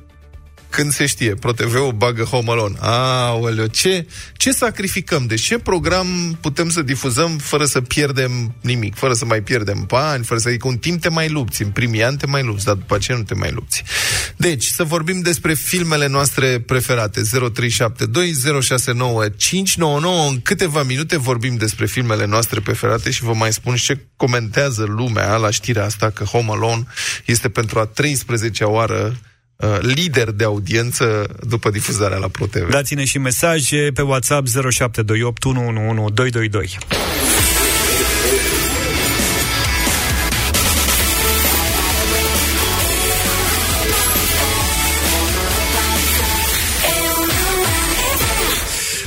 Când 0.76 0.92
se 0.92 1.06
știe, 1.06 1.34
ProTV-ul 1.34 1.92
bagă 1.92 2.22
Home 2.22 2.50
Alone. 2.50 2.74
Aoleu, 2.80 3.66
ce, 3.66 4.06
ce 4.36 4.50
sacrificăm? 4.50 5.26
Deci 5.26 5.40
ce 5.40 5.58
program 5.58 6.38
putem 6.40 6.68
să 6.68 6.82
difuzăm 6.82 7.38
fără 7.38 7.64
să 7.64 7.80
pierdem 7.80 8.54
nimic, 8.60 8.94
fără 8.94 9.12
să 9.12 9.24
mai 9.24 9.40
pierdem 9.40 9.84
bani, 9.86 10.24
fără 10.24 10.40
să... 10.40 10.48
Adică 10.48 10.68
un 10.68 10.78
timp 10.78 11.00
te 11.00 11.08
mai 11.08 11.28
lupți, 11.28 11.62
în 11.62 11.68
primii 11.68 12.04
ani 12.04 12.16
te 12.16 12.26
mai 12.26 12.42
lupți, 12.42 12.64
dar 12.64 12.74
după 12.74 12.94
aceea 12.94 13.16
nu 13.16 13.22
te 13.22 13.34
mai 13.34 13.50
lupți. 13.50 13.82
Deci, 14.36 14.64
să 14.64 14.84
vorbim 14.84 15.20
despre 15.20 15.54
filmele 15.54 16.06
noastre 16.06 16.60
preferate. 16.60 17.20
0372069599. 17.20 17.24
În 20.28 20.40
câteva 20.42 20.82
minute 20.82 21.18
vorbim 21.18 21.56
despre 21.56 21.86
filmele 21.86 22.26
noastre 22.26 22.60
preferate 22.60 23.10
și 23.10 23.22
vă 23.22 23.32
mai 23.34 23.52
spun 23.52 23.74
și 23.74 23.84
ce 23.84 23.98
comentează 24.16 24.84
lumea 24.88 25.36
la 25.36 25.50
știrea 25.50 25.84
asta 25.84 26.10
că 26.10 26.24
Home 26.24 26.50
Alone 26.50 26.86
este 27.24 27.48
pentru 27.48 27.78
a 27.78 27.90
13-a 27.90 28.66
oară 28.66 29.06
uh, 29.12 29.34
lider 29.80 30.30
de 30.30 30.44
audiență 30.44 31.26
după 31.48 31.70
difuzarea 31.70 32.16
la 32.16 32.28
ProTV. 32.28 32.70
Dați-ne 32.70 33.04
și 33.04 33.18
mesaje 33.18 33.90
pe 33.94 34.02
WhatsApp 34.02 34.46
0728 34.46 35.44
111 35.44 36.14
222. 36.14 36.78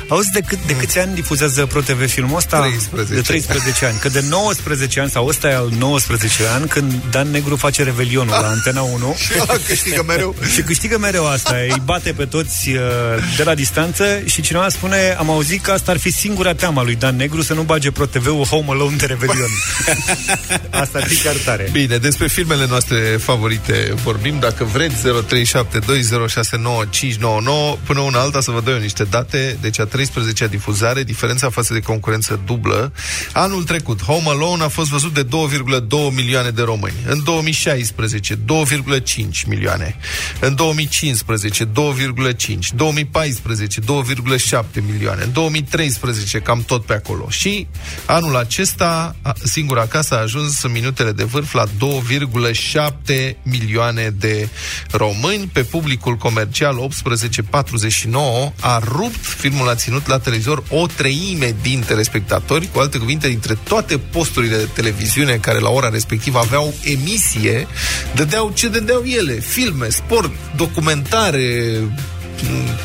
Auzi, 0.10 0.32
de, 0.32 0.40
cât, 0.40 0.60
de 0.68 0.76
câți 0.76 1.00
ani 1.00 1.16
difuzează 1.16 1.66
ProTV 1.66 2.10
filmul 2.10 2.38
ăsta? 2.38 2.60
13. 2.60 3.14
De 3.14 3.22
13 3.22 3.86
ani. 3.86 3.98
Că 3.98 4.10
de 4.10 4.24
19 4.30 5.00
ani, 5.00 5.10
sau 5.10 5.26
ăsta 5.26 5.48
e 5.48 5.56
al 5.56 5.72
19 5.78 6.48
an, 6.48 6.68
când 6.68 6.94
Dan 7.12 7.32
Negru 7.32 7.56
face 7.56 7.84
Revelionul 7.84 8.30
la 8.42 8.48
Antena 8.48 8.82
1. 8.82 9.16
Și 9.26 9.32
ăla 9.42 9.60
câștigă 9.68 10.04
mereu. 10.08 10.36
Și 10.54 10.62
câștigă 10.62 10.98
mereu 10.98 11.28
asta, 11.28 11.56
îi 11.56 11.82
bate 11.84 12.12
pe 12.12 12.26
toți 12.26 12.70
uh, 12.70 12.80
de 13.38 13.44
la 13.44 13.56
distanță 13.56 14.22
și 14.26 14.42
cineva 14.42 14.70
spune, 14.70 15.16
am 15.18 15.30
auzit 15.30 15.62
că 15.62 15.72
asta 15.72 15.92
ar 15.92 15.98
fi 15.98 16.12
singura 16.12 16.54
teama 16.54 16.84
lui 16.84 16.96
Dan 16.96 17.16
Negru 17.16 17.42
să 17.42 17.54
nu 17.54 17.62
bage 17.62 17.92
ProTV-ul 17.92 18.46
Home 18.46 18.66
Alone 18.70 18.96
de 18.96 19.06
Revelion. 19.06 19.50
asta 20.84 20.98
ar 20.98 21.08
fi 21.08 21.16
chiar 21.16 21.36
tare. 21.46 21.70
Bine, 21.72 21.98
despre 21.98 22.28
filmele 22.28 22.66
noastre 22.70 22.98
favorite 22.98 23.94
vorbim. 24.04 24.40
Dacă 24.40 24.64
vreți, 24.64 24.96
0372069599 24.96 25.04
până 27.84 28.00
una 28.00 28.20
alta 28.20 28.42
să 28.42 28.52
vă 28.52 28.62
dau 28.62 28.74
eu 28.74 28.80
niște 28.80 29.04
date. 29.04 29.58
Deci 29.62 29.80
a 29.80 29.86
13-a 30.08 30.48
difuzare, 30.48 31.04
diferența 31.04 31.50
față 31.50 31.74
de 31.74 31.80
concurență 31.80 32.40
dublă. 32.46 32.94
Anul 33.34 33.64
trecut, 33.64 34.04
Home 34.04 34.28
Alone 34.28 34.64
a 34.64 34.68
fost 34.68 34.90
văzut 34.90 35.14
de 35.14 35.24
2,2 35.24 35.30
milioane 36.14 36.50
de 36.50 36.62
români. 36.62 36.94
În 37.08 37.24
2016, 37.24 38.36
2,5 38.36 39.46
milioane. 39.48 39.96
În 40.40 40.56
2015, 40.56 41.66
2,5. 41.66 42.72
2014, 42.76 43.80
2,7 43.82 44.64
milioane. 44.92 45.24
În 45.24 45.32
2013, 45.34 46.40
cam 46.40 46.64
tot 46.64 46.86
pe 46.86 46.94
acolo. 46.94 47.30
Și 47.30 47.68
anul 48.06 48.36
acesta, 48.36 49.16
a- 49.22 49.34
singura 49.44 49.88
casă 49.88 50.16
a 50.16 50.22
ajuns 50.22 50.64
în 50.64 50.72
minutele 50.72 51.12
de 51.12 51.24
vârf 51.24 51.54
la 51.54 51.64
2,7 51.78 53.38
milioane 53.44 54.10
de 54.10 54.50
români. 54.92 55.50
Pe 55.54 55.64
publicul 55.64 56.16
comercial 56.16 56.78
18-49 56.78 58.54
a 58.60 58.80
rupt, 58.84 59.26
filmul 59.26 59.70
a 59.70 59.74
ținut 59.90 60.08
la 60.08 60.20
televizor 60.20 60.64
o 60.70 60.86
treime 60.86 61.56
din 61.62 61.84
telespectatori, 61.88 62.70
cu 62.74 62.80
alte 62.80 62.98
cuvinte, 62.98 63.28
dintre 63.28 63.58
toate 63.64 63.98
posturile 63.98 64.58
de 64.58 64.68
televiziune 64.74 65.36
care 65.36 65.60
la 65.60 65.70
ora 65.70 65.90
respectivă 65.90 66.40
aveau 66.40 66.74
emisie, 66.84 67.68
dădeau 68.16 68.52
ce 68.54 68.68
dădeau 68.68 69.04
ele, 69.04 69.34
filme, 69.34 69.90
sport, 69.90 70.32
documentare, 70.56 71.78
m, 71.82 72.19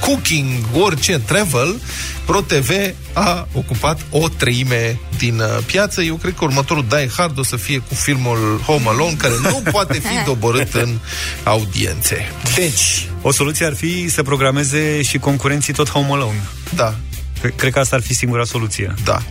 cooking, 0.00 0.48
orice, 0.80 1.18
travel, 1.18 1.80
ProTV 2.24 2.70
a 3.12 3.48
ocupat 3.52 4.00
o 4.10 4.28
treime 4.28 4.98
din 5.18 5.38
uh, 5.38 5.46
piață. 5.66 6.02
Eu 6.02 6.14
cred 6.14 6.34
că 6.38 6.44
următorul 6.44 6.84
Die 6.88 7.10
Hard 7.16 7.38
o 7.38 7.42
să 7.42 7.56
fie 7.56 7.78
cu 7.78 7.94
filmul 7.94 8.60
Home 8.66 8.84
Alone, 8.88 9.14
care 9.18 9.34
nu 9.42 9.62
poate 9.72 9.92
fi 9.98 10.24
doborât 10.26 10.74
în 10.74 10.98
audiențe. 11.44 12.28
Deci, 12.54 13.08
O 13.22 13.32
soluție 13.32 13.66
ar 13.66 13.74
fi 13.74 14.08
să 14.08 14.22
programeze 14.22 15.02
și 15.02 15.18
concurenții 15.18 15.72
tot 15.72 15.90
Home 15.90 16.08
Alone. 16.12 16.42
da, 16.74 16.94
Cre- 17.40 17.52
Cred 17.56 17.72
că 17.72 17.78
asta 17.78 17.96
ar 17.96 18.02
fi 18.02 18.14
singura 18.14 18.44
soluție. 18.44 18.94
Da. 19.04 19.22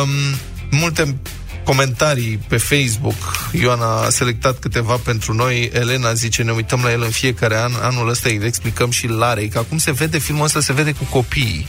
Um, 0.00 0.08
multe 0.70 1.16
comentarii 1.64 2.40
pe 2.48 2.56
Facebook. 2.56 3.48
Ioana 3.52 4.02
a 4.02 4.10
selectat 4.10 4.58
câteva 4.58 4.96
pentru 5.04 5.32
noi. 5.32 5.70
Elena 5.72 6.12
zice, 6.12 6.42
ne 6.42 6.52
uităm 6.52 6.80
la 6.82 6.92
el 6.92 7.02
în 7.02 7.10
fiecare 7.10 7.56
an. 7.56 7.72
Anul 7.82 8.08
ăsta 8.08 8.28
îi 8.28 8.40
explicăm 8.44 8.90
și 8.90 9.08
Larei 9.08 9.48
că 9.48 9.58
acum 9.58 9.78
se 9.78 9.92
vede 9.92 10.18
filmul 10.18 10.44
ăsta, 10.44 10.60
se 10.60 10.72
vede 10.72 10.92
cu 10.92 11.04
copiii. 11.04 11.68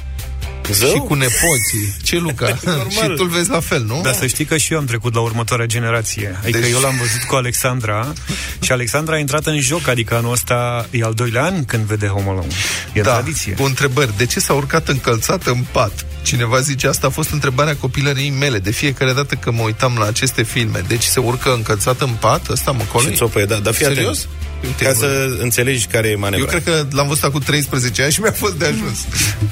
Zău? 0.71 0.89
Și 0.89 0.97
cu 0.97 1.13
nepoții. 1.13 1.95
Ce, 2.03 2.17
Luca? 2.17 2.47
și 2.95 3.13
tu-l 3.15 3.27
vezi 3.27 3.49
la 3.49 3.59
fel, 3.59 3.83
nu? 3.83 4.01
Dar 4.03 4.13
să 4.13 4.27
știi 4.27 4.45
că 4.45 4.57
și 4.57 4.73
eu 4.73 4.79
am 4.79 4.85
trecut 4.85 5.13
la 5.13 5.21
următoarea 5.21 5.65
generație. 5.65 6.37
Adică 6.43 6.57
Deci- 6.57 6.71
eu 6.71 6.79
l-am 6.79 6.95
văzut 6.97 7.23
cu 7.27 7.35
Alexandra 7.35 8.13
și 8.59 8.71
Alexandra 8.71 9.15
a 9.15 9.17
intrat 9.17 9.45
în 9.45 9.59
joc, 9.59 9.87
adică 9.87 10.15
anul 10.15 10.31
ăsta 10.31 10.87
e 10.91 11.03
al 11.03 11.13
doilea 11.13 11.43
an 11.43 11.65
când 11.65 11.83
vede 11.83 12.07
Home 12.07 12.29
Alone. 12.29 12.47
E 12.93 13.01
da, 13.01 13.11
tradiție. 13.11 13.53
cu 13.53 13.63
întrebări. 13.63 14.17
De 14.17 14.25
ce 14.25 14.39
s-a 14.39 14.53
urcat 14.53 14.87
încălțat 14.87 15.45
în 15.45 15.65
pat? 15.71 16.05
Cineva 16.21 16.59
zice, 16.59 16.87
asta 16.87 17.07
a 17.07 17.09
fost 17.09 17.31
întrebarea 17.31 17.75
copilăriei 17.75 18.29
mele. 18.29 18.59
De 18.59 18.71
fiecare 18.71 19.13
dată 19.13 19.35
când 19.35 19.57
mă 19.57 19.63
uitam 19.63 19.95
la 19.99 20.05
aceste 20.05 20.43
filme. 20.43 20.83
Deci 20.87 21.03
se 21.03 21.19
urcă 21.19 21.53
încălțat 21.53 22.01
în 22.01 22.09
pat? 22.19 22.49
Ăsta 22.49 22.71
mă 22.71 22.83
Și 22.99 23.15
țopăie, 23.15 23.45
da, 23.45 23.55
dar 23.55 23.73
fii 23.73 23.85
atent. 23.85 24.27
Serios? 24.63 24.67
Uite, 24.67 24.83
Ca 24.83 24.91
bă. 24.91 24.97
să 24.97 25.37
înțelegi 25.41 25.85
care 25.85 26.07
e 26.07 26.15
manevra. 26.15 26.51
Eu 26.53 26.59
cred 26.59 26.63
că 26.63 26.85
l-am 26.95 27.07
văzut 27.07 27.23
acum 27.23 27.39
13 27.39 28.03
ani 28.03 28.11
și 28.11 28.21
mi-a 28.21 28.31
fost 28.31 28.53
de 28.53 28.65
ajuns. 28.65 28.97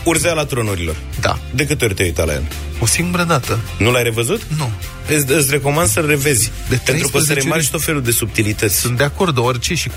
Urzeala 0.03 0.45
tronurilor. 0.45 0.95
Da. 1.19 1.39
De 1.55 1.65
câte 1.65 1.85
ori 1.85 1.93
te-ai 1.93 2.07
uitat 2.07 2.25
la 2.25 2.33
el? 2.33 2.43
O 2.79 2.85
singură 2.85 3.23
dată. 3.23 3.59
Nu 3.77 3.91
l-ai 3.91 4.03
revăzut? 4.03 4.41
Nu. 4.57 4.71
Îți, 5.07 5.31
îți 5.31 5.51
recomand 5.51 5.87
să-l 5.89 6.05
revezi. 6.07 6.51
De 6.69 6.81
pentru 6.85 7.07
că 7.07 7.17
o 7.17 7.19
să 7.19 7.25
13 7.25 7.39
remarci 7.39 7.61
ori? 7.63 7.71
tot 7.71 7.83
felul 7.83 8.01
de 8.01 8.11
subtilități. 8.11 8.79
Sunt 8.79 8.97
de 8.97 9.03
acord 9.03 9.33
de 9.33 9.39
orice 9.39 9.73
și 9.75 9.89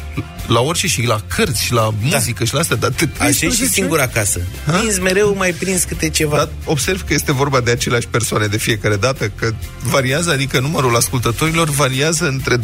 la 0.46 0.61
orice 0.61 0.87
și 0.87 1.03
la 1.03 1.20
cărți 1.29 1.64
și 1.64 1.72
la 1.72 1.94
muzică 2.00 2.44
și 2.44 2.55
la 2.55 2.61
astea, 2.61 2.77
dar 2.77 2.90
de 2.90 3.09
Așa 3.18 3.24
e 3.24 3.31
13 3.31 3.62
și 3.64 3.70
singur 3.70 4.00
acasă. 4.00 4.40
Prins 4.79 4.98
mereu 4.98 5.35
mai 5.37 5.53
prins 5.53 5.83
câte 5.85 6.09
ceva. 6.09 6.37
Dar 6.37 6.48
observ 6.64 7.05
că 7.05 7.14
este 7.14 7.33
vorba 7.33 7.61
de 7.61 7.70
aceleași 7.70 8.07
persoane 8.07 8.46
de 8.46 8.57
fiecare 8.57 8.96
dată, 8.96 9.33
că 9.35 9.53
variază, 9.83 10.31
adică 10.31 10.61
numărul 10.61 10.96
ascultătorilor 10.96 11.68
variază 11.68 12.27
între 12.27 12.57
2,2 12.57 12.62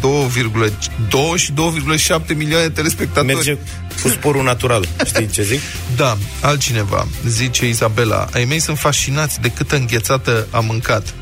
și 1.36 1.52
2,7 1.52 2.36
milioane 2.42 2.66
de 2.66 2.72
telespectatori. 2.72 3.34
Merge 3.34 3.56
cu 4.02 4.08
sporul 4.08 4.42
natural. 4.42 4.88
Știi 5.04 5.28
ce 5.28 5.42
zic? 5.42 5.60
Da, 5.96 6.16
altcineva, 6.40 7.06
zice 7.26 7.68
Izabela, 7.68 8.28
ai 8.32 8.44
mei 8.44 8.60
sunt 8.60 8.78
fascinați 8.78 9.40
de 9.40 9.48
câtă 9.50 9.76
înghețată 9.76 10.46
am 10.50 10.64
mâncat. 10.64 11.14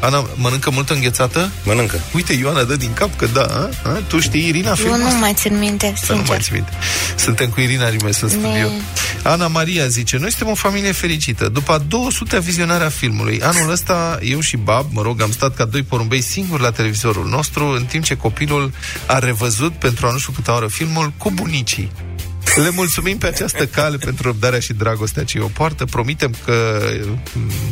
Ana, 0.00 0.26
mănâncă 0.34 0.70
multă 0.70 0.94
înghețată? 0.94 1.50
Mănâncă. 1.64 2.00
Uite, 2.14 2.32
Ioana 2.32 2.62
dă 2.62 2.76
din 2.76 2.92
cap 2.92 3.16
că 3.16 3.26
da, 3.26 3.42
a? 3.42 3.88
A? 3.88 4.00
tu 4.06 4.20
știi 4.20 4.46
Irina 4.48 4.68
Eu 4.68 4.74
filmul 4.74 4.98
nu 4.98 5.06
ăsta? 5.06 5.18
mai 5.18 5.32
țin 5.34 5.58
minte, 5.58 5.92
Să 6.02 6.12
nu 6.12 6.16
mai 6.18 6.24
sincer. 6.26 6.42
ții 6.42 6.52
minte. 6.54 6.70
Suntem 7.16 7.48
cu 7.48 7.60
Irina 7.60 7.88
Rimes 7.88 8.20
în 8.20 8.28
studio. 8.28 8.48
Ne- 8.48 8.68
Ana 9.22 9.46
Maria 9.46 9.86
zice, 9.86 10.16
noi 10.16 10.30
suntem 10.30 10.48
o 10.48 10.54
familie 10.54 10.92
fericită. 10.92 11.48
După 11.48 11.72
a 11.72 11.78
200 11.78 12.40
vizionarea 12.40 12.88
filmului, 12.88 13.40
anul 13.42 13.70
ăsta 13.70 14.18
eu 14.22 14.40
și 14.40 14.56
Bab, 14.56 14.86
mă 14.92 15.02
rog, 15.02 15.22
am 15.22 15.30
stat 15.32 15.54
ca 15.54 15.64
doi 15.64 15.82
porumbei 15.82 16.20
singuri 16.20 16.62
la 16.62 16.70
televizorul 16.70 17.26
nostru, 17.28 17.66
în 17.66 17.84
timp 17.84 18.04
ce 18.04 18.16
copilul 18.16 18.72
a 19.06 19.18
revăzut 19.18 19.72
pentru 19.72 20.06
a 20.06 20.10
nu 20.12 20.18
știu 20.18 20.32
câta 20.32 20.54
oră 20.54 20.66
filmul 20.66 21.12
cu 21.16 21.30
bunicii. 21.30 21.90
Le 22.62 22.70
mulțumim 22.70 23.18
pe 23.18 23.26
această 23.26 23.66
cale 23.66 23.96
pentru 23.96 24.22
răbdarea 24.22 24.60
și 24.60 24.72
dragostea 24.72 25.24
ce 25.24 25.38
o 25.38 25.46
poartă. 25.46 25.84
Promitem 25.84 26.34
că 26.44 26.82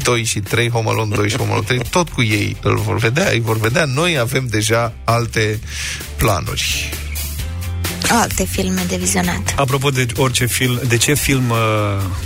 2 0.03 0.25
și 0.25 0.41
3, 0.41 0.71
Home 0.71 0.89
Alone 0.89 1.15
2 1.15 1.29
și 1.29 1.37
Home 1.37 1.51
Alone 1.51 1.67
3, 1.67 1.81
tot 1.91 2.09
cu 2.09 2.23
ei 2.23 2.57
îl 2.63 2.77
vor 2.77 2.97
vedea, 2.97 3.31
îi 3.31 3.41
vor 3.41 3.59
vedea. 3.59 3.85
Noi 3.85 4.19
avem 4.19 4.47
deja 4.47 4.93
alte 5.05 5.61
planuri. 6.17 6.91
Alte 8.11 8.45
filme 8.51 8.85
de 8.89 8.97
vizionat. 8.97 9.55
Apropo 9.57 9.91
de 9.91 10.07
orice 10.17 10.47
film, 10.47 10.81
de 10.89 10.97
ce 10.97 11.15
film 11.15 11.51
uh, 11.51 11.57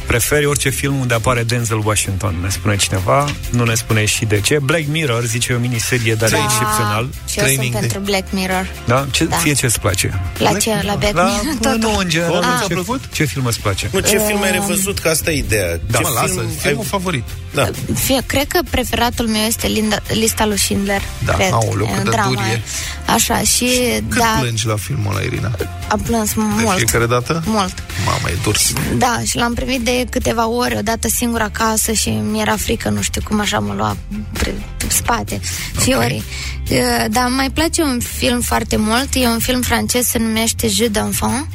preferi 0.07 0.45
orice 0.47 0.69
film 0.71 0.99
unde 1.01 1.15
apare 1.15 1.43
Denzel 1.43 1.83
Washington? 1.85 2.35
Ne 2.43 2.49
spune 2.49 2.77
cineva, 2.77 3.29
nu 3.51 3.65
ne 3.65 3.75
spune 3.75 4.05
și 4.05 4.25
de 4.25 4.41
ce. 4.41 4.59
Black 4.63 4.85
Mirror, 4.89 5.25
zice 5.25 5.53
o 5.53 5.59
miniserie, 5.59 6.15
dar 6.15 6.29
Da. 6.31 6.37
e 6.37 6.41
excepțional. 6.45 7.09
Și 7.29 7.39
eu 7.39 7.45
sunt 7.45 7.57
Training 7.57 7.75
pentru 7.79 7.99
Black 7.99 8.33
Mirror. 8.33 8.67
Da? 8.87 9.07
Ce, 9.11 9.25
Da. 9.25 9.37
Ție 9.37 9.53
ce-ți 9.55 9.81
place? 9.81 10.21
La 10.39 10.53
ce? 10.53 10.71
La 10.83 10.95
Black 10.95 11.15
La, 11.15 11.23
Mirror? 11.25 11.45
nu, 11.45 11.71
Tot. 11.71 11.81
nu, 11.83 11.97
în 11.97 12.09
general. 12.09 12.43
Ah. 12.43 12.65
Ce, 12.69 12.85
ce 13.13 13.25
film 13.25 13.45
îți 13.47 13.61
place? 13.61 13.89
Nu, 13.93 14.01
ce 14.01 14.19
film 14.27 14.43
ai 14.43 14.51
revăzut? 14.53 14.99
Că 14.99 15.09
asta 15.09 15.31
e 15.31 15.37
ideea. 15.39 15.81
Da, 15.91 15.99
ce 15.99 16.03
mă, 16.05 16.11
lasă, 16.21 16.45
filmul 16.61 16.85
favorit. 16.85 17.25
Da. 17.55 17.71
Fie, 17.95 18.23
cred 18.27 18.47
că 18.49 18.61
preferatul 18.71 19.27
meu 19.27 19.43
este 19.43 19.67
Linda, 19.67 19.97
lista 20.09 20.47
lui 20.47 20.59
Schindler. 20.59 21.01
Da, 21.25 21.33
cred. 21.33 21.53
aoleu, 21.53 21.87
E 21.87 21.89
cât 21.91 21.99
un 21.99 22.05
de 22.05 22.11
drama. 22.11 22.29
dur 22.29 22.39
e. 22.39 22.63
Așa, 23.07 23.41
și 23.41 23.67
Cât 24.09 24.19
da, 24.19 24.37
plângi 24.41 24.67
la 24.67 24.77
filmul 24.77 25.15
ăla, 25.15 25.21
Irina? 25.25 25.50
Am 25.89 26.01
plâns 26.01 26.35
De 26.35 26.41
mult. 26.41 26.77
fiecare 26.77 27.07
dată? 27.07 27.43
Mult. 27.47 27.75
Mamă, 28.07 28.29
e 28.29 28.37
dur. 28.43 28.57
Da, 28.99 29.21
și 29.25 29.37
l-am 29.37 29.55
primit 29.55 29.81
de 29.81 30.07
câteva 30.11 30.49
ori, 30.49 30.77
odată 30.77 31.09
singur 31.09 31.41
acasă 31.41 31.93
și 31.93 32.09
mi-era 32.09 32.57
frică, 32.57 32.89
nu 32.89 33.01
știu 33.03 33.21
cum 33.25 33.41
așa 33.41 33.59
mă 33.59 33.73
lua 33.77 33.97
pre, 34.33 34.55
spate, 34.89 35.41
fiorii. 35.77 36.23
Uh, 36.71 37.05
Dar 37.11 37.27
mai 37.29 37.51
place 37.51 37.83
un 37.83 38.01
film 38.17 38.41
foarte 38.41 38.77
mult, 38.77 39.09
e 39.13 39.27
un 39.27 39.39
film 39.39 39.61
francez, 39.63 40.05
se 40.07 40.19
numește 40.19 40.69
Jeu 40.69 40.87
d'enfant 40.89 41.47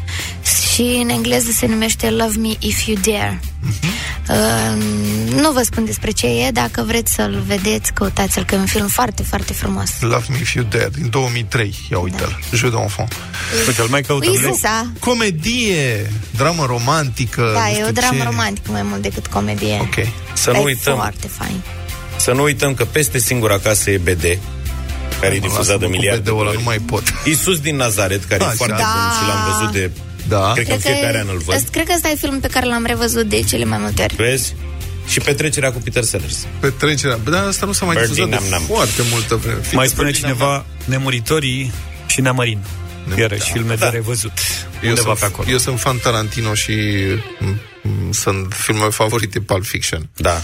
și 0.73 0.81
în 0.81 1.09
engleză 1.09 1.51
se 1.51 1.65
numește 1.65 2.09
Love 2.09 2.37
Me 2.37 2.49
If 2.59 2.85
You 2.87 2.97
Dare. 3.01 3.39
Uh, 4.29 4.83
nu 5.41 5.51
vă 5.51 5.61
spun 5.63 5.85
despre 5.85 6.11
ce 6.11 6.27
e, 6.27 6.51
dacă 6.51 6.83
vreți 6.87 7.13
să-l 7.13 7.43
vedeți, 7.47 7.93
căutați-l, 7.93 8.43
că 8.45 8.55
e 8.55 8.57
un 8.57 8.65
film 8.65 8.87
foarte, 8.87 9.23
foarte 9.23 9.53
frumos. 9.53 9.89
Love 9.99 10.25
Me 10.29 10.37
If 10.41 10.53
You 10.53 10.65
Dare, 10.69 10.89
din 10.97 11.09
2003. 11.09 11.75
Ia 11.91 11.97
uite-l. 11.99 12.39
Jeu 12.53 12.69
d'enfant. 12.69 13.13
Uite, 13.67 13.81
îl 13.81 13.87
mai 13.87 14.01
căutăm. 14.01 14.31
Păi, 14.33 14.41
Lei. 14.41 14.57
sa. 14.61 14.87
Comedie, 14.99 16.11
dramă 16.37 16.65
romantică. 16.65 17.51
Da, 17.53 17.59
nu 17.61 17.67
e 17.67 17.71
știu 17.73 17.87
o 17.87 17.91
dramă 17.91 18.17
ce. 18.17 18.23
romantică 18.23 18.71
mai 18.71 18.81
mult 18.83 19.01
decât 19.01 19.27
comedie. 19.27 19.77
Ok. 19.81 20.07
Să 20.33 20.49
nu 20.49 20.53
Dar 20.55 20.61
e 20.61 20.65
uităm, 20.65 20.95
foarte 20.95 21.27
fain. 21.27 21.61
să 22.17 22.31
nu 22.31 22.43
uităm 22.43 22.73
că 22.73 22.85
peste 22.85 23.17
singur 23.17 23.51
acasă 23.51 23.89
e 23.91 23.97
BD, 23.97 24.23
care 25.21 25.35
e 25.35 25.39
difuzat 25.39 25.79
de 25.79 25.85
miliarde 25.85 26.21
de 26.21 26.29
ăla, 26.31 26.39
ori. 26.49 26.57
nu 26.57 26.63
mai 26.63 26.79
pot. 26.79 27.03
Iisus 27.25 27.59
din 27.59 27.75
Nazaret, 27.75 28.23
care 28.23 28.43
Da, 28.43 28.49
e 28.51 28.55
foarte 28.55 28.75
da. 28.75 28.83
bun 28.93 29.11
și 29.19 29.27
l-am 29.27 29.51
văzut 29.57 29.73
de... 29.73 29.91
Da. 30.27 30.51
Cred 30.53 30.67
că 30.67 30.73
în 30.73 30.79
fiecare 30.79 31.19
an 31.19 31.27
îl 31.31 31.37
văd. 31.45 31.55
ăsta- 31.55 31.67
Cred 31.71 31.85
că 31.85 31.91
ăsta 31.95 32.09
e 32.09 32.15
filmul 32.15 32.39
pe 32.39 32.47
care 32.47 32.65
l-am 32.65 32.85
revăzut 32.85 33.25
de 33.29 33.41
cele 33.41 33.65
mai 33.65 33.77
multe 33.77 34.01
ori. 34.01 34.15
Vezi? 34.15 34.55
Și 35.07 35.19
petrecerea 35.19 35.71
cu 35.71 35.79
Peter 35.79 36.03
Sellers. 36.03 36.47
Petrecerea. 36.59 37.15
Bă, 37.23 37.29
Dar 37.29 37.45
asta 37.47 37.65
nu 37.65 37.71
s-a 37.71 37.85
mai 37.85 37.95
Birdie 37.95 38.13
difuzat 38.13 38.39
de 38.43 38.49
Nam 38.49 38.59
Nam. 38.67 38.75
foarte 38.77 39.01
multă 39.11 39.35
vreme. 39.35 39.53
Fiindcă 39.55 39.75
Mai 39.75 39.87
spune 39.87 40.09
Birdie 40.09 40.27
Nam 40.27 40.37
cineva 40.37 40.65
Nemuritorii 40.85 41.71
și 42.07 42.21
Neamărin. 42.21 42.59
Iarăși 43.17 43.51
filme 43.51 43.75
de 43.75 43.85
revăzut. 43.85 44.31
Eu 44.83 44.89
Undeva 44.89 45.07
sunt, 45.07 45.19
pe 45.19 45.25
acolo. 45.25 45.47
eu 45.49 45.57
sunt 45.57 45.79
fan 45.79 45.97
Tarantino 45.97 46.53
și 46.53 46.73
m, 47.39 47.45
m, 47.83 48.11
sunt 48.11 48.53
filmele 48.53 48.89
favorite 48.89 49.39
Pulp 49.39 49.65
Fiction. 49.65 50.09
Da. 50.15 50.41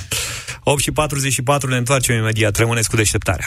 8 0.64 0.82
și 0.82 0.92
44 0.92 1.70
ne 1.70 1.78
întoarcem 1.78 2.16
imediat. 2.16 2.56
Rămâneți 2.58 2.90
cu 2.90 2.96
deșteptarea. 2.96 3.46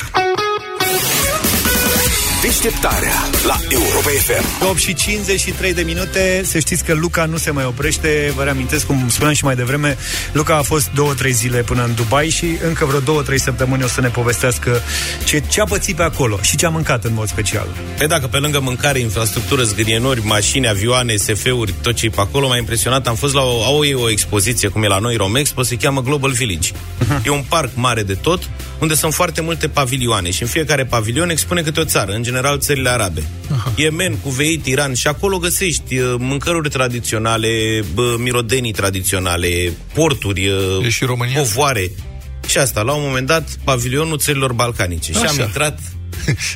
Deșteptarea 2.44 3.12
la 3.46 3.56
Europa 3.68 4.08
FM. 4.08 4.68
8 4.68 4.78
și 4.78 4.94
53 4.94 5.74
de 5.74 5.82
minute 5.82 6.42
Să 6.44 6.58
știți 6.58 6.84
că 6.84 6.94
Luca 6.94 7.24
nu 7.24 7.36
se 7.36 7.50
mai 7.50 7.64
oprește 7.64 8.32
Vă 8.34 8.42
reamintesc, 8.42 8.86
cum 8.86 9.08
spuneam 9.08 9.34
și 9.34 9.44
mai 9.44 9.54
devreme 9.54 9.96
Luca 10.32 10.56
a 10.56 10.62
fost 10.62 10.90
2-3 11.26 11.28
zile 11.30 11.62
până 11.62 11.84
în 11.84 11.94
Dubai 11.94 12.28
Și 12.28 12.46
încă 12.66 12.84
vreo 12.84 13.22
2-3 13.22 13.36
săptămâni 13.36 13.82
o 13.82 13.86
să 13.86 14.00
ne 14.00 14.08
povestească 14.08 14.80
ce, 15.24 15.42
ce 15.48 15.60
a 15.60 15.64
pățit 15.64 15.96
pe 15.96 16.02
acolo 16.02 16.38
Și 16.40 16.56
ce 16.56 16.66
a 16.66 16.68
mâncat 16.68 17.04
în 17.04 17.14
mod 17.14 17.28
special 17.28 17.66
Păi 17.98 18.06
dacă 18.06 18.26
pe 18.26 18.36
lângă 18.36 18.60
mâncare, 18.60 18.98
infrastructură, 18.98 19.62
zgârienori, 19.62 20.24
mașini, 20.24 20.68
avioane, 20.68 21.16
SF-uri, 21.16 21.74
tot 21.82 21.94
ce 21.94 22.06
e 22.06 22.08
pe 22.08 22.20
acolo, 22.20 22.48
m-a 22.48 22.56
impresionat. 22.56 23.06
Am 23.06 23.14
fost 23.14 23.34
la 23.34 23.42
o, 23.42 23.64
au 23.64 23.84
ei 23.84 23.94
o 23.94 24.10
expoziție, 24.10 24.68
cum 24.68 24.82
e 24.82 24.86
la 24.86 24.98
noi, 24.98 25.16
Romexpo, 25.16 25.62
se 25.62 25.76
cheamă 25.76 26.02
Global 26.02 26.30
Village. 26.30 26.70
E 27.24 27.30
un 27.30 27.44
parc 27.48 27.70
mare 27.74 28.02
de 28.02 28.14
tot, 28.14 28.50
unde 28.78 28.94
sunt 28.94 29.14
foarte 29.14 29.40
multe 29.40 29.68
pavilioane 29.68 30.30
și 30.30 30.42
în 30.42 30.48
fiecare 30.48 30.84
pavilion 30.84 31.30
expune 31.30 31.62
câte 31.62 31.80
o 31.80 31.84
țară, 31.84 32.12
în 32.12 32.22
general 32.22 32.58
țările 32.58 32.88
arabe. 32.88 33.22
Yemen, 33.76 34.16
Kuwait, 34.16 34.66
Iran 34.66 34.94
și 34.94 35.06
acolo 35.06 35.38
găsești 35.38 35.98
uh, 35.98 36.14
mâncăruri 36.18 36.68
tradiționale, 36.68 37.48
bă, 37.94 38.14
mirodenii 38.18 38.72
tradiționale, 38.72 39.72
porturi, 39.94 40.48
uh, 40.48 40.84
E 40.84 40.88
și 40.88 41.04
România? 41.04 41.38
povoare. 41.40 41.90
Și 42.48 42.58
asta, 42.58 42.82
la 42.82 42.92
un 42.92 43.02
moment 43.06 43.26
dat, 43.26 43.48
pavilionul 43.64 44.18
țărilor 44.18 44.52
balcanice. 44.52 45.12
Și 45.12 45.18
am 45.18 45.24
Așa. 45.24 45.42
intrat 45.42 45.78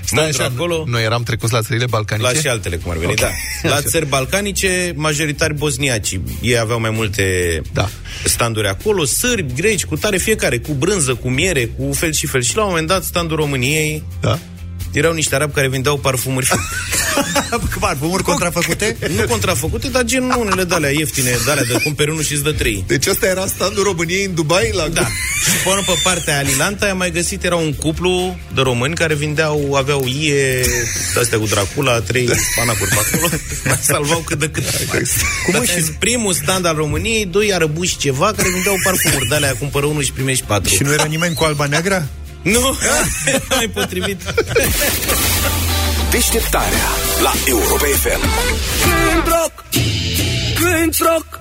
Stai 0.04 0.22
Mândru 0.24 0.42
așa, 0.42 0.52
acolo. 0.54 0.84
Noi 0.86 1.02
eram 1.04 1.22
trecuți 1.22 1.52
la 1.52 1.62
țările 1.62 1.86
balcanice? 1.86 2.32
La 2.32 2.40
și 2.40 2.46
altele, 2.48 2.76
cum 2.76 2.90
ar 2.90 2.96
veni, 2.96 3.10
Ok. 3.12 3.18
da. 3.18 3.28
La 3.62 3.74
Așa. 3.74 3.82
țări 3.82 4.06
balcanice, 4.06 4.92
majoritari 4.96 5.54
bosniaci. 5.54 6.20
Ei 6.40 6.58
aveau 6.58 6.80
mai 6.80 6.90
multe 6.90 7.22
Da. 7.72 7.88
standuri 8.24 8.68
acolo, 8.68 9.04
sârbi, 9.04 9.52
greci, 9.54 9.84
cu 9.84 9.96
tare 9.96 10.16
fiecare, 10.16 10.58
cu 10.58 10.72
brânză, 10.72 11.14
cu 11.14 11.28
miere, 11.28 11.64
cu 11.66 11.92
fel 11.92 12.12
și 12.12 12.26
fel. 12.26 12.42
Și 12.42 12.56
la 12.56 12.62
un 12.62 12.68
moment 12.68 12.86
dat, 12.88 13.04
standul 13.04 13.36
României, 13.36 14.02
Da. 14.20 14.38
Erau 14.92 15.12
niște 15.12 15.34
arabi 15.34 15.52
care 15.52 15.68
vindeau 15.68 15.98
parfumuri 15.98 16.48
Parfumuri 17.80 18.22
contrafăcute? 18.22 18.96
nu 19.16 19.26
contrafăcute, 19.28 19.88
dar 19.88 20.04
gen 20.04 20.34
unele 20.38 20.64
de 20.64 20.74
alea 20.74 20.90
ieftine, 20.90 21.30
de 21.44 21.50
alea 21.50 21.64
de 21.64 21.80
cumperi 21.82 22.10
unul 22.10 22.22
și 22.22 22.32
îți 22.32 22.42
dă 22.42 22.52
trei. 22.52 22.84
Deci 22.86 23.06
asta 23.06 23.26
era 23.26 23.46
standul 23.46 23.82
României 23.82 24.24
în 24.24 24.34
Dubai? 24.34 24.70
La... 24.74 24.88
Da. 24.88 25.06
Și 25.44 25.62
până 25.64 25.82
pe 25.86 26.00
partea 26.02 26.38
Alilanta 26.38 26.86
ai 26.86 26.92
mai 26.92 27.10
găsit, 27.10 27.44
era 27.44 27.56
un 27.56 27.74
cuplu 27.74 28.38
de 28.54 28.60
români 28.60 28.94
care 28.94 29.14
vindeau, 29.14 29.74
aveau 29.74 30.04
ie, 30.20 30.64
astea 31.20 31.38
cu 31.38 31.46
Dracula, 31.46 32.00
trei 32.00 32.28
spanacuri 32.52 32.90
pe 32.90 32.96
acolo, 33.06 33.28
mai 33.64 33.78
salvau 33.82 34.18
cât 34.18 34.38
de 34.38 34.48
cât. 34.50 34.64
Cum 35.44 35.52
Dar 35.52 35.66
și 35.66 35.82
primul 35.98 36.32
stand 36.32 36.66
al 36.66 36.76
României, 36.76 37.26
doi 37.26 37.54
arăbuși 37.54 37.96
ceva 37.96 38.32
care 38.36 38.48
vindeau 38.48 38.74
parfumuri 38.84 39.28
de 39.28 39.34
alea, 39.34 39.54
cumpără 39.58 39.86
unul 39.86 40.02
și 40.02 40.12
primești 40.12 40.44
patru. 40.44 40.74
Și 40.74 40.82
nu 40.82 40.92
era 40.92 41.04
nimeni 41.04 41.34
cu 41.34 41.44
alba 41.44 41.66
neagră? 41.66 42.08
Nu, 42.42 42.78
mai 43.56 43.70
potrivit. 43.74 44.22
Deșteptarea 46.10 46.88
la 47.22 47.32
Europa 47.46 47.84
FM. 47.84 48.20
Când 48.82 49.24
rock, 49.24 49.64
când 50.54 50.94
rock 50.98 51.40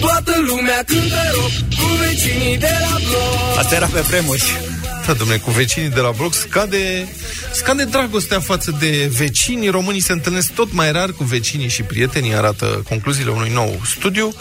Toată 0.00 0.32
lumea 0.46 0.82
cântă 0.86 1.30
rock 1.34 1.50
Cu 1.50 1.86
vecinii 2.06 2.56
de 2.58 2.76
la 2.80 2.96
bloc 3.08 3.58
Asta 3.58 3.74
era 3.74 3.86
pe 3.86 4.00
vremuri. 4.00 4.60
Da, 5.06 5.12
domnule, 5.12 5.38
cu 5.38 5.50
vecinii 5.50 5.88
de 5.88 6.00
la 6.00 6.10
bloc 6.10 6.34
scade, 6.34 7.08
scade 7.52 7.84
dragostea 7.84 8.40
față 8.40 8.76
de 8.78 9.10
vecini. 9.16 9.68
Românii 9.68 10.00
se 10.00 10.12
întâlnesc 10.12 10.52
tot 10.52 10.72
mai 10.72 10.92
rar 10.92 11.10
cu 11.12 11.24
vecinii 11.24 11.68
și 11.68 11.82
prietenii, 11.82 12.34
arată 12.34 12.82
concluziile 12.88 13.30
unui 13.30 13.50
nou 13.52 13.80
studiu. 13.84 14.34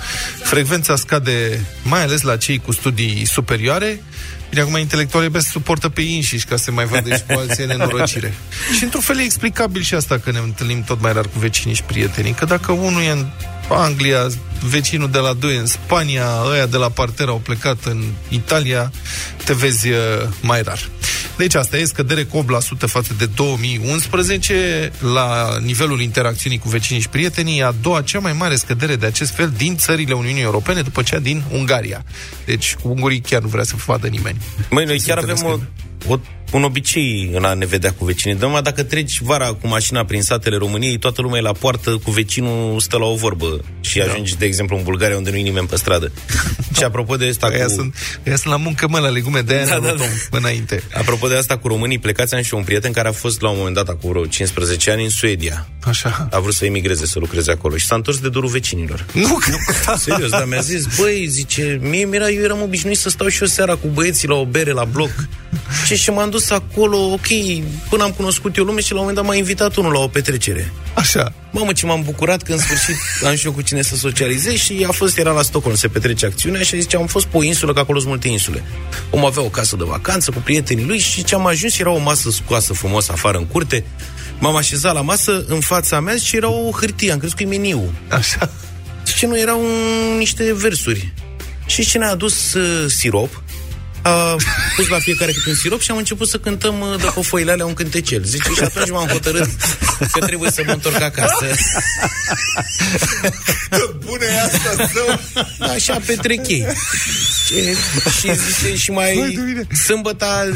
Frecvența 0.44 0.96
scade 0.96 1.66
mai 1.84 2.04
ales 2.04 2.22
la 2.22 2.38
cei 2.38 2.58
cu 2.58 2.72
studii 2.72 3.26
superioare. 3.26 4.04
Bine, 4.50 4.62
acum 4.62 4.78
intelectualii 4.78 5.28
abia 5.28 5.40
se 5.40 5.50
suportă 5.52 5.90
pe 5.90 6.02
ei 6.02 6.16
înșiși 6.16 6.46
ca 6.46 6.56
să 6.56 6.64
se 6.64 6.72
mai 6.72 6.86
vadă 6.86 7.16
și 7.16 7.24
cu 7.28 7.40
alții 7.40 7.64
în 7.64 7.70
nenorocire. 7.70 8.34
Și 8.78 8.84
într-un 8.84 9.02
fel 9.02 9.20
e 9.20 9.24
explicabil 9.24 9.82
și 9.82 9.94
asta 9.94 10.18
că 10.18 10.32
ne 10.32 10.40
întâlnim 10.40 10.84
tot 10.84 11.02
mai 11.02 11.14
rar 11.14 11.26
cu 11.26 11.40
vecinii 11.40 11.76
și 11.76 11.84
prietenii. 11.84 12.32
Că 12.32 12.46
dacă 12.46 12.72
unul 12.72 13.02
e 13.02 13.10
în 13.10 13.28
Anglia, 13.76 14.28
vecinul 14.70 15.10
de 15.12 15.18
la 15.18 15.34
2 15.34 15.56
în 15.56 15.66
Spania, 15.66 16.26
ăia 16.52 16.66
de 16.66 16.78
la 16.78 16.90
parter 16.90 17.28
au 17.28 17.42
plecat 17.44 17.86
în 17.86 18.04
Italia, 18.30 18.92
te 19.46 19.54
vezi 19.54 19.90
uh, 19.90 19.96
mai 20.42 20.62
rar. 20.62 20.90
Deci 21.38 21.56
asta 21.56 21.78
e 21.78 21.86
scădere 21.86 22.24
cu 22.24 22.46
8% 22.46 22.78
față 22.78 23.14
de 23.18 23.26
2011 23.26 24.92
la 25.14 25.58
nivelul 25.62 26.02
interacțiunii 26.02 26.60
cu 26.60 26.70
vecinii 26.70 27.02
și 27.02 27.10
prietenii, 27.10 27.64
a 27.64 27.76
doua 27.82 28.02
cea 28.02 28.20
mai 28.20 28.34
mare 28.34 28.56
scădere 28.56 28.96
de 28.96 29.06
acest 29.06 29.32
fel 29.34 29.54
din 29.58 29.78
țările 29.78 30.14
Uniunii 30.14 30.42
Europene 30.42 30.82
după 30.82 31.02
cea 31.02 31.20
din 31.20 31.44
Ungaria. 31.52 32.04
Deci 32.46 32.76
cu 32.82 32.88
ungurii 32.88 33.20
chiar 33.20 33.42
nu 33.42 33.48
vrea 33.48 33.64
să 33.64 33.74
vadă 33.86 34.08
nimeni. 34.08 34.38
Măi, 34.70 34.86
noi 34.86 35.00
Se 35.00 35.08
chiar 35.08 35.18
avem 35.18 35.38
o, 35.44 35.52
întâlnesc 35.52 35.70
o, 36.08 36.20
un 36.52 36.64
obicei 36.64 37.30
în 37.34 37.44
a 37.44 37.54
ne 37.54 37.66
vedea 37.66 37.94
cu 37.94 38.06
vecinii. 38.06 38.36
Dăm 38.36 38.60
dacă 38.64 38.84
treci 38.84 39.20
vara 39.22 39.48
cu 39.48 39.68
mașina 39.68 40.06
prin 40.06 40.22
satele 40.22 40.58
României, 40.58 40.98
toată 40.98 41.22
lumea 41.22 41.40
e 41.40 41.42
la 41.42 41.52
poartă, 41.52 41.90
cu 42.04 42.12
vecinul 42.12 42.80
stă 42.80 42.98
la 42.98 43.06
o 43.06 43.16
vorbă 43.16 43.60
și 43.82 44.02
ajungi, 44.02 44.38
de 44.38 44.46
exemplu, 44.46 44.78
în 44.78 44.84
Bulgaria, 44.84 45.18
unde 45.18 45.30
nu 45.30 45.36
e 45.36 45.42
nimeni 45.42 45.68
pe 45.68 45.76
stradă. 45.76 46.12
Și 46.78 46.84
apropo 46.84 47.16
de 47.16 47.26
asta 47.26 47.48
Aia 47.48 47.66
cu... 47.66 47.72
sunt, 47.72 47.96
aia 48.26 48.36
sunt 48.36 48.54
la 48.54 48.60
muncă, 48.60 48.88
mă, 48.88 49.00
la 49.00 49.08
legume, 49.08 49.42
de 49.42 49.54
aia 49.54 49.66
Da, 49.66 49.80
da, 49.80 49.80
da, 49.80 49.94
da, 49.94 49.96
da. 50.30 50.38
înainte. 50.38 50.84
Apropo 50.94 51.28
de 51.28 51.36
asta 51.36 51.58
cu 51.58 51.68
românii 51.68 52.00
plecați, 52.00 52.36
am 52.36 52.42
și 52.42 52.54
eu 52.54 52.60
un 52.60 52.66
prieten 52.66 52.92
care 52.92 53.08
a 53.08 53.12
fost 53.12 53.42
la 53.42 53.50
un 53.50 53.58
moment 53.58 53.76
dat, 53.76 53.88
acum 53.88 54.10
vreo 54.10 54.26
15 54.26 54.92
ani, 54.92 55.04
în 55.04 55.10
Suedia. 55.10 55.68
Așa. 55.84 56.28
A 56.32 56.40
vrut 56.40 56.54
să 56.54 56.66
emigreze, 56.66 57.06
să 57.06 57.20
lucreze 57.20 57.52
acolo 57.52 57.78
și 57.78 57.86
s-a 57.86 57.96
întors 57.96 58.20
de 58.20 58.30
dorul 58.30 58.50
vecinilor. 58.50 59.06
Nu, 59.14 59.22
nu. 59.50 59.58
Serios, 59.98 60.30
dar 60.30 60.46
mi-a 60.46 60.62
zis, 60.62 60.86
băi, 61.00 61.26
zice, 61.28 61.80
mie 61.82 62.06
mi-era, 62.06 62.30
eu 62.30 62.44
eram 62.44 62.62
obișnuit 62.62 62.98
să 62.98 63.10
stau 63.10 63.28
și 63.28 63.42
eu 63.42 63.48
seara 63.48 63.76
cu 63.76 63.88
băieții 63.88 64.28
la 64.28 64.36
o 64.36 64.46
bere 64.46 64.72
la 64.72 64.84
bloc. 64.84 65.12
Și 65.86 65.96
și 65.96 66.10
m-am 66.10 66.30
dus 66.30 66.39
acolo, 66.50 66.98
ok, 66.98 67.28
până 67.90 68.04
am 68.04 68.12
cunoscut 68.12 68.58
eu 68.58 68.64
lume 68.64 68.82
și 68.82 68.92
la 68.92 69.00
un 69.00 69.06
moment 69.06 69.18
dat 69.18 69.28
m-a 69.28 69.36
invitat 69.36 69.76
unul 69.76 69.92
la 69.92 70.00
o 70.00 70.08
petrecere. 70.08 70.72
Așa. 70.94 71.34
Mamă, 71.52 71.72
ce 71.72 71.86
m-am 71.86 72.02
bucurat 72.04 72.42
că 72.42 72.52
în 72.52 72.58
sfârșit 72.58 72.96
am 73.26 73.36
și 73.36 73.46
eu 73.46 73.52
cu 73.52 73.62
cine 73.62 73.82
să 73.82 73.96
socializez 73.96 74.54
și 74.54 74.86
a 74.88 74.92
fost, 74.92 75.18
era 75.18 75.32
la 75.32 75.42
Stockholm, 75.42 75.76
se 75.76 75.88
petrece 75.88 76.26
acțiunea 76.26 76.62
și 76.62 76.82
zice, 76.82 76.98
am 76.98 77.08
fost 77.08 77.26
pe 77.26 77.38
o 77.38 77.44
insulă, 77.44 77.74
că 77.74 77.80
acolo 77.80 77.98
sunt 77.98 78.10
multe 78.10 78.28
insule. 78.28 78.64
Om 79.10 79.26
avea 79.26 79.44
o 79.44 79.50
casă 79.50 79.76
de 79.76 79.84
vacanță 79.88 80.32
cu 80.32 80.40
prietenii 80.44 80.86
lui 80.86 81.00
și 81.00 81.24
ce 81.24 81.36
am 81.36 81.46
ajuns 81.46 81.80
era 81.80 81.92
o 81.92 81.98
masă 81.98 82.30
scoasă 82.30 82.74
frumos 82.74 83.10
afară 83.10 83.38
în 83.38 83.46
curte. 83.46 83.84
M-am 84.40 84.56
așezat 84.56 84.94
la 84.94 85.02
masă 85.02 85.46
în 85.48 85.60
fața 85.60 86.00
mea 86.00 86.16
și 86.16 86.36
era 86.36 86.50
o 86.50 86.72
hârtie, 86.72 87.12
am 87.12 87.18
crezut 87.18 87.38
că 87.38 87.44
e 87.44 87.46
meniu. 87.46 87.94
Așa. 88.08 88.50
Și 89.16 89.26
nu 89.26 89.40
erau 89.40 89.60
un, 89.60 90.18
niște 90.18 90.54
versuri. 90.54 91.14
Și 91.66 91.86
ce 91.86 91.98
ne-a 91.98 92.10
adus 92.10 92.54
uh, 92.54 92.86
sirop, 92.88 93.44
a 94.02 94.36
pus 94.76 94.88
la 94.88 95.00
fiecare 95.00 95.32
câte 95.32 95.50
un 95.50 95.56
sirop 95.56 95.82
și 95.82 95.92
am 95.92 95.98
început 95.98 96.28
să 96.28 96.38
cântăm 96.38 96.80
uh, 96.80 97.02
de 97.02 97.12
pe 97.16 97.22
foile 97.22 97.52
alea 97.52 97.66
un 97.66 97.74
cântecel. 97.74 98.24
Zice, 98.24 98.50
și 98.56 98.64
atunci 98.64 98.90
m-am 98.90 99.08
hotărât 99.08 99.50
că 100.12 100.26
trebuie 100.26 100.52
să 100.52 100.64
mă 100.66 100.72
întorc 100.72 101.02
acasă. 101.02 101.46
Bune 104.06 104.26
e 104.26 104.42
asta, 104.42 104.90
zău. 104.94 105.20
Așa 105.60 106.00
petrec 106.06 106.48
ei. 106.48 106.66
Și, 107.46 107.56
și 108.20 108.34
zice, 108.36 108.76
și 108.76 108.92
mai 108.92 109.40
sâmbăta, 109.86 110.50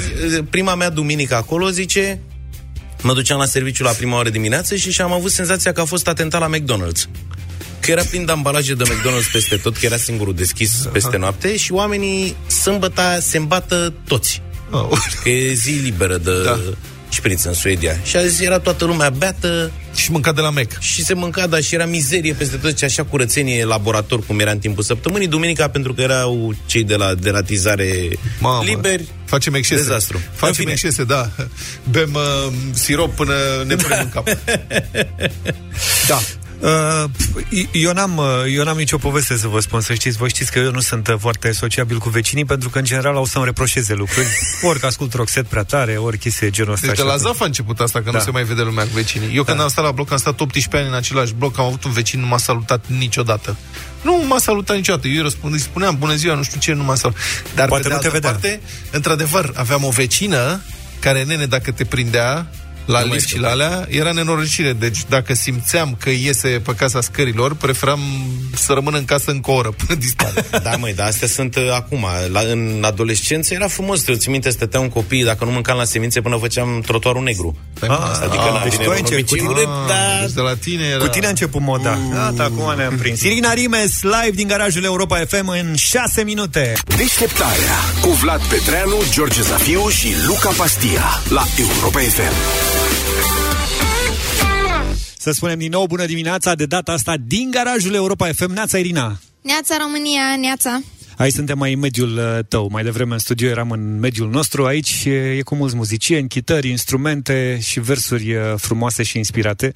prima 0.50 0.76
mea 0.76 0.90
duminică 0.90 1.36
acolo, 1.36 1.70
zice, 1.70 2.20
mă 3.02 3.14
duceam 3.14 3.40
la 3.40 3.46
serviciu 3.46 3.84
la 3.84 3.92
prima 3.92 4.18
oră 4.18 4.30
dimineață 4.30 4.76
și 4.76 4.92
și-am 4.92 5.12
avut 5.12 5.32
senzația 5.32 5.72
că 5.72 5.82
a 5.82 5.86
fost 5.86 6.08
atentat 6.08 6.40
la 6.40 6.50
McDonald's. 6.58 7.10
Că 7.84 7.92
era 7.92 8.04
plin 8.10 8.26
de 8.26 8.32
ambalaje 8.32 8.74
de 8.74 8.84
McDonald's 8.84 9.32
peste 9.32 9.56
tot, 9.56 9.78
că 9.78 9.86
era 9.86 9.98
singurul 9.98 10.36
deschis 10.36 10.88
peste 10.92 11.18
noapte 11.18 11.58
și 11.58 11.72
oamenii 11.72 12.36
sâmbăta 12.48 13.20
se 13.22 13.38
îmbată 13.38 13.94
toți. 14.08 14.42
Că 15.24 15.30
e 15.30 15.54
zi 15.54 15.72
liberă 15.72 16.18
de 16.18 16.44
da. 16.44 16.60
șpriț 17.10 17.44
în 17.44 17.54
Suedia. 17.54 17.98
Și 18.04 18.16
azi 18.18 18.44
era 18.44 18.60
toată 18.60 18.86
lumea 18.86 19.10
beată. 19.10 19.72
Și 19.96 20.12
mânca 20.12 20.32
de 20.32 20.42
la 20.42 20.50
Mac. 20.50 20.80
Și 20.80 21.04
se 21.04 21.14
mânca, 21.14 21.48
dar 21.48 21.62
și 21.62 21.76
era 21.76 21.86
mizerie 21.86 22.34
peste 22.34 22.56
tot 22.58 22.78
și 22.78 22.84
așa 22.84 23.04
curățenie 23.04 23.66
laborator 23.66 24.26
cum 24.26 24.40
era 24.40 24.52
în 24.52 24.60
timpul 24.60 24.84
săptămânii. 24.84 25.28
Duminica, 25.28 25.68
pentru 25.68 25.94
că 25.94 26.02
erau 26.02 26.56
cei 26.66 26.84
de 26.84 26.96
la 26.96 27.14
deratizare 27.14 28.08
Mamă, 28.40 28.64
liberi, 28.64 29.04
Facem 29.26 29.54
excese. 29.54 29.82
Dezastru. 29.82 30.18
În 30.18 30.24
Facem 30.34 30.54
fine. 30.54 30.72
excese, 30.72 31.04
da. 31.04 31.30
Bem 31.92 32.14
uh, 32.14 32.54
sirop 32.72 33.16
până 33.16 33.34
ne 33.66 33.76
punem 33.76 34.00
în 34.02 34.10
cap. 34.10 34.28
Da. 36.08 36.20
Uh, 36.64 37.04
eu, 37.72 37.92
n-am, 37.94 38.18
uh, 38.18 38.26
eu 38.56 38.64
n-am 38.64 38.78
nicio 38.78 38.98
poveste 38.98 39.38
să 39.38 39.48
vă 39.48 39.60
spun, 39.60 39.82
să 39.82 39.94
știți. 39.94 40.18
Vă 40.18 40.28
știți 40.28 40.52
că 40.52 40.60
eu 40.60 40.72
nu 40.72 40.80
sunt 40.80 41.08
uh, 41.08 41.16
foarte 41.20 41.52
sociabil 41.52 41.98
cu 41.98 42.10
vecinii, 42.10 42.46
pentru 42.46 42.70
că, 42.70 42.78
în 42.78 42.84
general, 42.86 43.16
au 43.16 43.26
să-mi 43.26 43.46
reproșeze 43.46 43.94
lucruri. 43.94 44.28
Ori 44.70 44.80
că 44.80 44.86
ascult 44.86 45.14
roxet 45.14 45.46
prea 45.46 45.64
tare, 45.64 45.96
ori 45.96 46.18
chestii 46.18 46.46
de 46.46 46.52
genul 46.52 46.74
ăsta. 46.74 46.88
Deci 46.88 46.96
de 46.96 47.02
și 47.02 47.08
la 47.08 47.14
atunci- 47.14 47.28
Zaf 47.32 47.42
a 47.42 47.46
început 47.46 47.80
asta, 47.80 48.00
că 48.00 48.06
da. 48.06 48.12
Da. 48.12 48.18
nu 48.18 48.24
se 48.24 48.32
mai 48.32 48.44
vede 48.44 48.62
lumea 48.62 48.84
cu 48.84 48.90
vecinii. 48.94 49.36
Eu 49.36 49.44
când 49.44 49.58
Da. 49.58 49.64
am 49.64 49.70
stat 49.70 49.84
la 49.84 49.92
bloc, 49.92 50.12
am 50.12 50.18
stat 50.18 50.40
18 50.40 50.78
ani 50.78 50.88
în 50.88 50.94
același 50.94 51.34
bloc, 51.34 51.60
am 51.60 51.66
avut 51.66 51.84
un 51.84 51.92
vecin, 51.92 52.20
nu 52.20 52.26
m-a 52.28 52.38
salutat 52.38 52.86
niciodată. 52.88 53.58
Nu 54.02 54.24
m-a 54.28 54.38
salutat 54.38 54.76
niciodată. 54.76 55.08
Eu 55.08 55.14
îi 55.16 55.22
răspund, 55.22 55.54
îi 55.54 55.60
spuneam, 55.60 55.96
bună 56.00 56.16
ziua, 56.16 56.36
nu 56.36 56.44
știu 56.44 56.60
ce, 56.60 56.74
nu 56.74 56.84
m-a 56.84 56.96
salutat. 56.96 57.22
Dar 57.56 57.68
Poate 57.68 57.84
pe 57.84 57.90
de 57.90 57.94
nu 57.96 58.00
te 58.00 58.06
altă 58.08 58.18
vedea. 58.20 58.32
parte, 58.32 58.62
într-adevăr, 58.92 59.52
aveam 59.56 59.84
o 59.84 59.90
vecină 59.90 60.62
care, 61.00 61.24
nene, 61.24 61.46
dacă 61.46 61.72
te 61.72 61.86
prindea, 61.86 62.48
la 62.86 63.00
Nu 63.00 63.06
mai 63.08 63.16
lift 63.16 63.28
și 63.28 63.34
știu. 63.34 63.42
la 63.42 63.50
alea, 63.50 63.86
era 63.90 64.12
nenorocire. 64.12 64.74
Deci 64.74 65.00
dacă 65.10 65.34
simțeam 65.34 65.96
că 66.00 66.10
iese 66.10 66.48
pe 66.48 66.74
casa 66.76 67.02
scărilor, 67.02 67.56
preferam 67.56 68.00
să 68.56 68.74
rămân 68.74 68.94
în 68.94 69.06
casă 69.06 69.32
încă 69.32 69.52
o 69.52 69.54
oră 69.54 69.70
până 69.86 70.00
dispare. 70.00 70.46
Da, 70.64 70.76
măi, 70.76 70.94
dar 70.94 71.08
astea 71.08 71.28
sunt 71.28 71.56
uh, 71.56 71.72
acum. 71.74 72.06
La, 72.32 72.40
în 72.40 72.84
adolescență 72.86 73.54
era 73.54 73.68
frumos. 73.68 74.08
Eu 74.08 74.16
țin 74.16 74.32
minte, 74.32 74.50
stăteam 74.50 74.88
copii, 74.90 75.24
dacă 75.24 75.46
nu 75.46 75.52
mâncam 75.52 75.78
la 75.78 75.84
semințe, 75.84 76.22
până 76.22 76.38
făceam 76.42 76.82
trotuarul 76.86 77.24
negru. 77.24 77.58
Ah, 77.82 77.88
adică 78.24 78.50
la 78.54 78.62
deci 78.64 78.72
tine 78.72 78.84
tu 78.84 78.90
ai 78.90 78.98
era 78.98 79.08
început 79.10 79.10
un 79.10 79.14
cu 79.14 79.14
obicei 79.14 79.38
tine- 79.38 79.48
urât, 79.50 79.88
da. 79.88 80.20
Deci 80.26 80.34
de 80.34 80.42
la 80.42 80.56
tine 80.56 80.84
era... 80.86 81.04
Cu 81.04 81.08
tine 81.10 81.26
a 81.26 81.30
început 81.30 81.62
moda. 81.62 81.98
Gata, 82.12 82.44
acum 82.44 82.74
ne-am 82.78 82.96
prins. 82.98 83.22
Irina 83.22 83.54
Rimes, 83.54 84.02
live 84.02 84.32
din 84.36 84.48
garajul 84.48 84.84
Europa 84.84 85.18
FM 85.28 85.48
în 85.48 85.76
6 85.76 86.24
minute. 86.24 86.74
Deșteptarea 86.98 87.78
cu 88.02 88.10
Vlad 88.10 88.42
Petreanu, 88.42 88.96
George 89.12 89.42
Zafiu 89.42 89.90
și 89.90 90.08
Luca 90.28 90.50
Pastia 90.58 91.22
la 91.30 91.44
Europa 91.58 92.00
FM. 92.00 92.83
Să 95.18 95.32
spunem 95.32 95.58
din 95.58 95.70
nou 95.70 95.86
bună 95.86 96.06
dimineața, 96.06 96.56
de 96.56 96.66
data 96.66 96.92
asta 96.92 97.16
din 97.26 97.52
garajul 97.52 97.94
Europa 97.94 98.30
FM. 98.34 98.52
Neața 98.52 98.78
Irina. 98.78 99.20
Neața 99.42 99.78
România, 99.82 100.36
neața. 100.40 100.82
Aici 101.18 101.34
suntem 101.34 101.58
mai 101.58 101.74
în 101.74 101.80
mediul 101.80 102.18
uh, 102.18 102.46
tău. 102.48 102.68
Mai 102.72 102.84
devreme 102.84 103.14
în 103.14 103.20
studio 103.20 103.50
eram 103.50 103.72
în 103.72 104.00
mediul 104.00 104.30
nostru. 104.30 104.66
Aici 104.66 105.04
e, 105.06 105.38
e 105.38 105.42
cu 105.42 105.56
mulți 105.56 105.76
muzicieni, 105.76 106.28
chitări, 106.28 106.70
instrumente 106.70 107.60
și 107.62 107.80
versuri 107.80 108.36
uh, 108.36 108.42
frumoase 108.56 109.04
și 109.04 109.18
inspirate 109.18 109.72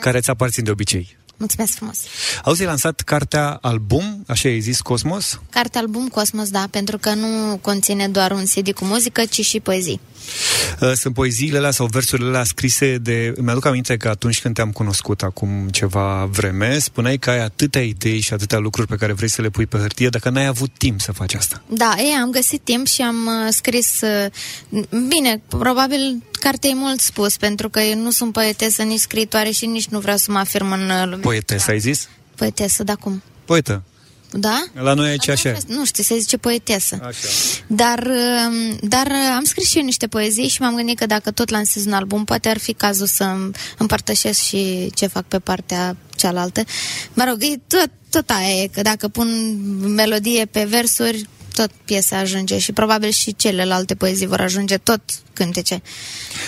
care 0.00 0.20
ți 0.20 0.30
aparțin 0.30 0.64
de 0.64 0.70
obicei. 0.70 1.16
Mulțumesc 1.36 1.74
frumos. 1.74 1.98
Auzi, 2.44 2.60
ai 2.60 2.66
lansat 2.66 3.00
cartea 3.00 3.58
album, 3.60 4.24
așa 4.26 4.48
ai 4.48 4.60
zis, 4.60 4.80
Cosmos? 4.80 5.40
Carte 5.50 5.78
album 5.78 6.08
Cosmos, 6.08 6.50
da, 6.50 6.66
pentru 6.70 6.98
că 6.98 7.14
nu 7.14 7.58
conține 7.60 8.08
doar 8.08 8.30
un 8.30 8.44
CD 8.44 8.72
cu 8.72 8.84
muzică, 8.84 9.24
ci 9.24 9.44
și 9.44 9.60
poezii. 9.60 10.00
Uh, 10.80 10.92
Sunt 10.92 11.14
poeziile 11.14 11.58
alea 11.58 11.70
sau 11.70 11.86
versurile 11.86 12.28
alea 12.28 12.44
scrise 12.44 12.98
de... 12.98 13.34
Mi-aduc 13.40 13.64
aminte 13.64 13.96
că 13.96 14.08
atunci 14.08 14.40
când 14.40 14.54
te-am 14.54 14.72
cunoscut 14.72 15.22
acum 15.22 15.68
ceva 15.70 16.24
vreme, 16.30 16.78
spuneai 16.78 17.18
că 17.18 17.30
ai 17.30 17.40
atâtea 17.40 17.82
idei 17.82 18.20
și 18.20 18.32
atâtea 18.32 18.58
lucruri 18.58 18.88
pe 18.88 18.96
care 18.96 19.12
vrei 19.12 19.28
să 19.28 19.42
le 19.42 19.48
pui 19.48 19.66
pe 19.66 19.78
hârtie, 19.78 20.08
dacă 20.08 20.30
n-ai 20.30 20.46
avut 20.46 20.70
timp 20.78 21.00
să 21.00 21.12
faci 21.12 21.34
asta. 21.34 21.62
Da, 21.68 21.94
e, 21.98 22.20
am 22.20 22.30
găsit 22.30 22.60
timp 22.64 22.86
și 22.86 23.02
am 23.02 23.26
uh, 23.26 23.52
scris... 23.52 24.00
Uh, 24.00 24.30
bine, 25.08 25.42
probabil 25.48 26.22
cartea 26.40 26.70
e 26.70 26.74
mult 26.74 27.00
spus, 27.00 27.36
pentru 27.36 27.68
că 27.68 27.80
eu 27.80 27.98
nu 27.98 28.10
sunt 28.10 28.32
poetesă, 28.32 28.82
nici 28.82 29.00
scriitoare 29.00 29.50
și 29.50 29.66
nici 29.66 29.86
nu 29.86 30.00
vreau 30.00 30.16
să 30.16 30.30
mă 30.30 30.38
afirm 30.38 30.72
în 30.72 30.90
uh, 30.90 31.02
lume. 31.04 31.22
Poetesă, 31.22 31.70
ai 31.70 31.78
zis? 31.78 32.08
Poetesă, 32.34 32.82
da, 32.82 32.94
cum? 32.94 33.22
Poetă. 33.44 33.82
Da? 34.30 34.64
La 34.72 34.94
noi 34.94 35.08
aici 35.08 35.28
așa 35.28 35.48
e. 35.48 35.58
Nu 35.66 35.84
știu, 35.84 36.02
se 36.02 36.18
zice 36.18 36.36
poetesă. 36.36 36.98
Așa. 37.02 37.28
Dar, 37.66 37.98
uh, 37.98 38.76
dar 38.80 39.06
uh, 39.06 39.34
am 39.36 39.44
scris 39.44 39.68
și 39.68 39.78
eu 39.78 39.84
niște 39.84 40.06
poezii 40.06 40.48
și 40.48 40.60
m-am 40.60 40.74
gândit 40.74 40.98
că 40.98 41.06
dacă 41.06 41.30
tot 41.30 41.50
lansez 41.50 41.86
un 41.86 41.92
album, 41.92 42.24
poate 42.24 42.48
ar 42.48 42.58
fi 42.58 42.72
cazul 42.72 43.06
să 43.06 43.24
îmi 43.24 43.50
împărtășesc 43.78 44.40
și 44.40 44.90
ce 44.94 45.06
fac 45.06 45.24
pe 45.24 45.38
partea 45.38 45.96
cealaltă. 46.16 46.64
Mă 47.14 47.24
rog, 47.28 47.42
e 47.42 47.60
tot, 47.66 47.90
tot 48.10 48.30
aia 48.30 48.62
e, 48.62 48.66
că 48.66 48.82
dacă 48.82 49.08
pun 49.08 49.56
melodie 49.94 50.44
pe 50.44 50.64
versuri, 50.64 51.28
tot 51.56 51.70
piesa 51.84 52.18
ajunge 52.18 52.58
și 52.58 52.72
probabil 52.72 53.10
și 53.10 53.36
celelalte 53.36 53.94
poezii 53.94 54.26
vor 54.26 54.40
ajunge 54.40 54.76
tot 54.76 55.00
cântece. 55.32 55.82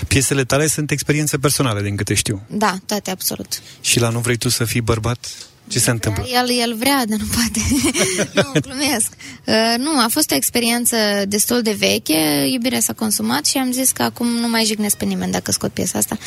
Piesele 0.09 0.45
tale 0.45 0.67
sunt 0.67 0.91
experiențe 0.91 1.39
personale, 1.39 1.83
din 1.83 1.97
câte 1.97 2.15
știu. 2.15 2.43
Da, 2.47 2.79
toate 2.87 3.11
absolut. 3.11 3.63
Și 3.81 4.01
la 4.01 4.09
nu 4.09 4.19
vrei 4.19 4.37
tu 4.37 4.49
să 4.49 4.65
fii 4.65 4.81
bărbat? 4.81 5.27
Ce 5.69 5.79
se 5.79 5.91
întâmplă? 5.91 6.27
El, 6.33 6.59
el 6.61 6.75
vrea, 6.75 7.05
dar 7.07 7.19
nu 7.19 7.27
poate. 7.35 7.61
nu, 8.35 8.61
glumesc. 8.61 9.13
Uh, 9.45 9.75
nu, 9.79 9.91
a 9.91 10.07
fost 10.11 10.31
o 10.31 10.35
experiență 10.35 10.97
destul 11.29 11.63
de 11.63 11.77
veche, 11.79 12.47
iubirea 12.53 12.81
s-a 12.81 12.93
consumat 12.93 13.47
și 13.47 13.57
am 13.57 13.73
zis 13.73 13.91
că 13.91 14.03
acum 14.03 14.27
nu 14.27 14.49
mai 14.49 14.65
jignesc 14.65 14.97
pe 14.97 15.05
nimeni 15.05 15.33
dacă 15.33 15.51
scot 15.53 15.71
piesa 15.71 15.99
asta. 15.99 16.19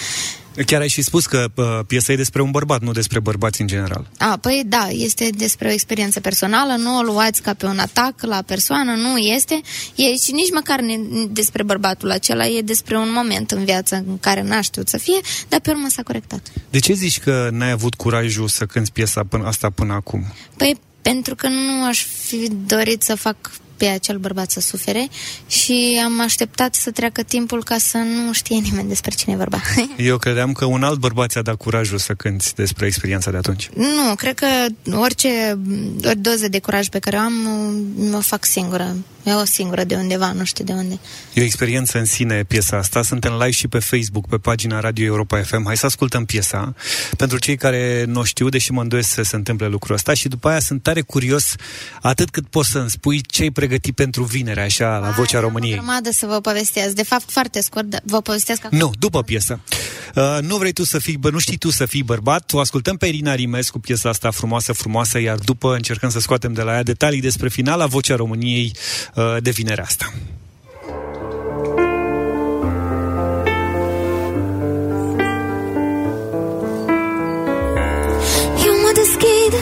Chiar 0.65 0.81
ai 0.81 0.87
și 0.87 1.01
spus 1.01 1.25
că 1.25 1.45
uh, 1.55 1.79
piesa 1.87 2.11
e 2.11 2.15
despre 2.15 2.41
un 2.41 2.51
bărbat, 2.51 2.81
nu 2.81 2.91
despre 2.91 3.19
bărbați 3.19 3.61
în 3.61 3.67
general. 3.67 4.09
A, 4.17 4.37
păi 4.37 4.63
da, 4.65 4.87
este 4.91 5.29
despre 5.37 5.67
o 5.67 5.71
experiență 5.71 6.19
personală, 6.19 6.73
nu 6.73 6.97
o 6.97 7.01
luați 7.01 7.41
ca 7.41 7.53
pe 7.53 7.65
un 7.65 7.79
atac 7.79 8.13
la 8.21 8.41
persoană, 8.45 8.93
nu 8.93 9.17
este. 9.17 9.61
E 9.95 10.03
și 10.15 10.31
nici 10.31 10.51
măcar 10.53 10.79
ne- 10.79 11.25
despre 11.29 11.63
bărbatul 11.63 12.11
acela, 12.11 12.45
e 12.45 12.61
despre 12.61 12.97
un 12.97 13.11
moment 13.13 13.51
în 13.51 13.65
viață 13.65 13.95
în 13.95 14.19
care 14.19 14.41
n-a 14.41 14.61
știut 14.61 14.87
să 14.87 14.97
fie, 14.97 15.19
dar 15.47 15.59
pe 15.59 15.69
urmă 15.69 15.87
s-a 15.89 16.03
corectat. 16.03 16.51
De 16.69 16.79
ce 16.79 16.93
zici 16.93 17.19
că 17.19 17.49
n-ai 17.51 17.71
avut 17.71 17.93
curajul 17.93 18.47
să 18.47 18.65
cânti 18.65 18.91
piesa 18.91 19.23
până, 19.29 19.45
asta 19.45 19.69
până 19.69 19.93
acum? 19.93 20.25
Păi 20.57 20.79
pentru 21.01 21.35
că 21.35 21.47
nu 21.47 21.85
aș 21.85 22.05
fi 22.05 22.51
dorit 22.65 23.01
să 23.01 23.15
fac 23.15 23.35
pe 23.81 23.87
acel 23.87 24.17
bărbat 24.17 24.51
să 24.51 24.59
sufere 24.59 25.07
și 25.47 26.01
am 26.03 26.21
așteptat 26.21 26.75
să 26.75 26.91
treacă 26.91 27.21
timpul 27.23 27.63
ca 27.63 27.77
să 27.77 27.97
nu 27.97 28.33
știe 28.33 28.57
nimeni 28.57 28.87
despre 28.87 29.11
cine 29.15 29.33
e 29.33 29.37
vorba. 29.37 29.61
Eu 30.11 30.17
credeam 30.17 30.51
că 30.51 30.65
un 30.65 30.83
alt 30.83 30.99
bărbat 30.99 31.29
ți-a 31.29 31.41
dat 31.41 31.55
curajul 31.55 31.97
să 31.97 32.13
cânti 32.13 32.53
despre 32.55 32.85
experiența 32.85 33.31
de 33.31 33.37
atunci. 33.37 33.69
nu, 33.73 34.15
cred 34.15 34.35
că 34.35 34.47
orice 34.95 35.59
ori 36.05 36.17
doză 36.17 36.47
de 36.47 36.59
curaj 36.59 36.87
pe 36.87 36.99
care 36.99 37.15
o 37.15 37.19
am, 37.19 37.33
mă 37.95 38.19
fac 38.19 38.45
singură. 38.45 38.95
E 39.23 39.31
o 39.33 39.45
singură 39.45 39.83
de 39.83 39.95
undeva, 39.95 40.31
nu 40.31 40.43
știu 40.45 40.63
de 40.63 40.71
unde. 40.71 40.99
E 41.33 41.41
o 41.41 41.43
experiență 41.43 41.97
în 41.97 42.05
sine 42.05 42.43
piesa 42.43 42.77
asta. 42.77 43.01
Suntem 43.01 43.31
live 43.31 43.51
și 43.51 43.67
pe 43.67 43.79
Facebook, 43.79 44.27
pe 44.27 44.37
pagina 44.37 44.79
Radio 44.79 45.05
Europa 45.05 45.41
FM. 45.41 45.65
Hai 45.65 45.77
să 45.77 45.85
ascultăm 45.85 46.25
piesa. 46.25 46.73
Pentru 47.17 47.37
cei 47.39 47.55
care 47.57 48.03
nu 48.07 48.23
știu, 48.23 48.49
deși 48.49 48.71
mă 48.71 48.81
îndoiesc 48.81 49.09
să 49.09 49.21
se 49.21 49.35
întâmple 49.35 49.67
lucrul 49.67 49.95
ăsta 49.95 50.13
și 50.13 50.27
după 50.27 50.49
aia 50.49 50.59
sunt 50.59 50.83
tare 50.83 51.01
curios 51.01 51.55
atât 52.01 52.29
cât 52.29 52.47
poți 52.47 52.69
să 52.69 52.77
îmi 52.79 52.89
spui 52.89 53.21
ce 53.21 53.41
ai 53.41 53.49
pregătit 53.49 53.95
pentru 53.95 54.23
vinere, 54.23 54.61
așa, 54.61 54.97
la 54.97 55.09
Vocea 55.09 55.37
O 55.37 55.41
României. 55.41 55.73
grămadă 55.73 56.09
să 56.11 56.25
vă 56.25 56.39
povestesc. 56.39 56.95
De 56.95 57.03
fapt, 57.03 57.31
foarte 57.31 57.61
scurt, 57.61 57.85
dar 57.85 58.01
vă 58.05 58.21
povestesc 58.21 58.65
acum. 58.65 58.77
Nu, 58.77 58.91
după 58.99 59.23
piesă. 59.23 59.59
Uh, 60.15 60.37
nu 60.41 60.57
vrei 60.57 60.71
tu 60.71 60.83
să 60.83 60.99
fii, 60.99 61.17
bă, 61.17 61.29
nu 61.29 61.39
știi 61.39 61.57
tu 61.57 61.69
să 61.69 61.85
fii 61.85 62.03
bărbat. 62.03 62.53
O 62.53 62.59
ascultăm 62.59 62.97
pe 62.97 63.05
Irina 63.05 63.35
Rimes 63.35 63.69
cu 63.69 63.79
piesa 63.79 64.09
asta 64.09 64.31
frumoasă, 64.31 64.73
frumoasă, 64.73 65.19
iar 65.19 65.37
după 65.37 65.73
încercăm 65.75 66.09
să 66.09 66.19
scoatem 66.19 66.53
de 66.53 66.61
la 66.61 66.73
ea 66.73 66.83
detalii 66.83 67.21
despre 67.21 67.49
finala 67.49 67.85
Vocea 67.85 68.15
României 68.15 68.71
uh, 68.75 69.10
de 69.41 69.49
vinerea 69.49 69.83
asta. 69.83 70.13
Eu 78.65 78.73
mă 78.83 78.91
deschid, 78.93 79.53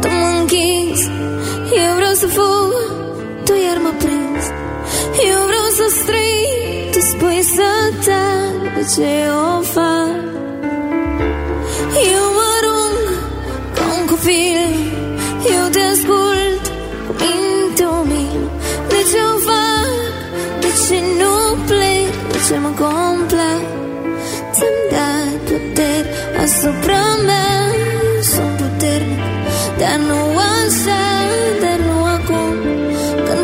tu 0.00 0.08
mă 0.08 0.38
închizi 0.40 1.10
Eu 1.84 1.94
vreau 1.94 2.14
să 2.14 2.26
fug, 2.26 2.72
tu 3.44 3.52
iar 3.52 3.78
mă 3.82 3.92
prinzi 3.98 4.50
Eu 5.30 5.40
vreau 5.50 5.68
să 5.78 5.86
strig, 6.00 6.92
tu 6.92 7.00
spui 7.00 7.42
să 7.56 7.70
tac 8.04 8.74
De 8.74 8.82
ce 8.94 9.30
o 9.56 9.60
fac? 9.62 9.83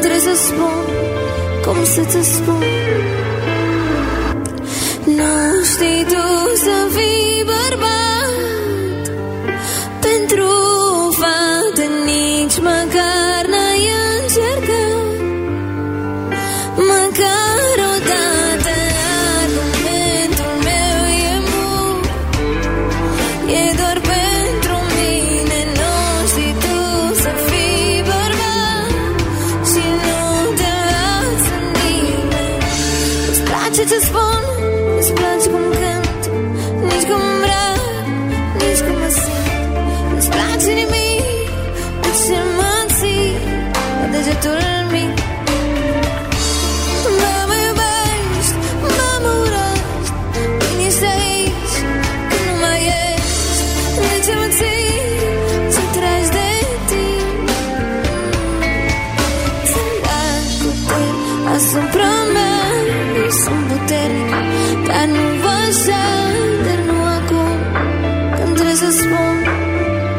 Trebuie 0.00 0.20
să 0.20 0.34
spun 0.46 0.84
Cum 1.64 1.84
să 1.84 2.02
ți 2.04 2.34
spun 2.34 2.69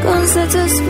Cause 0.02 0.36
I 0.36 0.48
just 0.48 0.82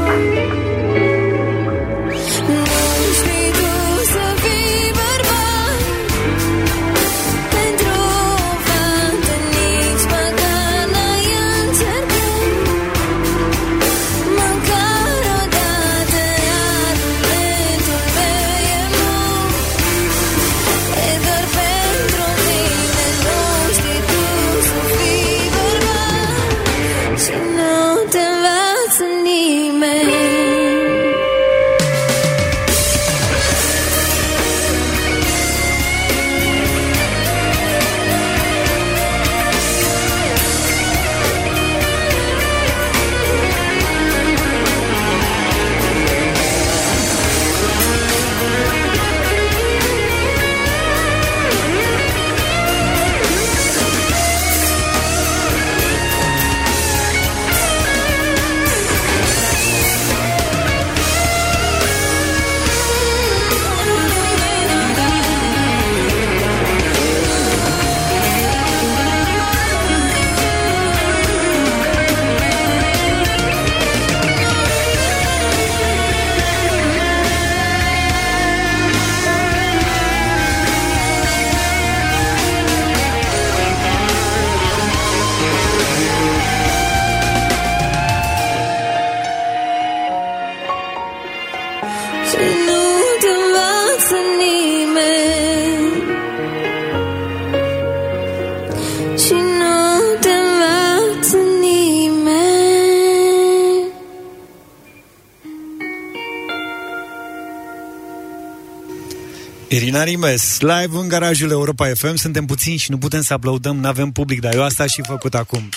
Irina 109.92 110.06
Rimes, 110.06 110.60
live 110.60 110.98
în 110.98 111.08
garajul 111.08 111.52
Europa 111.52 111.94
FM. 111.94 112.16
Suntem 112.16 112.46
puțini 112.46 112.78
și 112.78 112.92
nu 112.92 112.98
putem 112.98 113.22
să 113.22 113.34
aplaudăm, 113.34 113.78
nu 113.78 113.88
avem 113.88 114.12
public, 114.12 114.40
dar 114.40 114.54
eu 114.54 114.64
asta 114.64 114.86
și 114.86 115.02
făcut 115.02 115.36
acum. 115.36 115.70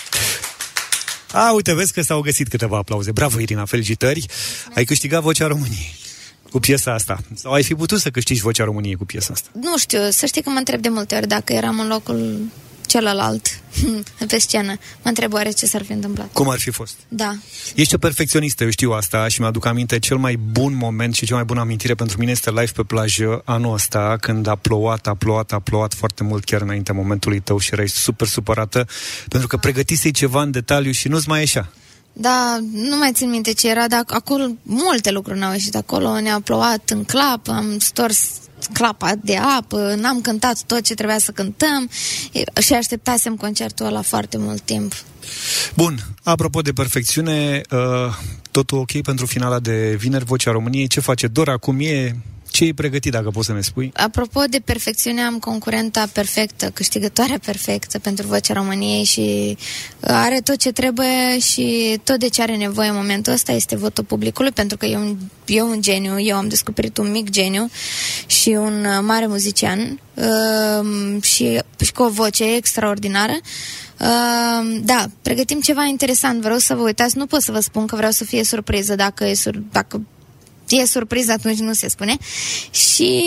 A, 1.32 1.52
uite, 1.52 1.74
vezi 1.74 1.92
că 1.92 2.02
s-au 2.02 2.20
găsit 2.20 2.48
câteva 2.48 2.76
aplauze. 2.76 3.12
Bravo, 3.12 3.40
Irina, 3.40 3.64
felicitări. 3.64 4.26
Ai 4.74 4.84
câștigat 4.84 5.22
Vocea 5.22 5.46
României 5.46 5.94
cu 6.50 6.58
piesa 6.58 6.92
asta. 6.92 7.18
Sau 7.34 7.52
ai 7.52 7.62
fi 7.62 7.74
putut 7.74 8.00
să 8.00 8.10
câștigi 8.10 8.40
Vocea 8.40 8.64
României 8.64 8.94
cu 8.94 9.04
piesa 9.04 9.32
asta. 9.32 9.48
Nu 9.60 9.78
știu, 9.78 10.10
să 10.10 10.26
știi 10.26 10.42
că 10.42 10.50
mă 10.50 10.58
întreb 10.58 10.80
de 10.80 10.88
multe 10.88 11.14
ori 11.14 11.26
dacă 11.26 11.52
eram 11.52 11.80
în 11.80 11.88
locul 11.88 12.40
celălalt 12.86 13.60
pe 14.28 14.38
scenă. 14.38 14.72
Mă 14.72 15.08
întreb 15.08 15.32
oare 15.32 15.50
ce 15.50 15.66
s-ar 15.66 15.82
fi 15.84 15.92
întâmplat. 15.92 16.32
Cum 16.32 16.48
ar 16.48 16.58
fi 16.58 16.70
fost? 16.70 16.94
Da. 17.08 17.34
Ești 17.74 17.94
o 17.94 17.98
perfecționistă, 17.98 18.64
eu 18.64 18.70
știu 18.70 18.90
asta 18.90 19.28
și 19.28 19.40
mi-aduc 19.40 19.66
aminte 19.66 19.98
cel 19.98 20.16
mai 20.16 20.36
bun 20.36 20.76
moment 20.76 21.14
și 21.14 21.26
cea 21.26 21.34
mai 21.34 21.44
bună 21.44 21.60
amintire 21.60 21.94
pentru 21.94 22.18
mine 22.18 22.30
este 22.30 22.50
live 22.50 22.72
pe 22.74 22.82
plajă 22.82 23.42
anul 23.44 23.72
ăsta, 23.72 24.16
când 24.20 24.46
a 24.46 24.54
plouat, 24.54 25.06
a 25.06 25.14
plouat, 25.14 25.52
a 25.52 25.58
plouat 25.58 25.94
foarte 25.94 26.22
mult 26.22 26.44
chiar 26.44 26.60
înaintea 26.60 26.94
momentului 26.94 27.40
tău 27.40 27.58
și 27.58 27.70
erai 27.72 27.88
super 27.88 28.26
supărată 28.26 28.86
pentru 29.28 29.48
că 29.48 29.56
pregătisei 29.56 30.10
ceva 30.10 30.42
în 30.42 30.50
detaliu 30.50 30.90
și 30.90 31.08
nu-ți 31.08 31.28
mai 31.28 31.38
ieșea. 31.38 31.72
Da, 32.16 32.58
nu 32.72 32.96
mai 32.96 33.10
țin 33.12 33.30
minte 33.30 33.52
ce 33.52 33.68
era, 33.68 33.88
dar 33.88 34.04
acolo 34.06 34.44
multe 34.62 35.10
lucruri 35.10 35.38
n-au 35.38 35.52
ieșit 35.52 35.74
acolo. 35.74 36.20
Ne-a 36.20 36.40
plouat 36.40 36.90
în 36.90 37.04
clap, 37.04 37.48
am 37.48 37.78
stors 37.78 38.30
clapa 38.72 39.12
de 39.22 39.36
apă, 39.36 39.94
n-am 39.98 40.20
cântat 40.20 40.62
tot 40.66 40.80
ce 40.80 40.94
trebuia 40.94 41.18
să 41.18 41.30
cântăm 41.30 41.90
e, 42.32 42.60
și 42.60 42.72
așteptasem 42.72 43.36
concertul 43.36 43.86
ăla 43.86 44.02
foarte 44.02 44.38
mult 44.38 44.60
timp. 44.60 44.92
Bun, 45.74 45.98
apropo 46.22 46.60
de 46.60 46.72
perfecțiune, 46.72 47.60
uh, 47.70 48.14
totul 48.50 48.78
ok 48.78 49.00
pentru 49.02 49.26
finala 49.26 49.58
de 49.58 49.94
vineri, 49.98 50.24
Vocea 50.24 50.50
României. 50.50 50.86
Ce 50.86 51.00
face 51.00 51.26
Dora? 51.26 51.56
Cum 51.56 51.80
e? 51.80 52.16
Ce 52.54 52.64
e 52.64 52.74
pregătit, 52.74 53.12
dacă 53.12 53.30
poți 53.30 53.46
să 53.46 53.52
ne 53.52 53.60
spui? 53.60 53.90
Apropo 53.94 54.44
de 54.50 54.58
perfecțiune, 54.64 55.20
am 55.20 55.38
concurenta 55.38 56.08
perfectă, 56.12 56.70
câștigătoarea 56.74 57.38
perfectă 57.44 57.98
pentru 57.98 58.26
Vocea 58.26 58.54
României 58.54 59.04
și 59.04 59.56
are 60.00 60.40
tot 60.44 60.56
ce 60.56 60.72
trebuie 60.72 61.38
și 61.38 61.98
tot 62.04 62.18
de 62.18 62.28
ce 62.28 62.42
are 62.42 62.56
nevoie 62.56 62.88
în 62.88 62.94
momentul 62.94 63.32
ăsta 63.32 63.52
este 63.52 63.76
votul 63.76 64.04
publicului, 64.04 64.50
pentru 64.50 64.76
că 64.76 64.86
e 64.86 64.96
un, 64.96 65.16
e 65.44 65.62
un 65.62 65.82
geniu, 65.82 66.20
eu 66.20 66.36
am 66.36 66.48
descoperit 66.48 66.98
un 66.98 67.10
mic 67.10 67.30
geniu 67.30 67.70
și 68.26 68.48
un 68.48 68.84
uh, 68.84 68.98
mare 69.02 69.26
muzician 69.26 70.00
uh, 70.14 71.22
și, 71.22 71.60
și 71.84 71.92
cu 71.92 72.02
o 72.02 72.10
voce 72.10 72.54
extraordinară. 72.54 73.34
Uh, 74.00 74.80
da, 74.84 75.06
pregătim 75.22 75.60
ceva 75.60 75.84
interesant, 75.84 76.40
vreau 76.40 76.58
să 76.58 76.74
vă 76.74 76.82
uitați, 76.82 77.18
nu 77.18 77.26
pot 77.26 77.42
să 77.42 77.52
vă 77.52 77.60
spun 77.60 77.86
că 77.86 77.96
vreau 77.96 78.10
să 78.10 78.24
fie 78.24 78.44
surpriză 78.44 78.94
dacă 78.94 79.24
e, 79.24 79.34
sur- 79.34 79.62
dacă 79.72 80.00
e 80.68 80.84
surpriză, 80.86 81.32
atunci 81.32 81.58
nu 81.58 81.72
se 81.72 81.88
spune. 81.88 82.16
Și 82.70 83.24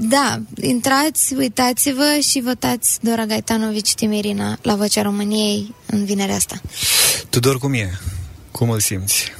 da, 0.00 0.40
intrați, 0.60 1.34
uitați-vă 1.34 2.18
și 2.30 2.40
votați 2.40 2.98
Dora 3.00 3.26
Gaetanovici 3.26 3.94
Timirina 3.94 4.58
la 4.62 4.74
Vocea 4.74 5.02
României 5.02 5.74
în 5.86 6.04
vinerea 6.04 6.34
asta. 6.34 6.60
Tudor, 7.30 7.58
cum 7.58 7.72
e? 7.72 7.98
Cum 8.50 8.70
îl 8.70 8.80
simți? 8.80 9.32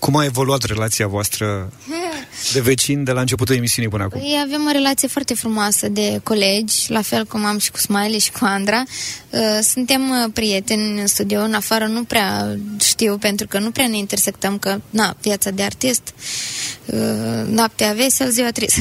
Cum 0.00 0.16
a 0.16 0.24
evoluat 0.24 0.62
relația 0.62 1.06
voastră 1.06 1.72
de 2.52 2.60
vecini 2.60 3.04
de 3.04 3.12
la 3.12 3.20
începutul 3.20 3.54
emisiunii 3.54 3.90
până 3.90 4.02
acum? 4.02 4.20
Păi 4.20 4.42
avem 4.46 4.66
o 4.66 4.70
relație 4.72 5.08
foarte 5.08 5.34
frumoasă 5.34 5.88
de 5.88 6.20
colegi, 6.22 6.92
la 6.92 7.02
fel 7.02 7.24
cum 7.24 7.44
am 7.44 7.58
și 7.58 7.70
cu 7.70 7.78
Smiley 7.78 8.18
și 8.18 8.30
cu 8.30 8.38
Andra. 8.40 8.82
Uh, 9.30 9.58
Suntem 9.62 10.10
uh, 10.10 10.30
prieteni 10.32 11.00
în 11.00 11.06
studio, 11.06 11.40
în 11.40 11.54
afară 11.54 11.86
nu 11.86 12.04
prea 12.04 12.56
știu, 12.80 13.18
pentru 13.18 13.46
că 13.46 13.58
nu 13.58 13.70
prea 13.70 13.86
ne 13.86 13.96
intersectăm, 13.96 14.58
că, 14.58 14.80
na, 14.90 15.16
viața 15.22 15.50
de 15.50 15.62
artist, 15.62 16.14
uh, 16.86 16.98
noaptea 17.46 17.92
vesel, 17.92 18.30
ziua 18.30 18.50
trist. 18.50 18.76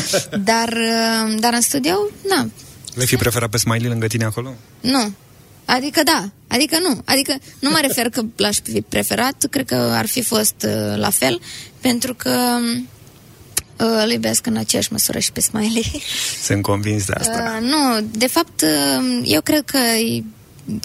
dar, 0.50 0.68
uh, 0.68 1.34
dar 1.40 1.52
în 1.52 1.60
studio, 1.60 1.94
na, 2.28 2.48
Le 2.94 3.04
fi 3.04 3.16
preferat 3.16 3.48
pe 3.48 3.56
Smiley 3.56 3.88
lângă 3.88 4.06
tine 4.06 4.24
acolo? 4.24 4.54
nu. 4.80 5.12
Adică 5.64 6.02
da, 6.02 6.28
adică 6.48 6.78
nu. 6.78 7.00
Adică 7.04 7.38
nu 7.58 7.70
mă 7.70 7.78
refer 7.80 8.08
că 8.08 8.22
l-aș 8.36 8.58
fi 8.62 8.80
preferat, 8.80 9.46
cred 9.50 9.66
că 9.66 9.74
ar 9.74 10.06
fi 10.06 10.22
fost 10.22 10.54
uh, 10.66 10.96
la 10.96 11.10
fel, 11.10 11.40
pentru 11.80 12.14
că 12.14 12.58
uh, 13.80 14.02
îl 14.04 14.10
iubesc 14.10 14.46
în 14.46 14.56
aceeași 14.56 14.92
măsură 14.92 15.18
și 15.18 15.32
pe 15.32 15.40
Smiley. 15.40 16.02
Sunt 16.42 16.62
convins 16.62 17.04
de 17.04 17.12
asta. 17.12 17.58
Uh, 17.60 17.68
nu, 17.68 18.06
de 18.10 18.26
fapt, 18.26 18.62
uh, 18.62 19.20
eu 19.24 19.40
cred 19.40 19.64
că 19.64 19.78
e 19.78 20.24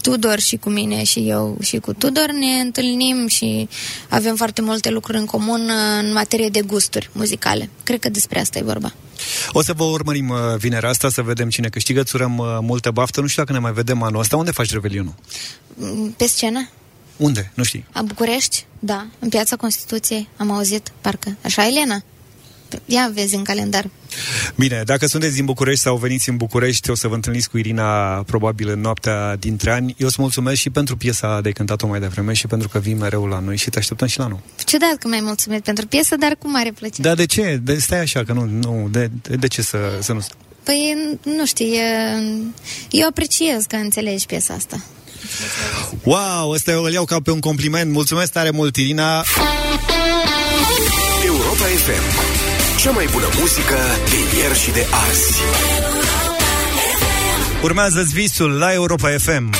Tudor 0.01 0.39
și 0.39 0.55
cu 0.55 0.69
mine 0.69 1.03
și 1.03 1.19
eu 1.29 1.57
și 1.61 1.77
cu 1.77 1.93
Tudor 1.93 2.31
ne 2.31 2.59
întâlnim 2.61 3.27
și 3.27 3.69
avem 4.09 4.35
foarte 4.35 4.61
multe 4.61 4.89
lucruri 4.89 5.17
în 5.17 5.25
comun 5.25 5.61
uh, 5.61 6.03
în 6.03 6.11
materie 6.13 6.49
de 6.49 6.61
gusturi 6.61 7.09
muzicale. 7.11 7.69
Cred 7.83 7.99
că 7.99 8.09
despre 8.09 8.39
asta 8.39 8.57
e 8.59 8.61
vorba. 8.61 8.93
O 9.51 9.61
să 9.61 9.73
vă 9.73 9.83
urmărim 9.83 10.29
uh, 10.29 10.37
vinerea 10.57 10.89
asta 10.89 11.09
să 11.09 11.21
vedem 11.21 11.49
cine 11.49 11.69
câștigă. 11.69 11.99
Îți 11.99 12.15
urăm 12.15 12.37
uh, 12.37 12.45
multă 12.61 12.91
baftă. 12.91 13.21
Nu 13.21 13.27
știu 13.27 13.43
dacă 13.43 13.55
ne 13.57 13.63
mai 13.63 13.73
vedem 13.73 14.01
anul 14.01 14.19
ăsta. 14.19 14.37
Unde 14.37 14.51
faci 14.51 14.71
revelionul? 14.71 15.13
Mm, 15.73 16.13
Pe 16.17 16.27
scenă? 16.27 16.69
Unde? 17.17 17.51
Nu 17.53 17.63
știi. 17.63 17.85
A 17.91 18.01
București? 18.01 18.65
Da. 18.79 19.07
În 19.19 19.29
Piața 19.29 19.55
Constituției. 19.55 20.27
Am 20.37 20.51
auzit, 20.51 20.91
parcă. 21.01 21.37
Așa, 21.43 21.67
Elena? 21.67 22.03
Ia 22.85 23.11
vezi 23.13 23.35
în 23.35 23.43
calendar. 23.43 23.89
Bine, 24.55 24.81
dacă 24.85 25.05
sunteți 25.05 25.35
din 25.35 25.45
București 25.45 25.81
sau 25.81 25.97
veniți 25.97 26.29
în 26.29 26.37
București, 26.37 26.89
o 26.89 26.95
să 26.95 27.07
vă 27.07 27.13
întâlniți 27.13 27.49
cu 27.49 27.57
Irina 27.57 28.23
probabil 28.23 28.69
în 28.69 28.79
noaptea 28.79 29.35
dintre 29.35 29.71
ani. 29.71 29.95
Eu 29.97 30.07
îți 30.07 30.21
mulțumesc 30.21 30.59
și 30.59 30.69
pentru 30.69 30.97
piesa 30.97 31.41
de 31.41 31.51
cântat-o 31.51 31.87
mai 31.87 31.99
devreme 31.99 32.33
și 32.33 32.47
pentru 32.47 32.67
că 32.67 32.79
vii 32.79 32.93
mereu 32.93 33.25
la 33.25 33.39
noi 33.39 33.57
și 33.57 33.69
te 33.69 33.77
așteptăm 33.77 34.07
și 34.07 34.19
la 34.19 34.27
nou. 34.27 34.41
Ciudat 34.65 34.95
că 34.99 35.07
mi-ai 35.07 35.21
mulțumit 35.23 35.63
pentru 35.63 35.87
piesă, 35.87 36.15
dar 36.15 36.35
cu 36.39 36.49
mare 36.49 36.71
plăcere. 36.71 37.07
Dar 37.07 37.15
de 37.15 37.25
ce? 37.25 37.59
De, 37.63 37.77
stai 37.79 37.99
așa, 37.99 38.23
că 38.23 38.33
nu, 38.33 38.45
nu 38.45 38.87
de, 38.91 39.09
de, 39.21 39.35
de 39.35 39.47
ce 39.47 39.61
să, 39.61 39.77
să 39.99 40.13
nu... 40.13 40.25
Păi, 40.63 40.97
nu 41.23 41.45
știu, 41.45 41.65
e, 41.65 41.81
eu 42.89 43.07
apreciez 43.07 43.63
că 43.67 43.75
înțelegi 43.75 44.25
piesa 44.25 44.53
asta. 44.53 44.83
Wow, 46.03 46.49
ăsta 46.49 46.71
eu 46.71 46.83
îl 46.83 46.91
iau 46.91 47.05
ca 47.05 47.19
pe 47.23 47.31
un 47.31 47.39
compliment. 47.39 47.91
Mulțumesc 47.91 48.31
tare 48.31 48.49
mult, 48.49 48.75
Irina. 48.75 49.23
Europa 51.25 51.63
FM. 51.63 52.56
Cea 52.77 52.91
mai 52.91 53.07
bună 53.11 53.25
muzică 53.39 53.75
de 54.09 54.37
ieri 54.37 54.59
și 54.59 54.71
de 54.71 54.87
azi. 55.09 55.41
Urmează 57.63 58.03
visul 58.13 58.51
la 58.51 58.73
Europa 58.73 59.09
FM. 59.17 59.53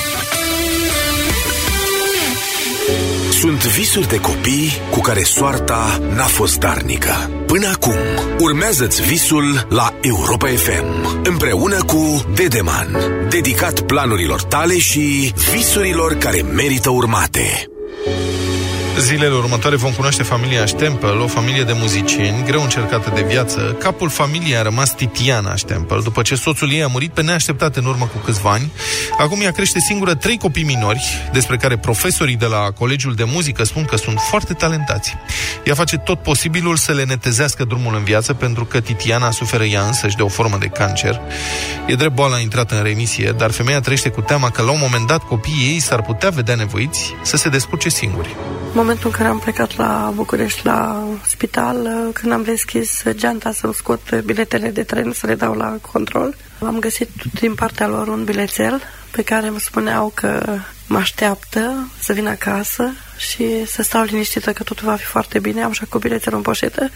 Sunt 3.30 3.64
visuri 3.66 4.08
de 4.08 4.20
copii 4.20 4.72
cu 4.90 5.00
care 5.00 5.22
soarta 5.22 6.00
n-a 6.14 6.24
fost 6.24 6.58
darnică. 6.58 7.30
Până 7.46 7.68
acum, 7.68 7.96
urmează-ți 8.38 9.02
visul 9.02 9.66
la 9.68 9.94
Europa 10.00 10.48
FM, 10.48 11.20
împreună 11.24 11.82
cu 11.82 12.24
Dedeman, 12.34 12.96
dedicat 13.28 13.80
planurilor 13.80 14.42
tale 14.42 14.78
și 14.78 15.32
visurilor 15.52 16.14
care 16.14 16.42
merită 16.42 16.90
urmate. 16.90 17.68
Zilele 18.98 19.34
următoare 19.34 19.76
vom 19.76 19.92
cunoaște 19.92 20.22
familia 20.22 20.66
Stempel, 20.66 21.20
o 21.20 21.26
familie 21.26 21.62
de 21.62 21.72
muzicieni 21.72 22.44
greu 22.44 22.62
încercată 22.62 23.12
de 23.14 23.22
viață. 23.22 23.76
Capul 23.78 24.08
familiei 24.08 24.56
a 24.56 24.62
rămas 24.62 24.94
Titiana 24.94 25.56
Stempel, 25.56 26.00
după 26.00 26.22
ce 26.22 26.34
soțul 26.34 26.72
ei 26.72 26.82
a 26.82 26.86
murit 26.86 27.10
pe 27.10 27.22
neașteptat 27.22 27.76
în 27.76 27.84
urmă 27.84 28.04
cu 28.04 28.18
câțiva 28.18 28.50
ani. 28.50 28.72
Acum 29.18 29.40
ea 29.40 29.50
crește 29.50 29.78
singură 29.78 30.14
trei 30.14 30.38
copii 30.38 30.62
minori, 30.62 31.28
despre 31.32 31.56
care 31.56 31.76
profesorii 31.76 32.36
de 32.36 32.46
la 32.46 32.70
Colegiul 32.78 33.14
de 33.14 33.24
Muzică 33.24 33.64
spun 33.64 33.84
că 33.84 33.96
sunt 33.96 34.18
foarte 34.30 34.52
talentați. 34.52 35.16
Ea 35.64 35.74
face 35.74 35.96
tot 35.96 36.22
posibilul 36.22 36.76
să 36.76 36.92
le 36.92 37.04
netezească 37.04 37.64
drumul 37.64 37.94
în 37.94 38.04
viață, 38.04 38.34
pentru 38.34 38.64
că 38.64 38.80
Titiana 38.80 39.30
suferă 39.30 39.64
ea 39.64 39.82
însăși 39.82 40.16
de 40.16 40.22
o 40.22 40.28
formă 40.28 40.56
de 40.60 40.66
cancer. 40.66 41.20
E 41.86 41.94
drept 41.94 42.14
boala 42.14 42.36
a 42.36 42.40
intrat 42.40 42.70
în 42.70 42.82
remisie, 42.82 43.34
dar 43.36 43.50
femeia 43.50 43.80
trăiește 43.80 44.08
cu 44.08 44.20
teama 44.20 44.50
că 44.50 44.62
la 44.62 44.70
un 44.70 44.78
moment 44.80 45.06
dat 45.06 45.22
copiii 45.22 45.72
ei 45.72 45.80
s-ar 45.80 46.02
putea 46.02 46.30
vedea 46.30 46.54
nevoiți 46.54 47.14
să 47.22 47.36
se 47.36 47.48
descurce 47.48 47.88
singuri. 47.88 48.36
Momentul 48.88 49.10
în 49.10 49.16
care 49.16 49.34
am 49.34 49.38
plecat 49.38 49.76
la 49.76 50.12
București 50.14 50.66
la 50.66 51.08
spital, 51.26 52.10
când 52.12 52.32
am 52.32 52.42
deschis 52.42 53.02
geanta 53.10 53.52
să-mi 53.52 53.74
scot 53.74 54.20
biletele 54.20 54.70
de 54.70 54.82
tren 54.82 55.12
să 55.12 55.26
le 55.26 55.34
dau 55.34 55.54
la 55.54 55.78
control, 55.92 56.36
am 56.64 56.78
găsit 56.78 57.08
din 57.40 57.54
partea 57.54 57.86
lor 57.86 58.08
un 58.08 58.24
bilețel 58.24 58.82
pe 59.10 59.22
care 59.22 59.46
îmi 59.46 59.60
spuneau 59.60 60.12
că 60.14 60.58
mă 60.86 60.98
așteaptă 60.98 61.90
să 61.98 62.12
vin 62.12 62.26
acasă 62.26 62.90
și 63.16 63.66
să 63.66 63.82
stau 63.82 64.02
liniștită 64.02 64.52
că 64.52 64.62
totul 64.62 64.86
va 64.86 64.96
fi 64.96 65.04
foarte 65.04 65.38
bine. 65.38 65.62
Am 65.62 65.72
și 65.72 65.84
cu 65.84 65.98
bilețelul 65.98 66.38
în 66.38 66.44
poșetă. 66.44 66.90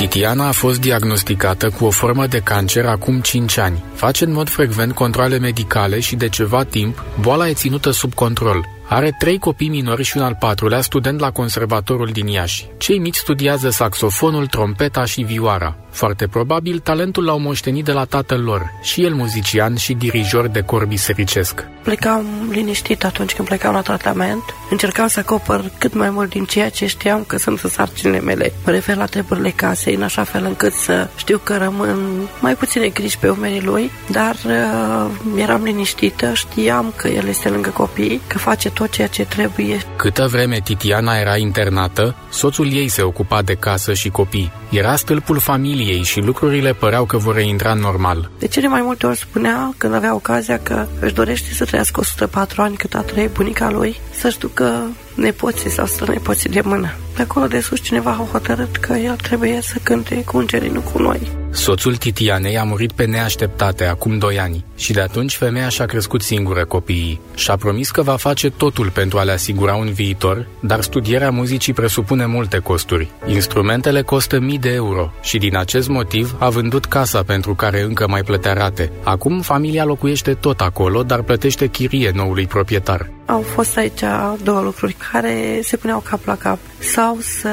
Titiana 0.00 0.46
a 0.46 0.52
fost 0.52 0.80
diagnosticată 0.80 1.70
cu 1.70 1.84
o 1.84 1.90
formă 1.90 2.26
de 2.26 2.38
cancer 2.38 2.86
acum 2.86 3.20
5 3.20 3.56
ani. 3.56 3.84
Face 3.94 4.24
în 4.24 4.32
mod 4.32 4.48
frecvent 4.48 4.94
controle 4.94 5.38
medicale 5.38 6.00
și 6.00 6.16
de 6.16 6.28
ceva 6.28 6.64
timp 6.64 7.04
boala 7.20 7.48
e 7.48 7.52
ținută 7.52 7.90
sub 7.90 8.14
control. 8.14 8.66
Are 8.88 9.16
trei 9.18 9.38
copii 9.38 9.68
minori 9.68 10.02
și 10.02 10.16
un 10.16 10.22
al 10.22 10.36
patrulea 10.38 10.80
student 10.80 11.20
la 11.20 11.30
conservatorul 11.30 12.06
din 12.06 12.26
Iași. 12.26 12.66
Cei 12.78 12.98
mici 12.98 13.14
studiază 13.14 13.70
saxofonul, 13.70 14.46
trompeta 14.46 15.04
și 15.04 15.22
vioara. 15.22 15.76
Foarte 15.90 16.26
probabil, 16.26 16.78
talentul 16.78 17.24
l-au 17.24 17.38
moștenit 17.38 17.84
de 17.84 17.92
la 17.92 18.04
tatăl 18.04 18.42
lor, 18.42 18.70
și 18.82 19.04
el 19.04 19.14
muzician 19.14 19.76
și 19.76 19.94
dirijor 19.94 20.46
de 20.48 20.60
cor 20.60 20.86
bisericesc. 20.86 21.64
Plecam 21.82 22.24
liniștit 22.50 23.04
atunci 23.04 23.32
când 23.34 23.48
plecam 23.48 23.74
la 23.74 23.80
tratament. 23.80 24.42
Încercam 24.70 25.06
să 25.06 25.18
acopăr 25.18 25.70
cât 25.78 25.94
mai 25.94 26.10
mult 26.10 26.30
din 26.30 26.44
ceea 26.44 26.70
ce 26.70 26.86
știam 26.86 27.24
că 27.26 27.38
sunt 27.38 27.58
sarcinile 27.58 28.20
mele. 28.20 28.52
Mă 28.64 28.70
refer 28.70 28.96
la 28.96 29.04
treburile 29.04 29.50
casei, 29.50 29.94
în 29.94 30.02
așa 30.02 30.24
fel 30.24 30.44
încât 30.44 30.72
să 30.72 31.08
știu 31.16 31.38
că 31.38 31.56
rămân 31.56 32.28
mai 32.40 32.54
puține 32.54 32.88
griji 32.88 33.18
pe 33.18 33.28
umerii 33.28 33.62
lui, 33.62 33.90
dar 34.10 34.34
uh, 34.46 35.10
eram 35.36 35.62
liniștită, 35.62 36.32
știam 36.34 36.92
că 36.96 37.08
el 37.08 37.26
este 37.28 37.48
lângă 37.48 37.68
copii, 37.68 38.20
că 38.26 38.38
face 38.38 38.70
tot 38.70 38.90
ceea 38.90 39.06
ce 39.06 39.24
trebuie. 39.24 39.78
Câtă 39.96 40.26
vreme 40.26 40.60
Titiana 40.64 41.18
era 41.18 41.36
internată, 41.36 42.14
soțul 42.30 42.72
ei 42.72 42.88
se 42.88 43.02
ocupa 43.02 43.42
de 43.42 43.54
casă 43.54 43.92
și 43.92 44.08
copii. 44.08 44.52
Era 44.70 44.96
stâlpul 44.96 45.38
familiei 45.38 45.79
și 46.02 46.20
lucrurile 46.20 46.72
păreau 46.72 47.04
că 47.04 47.16
vor 47.16 47.34
reintra 47.34 47.74
normal. 47.74 48.30
De 48.38 48.46
cele 48.46 48.68
mai 48.68 48.82
multe 48.82 49.06
ori 49.06 49.16
spunea, 49.16 49.74
când 49.76 49.94
avea 49.94 50.14
ocazia, 50.14 50.58
că 50.58 50.86
își 51.00 51.14
dorește 51.14 51.52
să 51.52 51.64
trăiască 51.64 52.00
104 52.00 52.62
ani 52.62 52.76
cât 52.76 52.94
a 52.94 53.00
trăit 53.00 53.30
bunica 53.30 53.70
lui, 53.70 54.00
să-și 54.10 54.38
ducă 54.38 54.90
nepoții 55.14 55.70
sau 55.70 55.86
strănepoții 55.86 56.50
de 56.50 56.60
mână. 56.64 56.94
De 57.16 57.22
acolo 57.22 57.46
de 57.46 57.60
sus 57.60 57.80
cineva 57.80 58.10
a 58.10 58.28
hotărât 58.32 58.76
că 58.76 58.92
el 58.92 59.16
trebuie 59.16 59.60
să 59.62 59.76
cânte 59.82 60.24
cu 60.24 60.36
îngerii, 60.36 60.70
nu 60.70 60.80
cu 60.80 61.02
noi. 61.02 61.20
Soțul 61.50 61.96
Titianei 61.96 62.58
a 62.58 62.64
murit 62.64 62.92
pe 62.92 63.04
neașteptate 63.04 63.84
acum 63.84 64.18
doi 64.18 64.38
ani 64.38 64.64
și 64.76 64.92
de 64.92 65.00
atunci 65.00 65.36
femeia 65.36 65.68
și-a 65.68 65.86
crescut 65.86 66.22
singură 66.22 66.64
copiii. 66.64 67.20
Și-a 67.34 67.56
promis 67.56 67.90
că 67.90 68.02
va 68.02 68.16
face 68.16 68.50
totul 68.50 68.90
pentru 68.90 69.18
a 69.18 69.22
le 69.22 69.32
asigura 69.32 69.74
un 69.74 69.92
viitor, 69.92 70.46
dar 70.60 70.80
studierea 70.80 71.30
muzicii 71.30 71.72
presupune 71.72 72.26
multe 72.26 72.58
costuri. 72.58 73.10
Instrumentele 73.26 74.02
costă 74.02 74.38
mii 74.38 74.58
de 74.58 74.72
euro 74.72 75.12
și 75.22 75.38
din 75.38 75.56
acest 75.56 75.88
motiv 75.88 76.36
a 76.38 76.48
vândut 76.48 76.84
casa 76.84 77.22
pentru 77.22 77.54
care 77.54 77.82
încă 77.82 78.08
mai 78.08 78.22
plătea 78.22 78.52
rate. 78.52 78.92
Acum 79.02 79.40
familia 79.40 79.84
locuiește 79.84 80.34
tot 80.34 80.60
acolo, 80.60 81.02
dar 81.02 81.22
plătește 81.22 81.66
chirie 81.66 82.10
noului 82.14 82.46
proprietar. 82.46 83.10
Au 83.30 83.40
fost 83.40 83.76
aici 83.76 84.00
două 84.42 84.60
lucruri 84.60 84.96
care 85.12 85.60
se 85.62 85.76
puneau 85.76 85.98
cap 86.10 86.24
la 86.24 86.36
cap. 86.36 86.58
Sau 86.78 87.18
să 87.20 87.48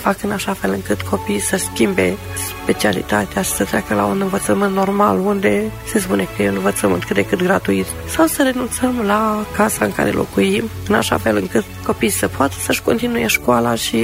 fac 0.00 0.22
în 0.22 0.30
așa 0.30 0.52
fel 0.52 0.72
încât 0.72 1.02
copiii 1.02 1.40
să 1.40 1.56
schimbe 1.56 2.16
specialitatea 2.62 3.42
și 3.42 3.50
să 3.50 3.64
treacă 3.64 3.94
la 3.94 4.04
un 4.04 4.20
învățământ 4.20 4.74
normal, 4.74 5.18
unde 5.18 5.70
se 5.86 5.98
spune 5.98 6.28
că 6.36 6.42
e 6.42 6.48
un 6.48 6.54
învățământ 6.54 7.04
cât 7.04 7.14
de 7.14 7.26
cât 7.26 7.42
gratuit. 7.42 7.86
Sau 8.08 8.26
să 8.26 8.42
renunțăm 8.42 9.02
la 9.06 9.46
casa 9.56 9.84
în 9.84 9.92
care 9.92 10.10
locuim, 10.10 10.64
în 10.88 10.94
așa 10.94 11.18
fel 11.18 11.36
încât 11.36 11.64
copiii 11.84 12.10
să 12.10 12.28
poată 12.28 12.54
să-și 12.58 12.82
continue 12.82 13.26
școala 13.26 13.74
și 13.74 13.96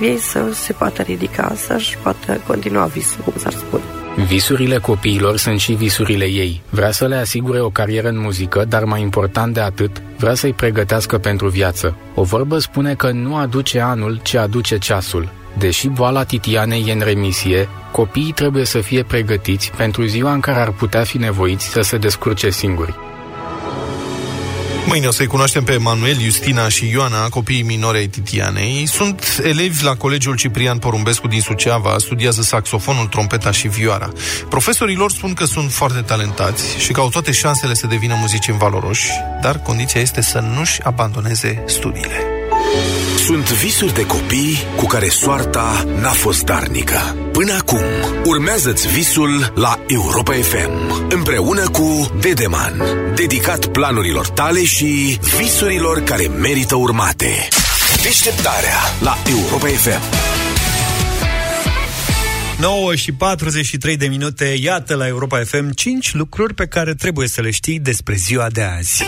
ei 0.00 0.18
să 0.18 0.52
se 0.52 0.72
poată 0.72 1.02
ridica, 1.02 1.52
să-și 1.56 1.98
poată 2.02 2.40
continua 2.46 2.84
visul, 2.84 3.20
cum 3.24 3.32
s-ar 3.36 3.52
spune. 3.52 4.01
Visurile 4.16 4.78
copiilor 4.78 5.36
sunt 5.36 5.60
și 5.60 5.72
visurile 5.72 6.24
ei. 6.24 6.62
Vrea 6.70 6.90
să 6.90 7.06
le 7.06 7.16
asigure 7.16 7.60
o 7.60 7.70
carieră 7.70 8.08
în 8.08 8.18
muzică, 8.18 8.64
dar 8.64 8.84
mai 8.84 9.00
important 9.00 9.54
de 9.54 9.60
atât, 9.60 10.02
vrea 10.18 10.34
să-i 10.34 10.52
pregătească 10.52 11.18
pentru 11.18 11.48
viață. 11.48 11.96
O 12.14 12.22
vorbă 12.22 12.58
spune 12.58 12.94
că 12.94 13.10
nu 13.10 13.36
aduce 13.36 13.80
anul, 13.80 14.20
ci 14.22 14.34
aduce 14.34 14.78
ceasul. 14.78 15.28
Deși 15.58 15.88
boala 15.88 16.24
Titianei 16.24 16.84
e 16.88 16.92
în 16.92 17.00
remisie, 17.04 17.68
copiii 17.92 18.32
trebuie 18.32 18.64
să 18.64 18.78
fie 18.78 19.02
pregătiți 19.02 19.70
pentru 19.76 20.04
ziua 20.04 20.32
în 20.32 20.40
care 20.40 20.60
ar 20.60 20.70
putea 20.70 21.02
fi 21.02 21.18
nevoiți 21.18 21.66
să 21.66 21.80
se 21.80 21.96
descurce 21.96 22.50
singuri. 22.50 22.94
Mâine 24.86 25.06
o 25.06 25.10
să-i 25.10 25.26
cunoaștem 25.26 25.64
pe 25.64 25.72
Emanuel, 25.72 26.20
Justina 26.20 26.68
și 26.68 26.90
Ioana, 26.90 27.28
copiii 27.28 27.62
minore 27.62 27.98
ai 27.98 28.06
Titianei. 28.06 28.86
Sunt 28.86 29.40
elevi 29.42 29.84
la 29.84 29.96
Colegiul 29.96 30.36
Ciprian 30.36 30.78
Porumbescu 30.78 31.26
din 31.26 31.40
Suceava, 31.40 31.98
studiază 31.98 32.42
saxofonul, 32.42 33.06
trompeta 33.06 33.50
și 33.50 33.68
vioara. 33.68 34.12
Profesorii 34.48 34.96
lor 34.96 35.10
spun 35.10 35.34
că 35.34 35.44
sunt 35.44 35.72
foarte 35.72 36.00
talentați 36.00 36.78
și 36.78 36.92
că 36.92 37.00
au 37.00 37.08
toate 37.08 37.32
șansele 37.32 37.74
să 37.74 37.86
devină 37.86 38.14
muzicieni 38.20 38.58
valoroși, 38.58 39.10
dar 39.42 39.58
condiția 39.58 40.00
este 40.00 40.20
să 40.20 40.38
nu-și 40.38 40.80
abandoneze 40.82 41.62
studiile. 41.66 42.41
Sunt 43.16 43.50
visuri 43.50 43.94
de 43.94 44.06
copii 44.06 44.56
cu 44.76 44.86
care 44.86 45.08
soarta 45.08 45.84
n-a 46.00 46.10
fost 46.10 46.42
darnică. 46.42 47.16
Până 47.32 47.52
acum, 47.52 47.82
urmează-ți 48.24 48.88
visul 48.88 49.52
la 49.54 49.78
Europa 49.86 50.32
FM, 50.32 51.06
împreună 51.08 51.68
cu 51.68 52.10
Dedeman, 52.20 52.82
dedicat 53.14 53.66
planurilor 53.66 54.28
tale 54.28 54.64
și 54.64 55.18
visurilor 55.36 56.00
care 56.00 56.26
merită 56.26 56.76
urmate. 56.76 57.48
Deșteptarea 58.02 58.78
la 59.00 59.16
Europa 59.30 59.66
FM. 59.66 60.00
9 62.60 62.94
și 62.94 63.12
43 63.12 63.96
de 63.96 64.06
minute, 64.06 64.54
iată 64.60 64.94
la 64.94 65.06
Europa 65.06 65.38
FM 65.44 65.70
5 65.70 66.14
lucruri 66.14 66.54
pe 66.54 66.66
care 66.66 66.94
trebuie 66.94 67.28
să 67.28 67.40
le 67.40 67.50
știi 67.50 67.78
despre 67.78 68.14
ziua 68.14 68.46
de 68.50 68.62
azi. 68.62 69.04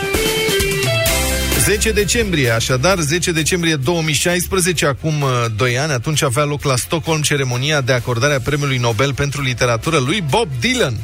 10 1.65 1.93
decembrie, 1.93 2.51
așadar, 2.51 2.99
10 2.99 3.33
decembrie 3.33 3.77
2016, 3.77 4.87
acum 4.87 5.25
2 5.57 5.73
uh, 5.73 5.81
ani, 5.81 5.93
atunci 5.93 6.23
avea 6.23 6.45
loc 6.45 6.65
la 6.65 6.77
Stockholm 6.77 7.23
ceremonia 7.23 7.81
de 7.81 7.93
acordare 7.93 8.35
a 8.35 8.41
premiului 8.41 8.77
Nobel 8.77 9.15
pentru 9.15 9.43
literatură 9.43 9.99
lui 9.99 10.25
Bob 10.31 10.49
Dylan. 10.61 10.95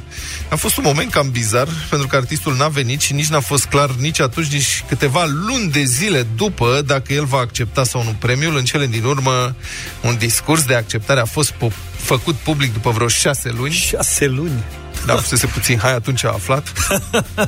A 0.49 0.57
fost 0.57 0.77
un 0.77 0.83
moment 0.87 1.11
cam 1.11 1.31
bizar, 1.31 1.69
pentru 1.91 2.09
că 2.09 2.17
artistul 2.17 2.57
n-a 2.57 2.69
venit 2.69 3.01
și 3.01 3.13
nici 3.13 3.27
n-a 3.29 3.41
fost 3.41 3.65
clar 3.65 3.91
nici 3.91 4.21
atunci, 4.21 4.47
nici 4.47 4.85
câteva 4.89 5.25
luni 5.27 5.71
de 5.71 5.83
zile 5.83 6.27
după 6.37 6.83
dacă 6.87 7.13
el 7.13 7.25
va 7.25 7.39
accepta 7.39 7.85
sau 7.85 8.03
nu 8.03 8.17
premiul. 8.19 8.57
În 8.57 8.65
cele 8.65 8.87
din 8.87 9.05
urmă, 9.05 9.55
un 10.01 10.17
discurs 10.19 10.65
de 10.65 10.75
acceptare 10.75 11.21
a 11.21 11.25
fost 11.25 11.55
făcut 11.97 12.35
public 12.35 12.73
după 12.73 12.91
vreo 12.91 13.09
șase 13.09 13.55
luni. 13.57 13.73
Șase 13.73 14.27
luni? 14.27 14.65
Da, 15.07 15.14
fusese 15.16 15.46
puțin 15.46 15.78
hai 15.78 15.94
atunci 15.94 16.24
a 16.24 16.28
aflat. 16.28 16.72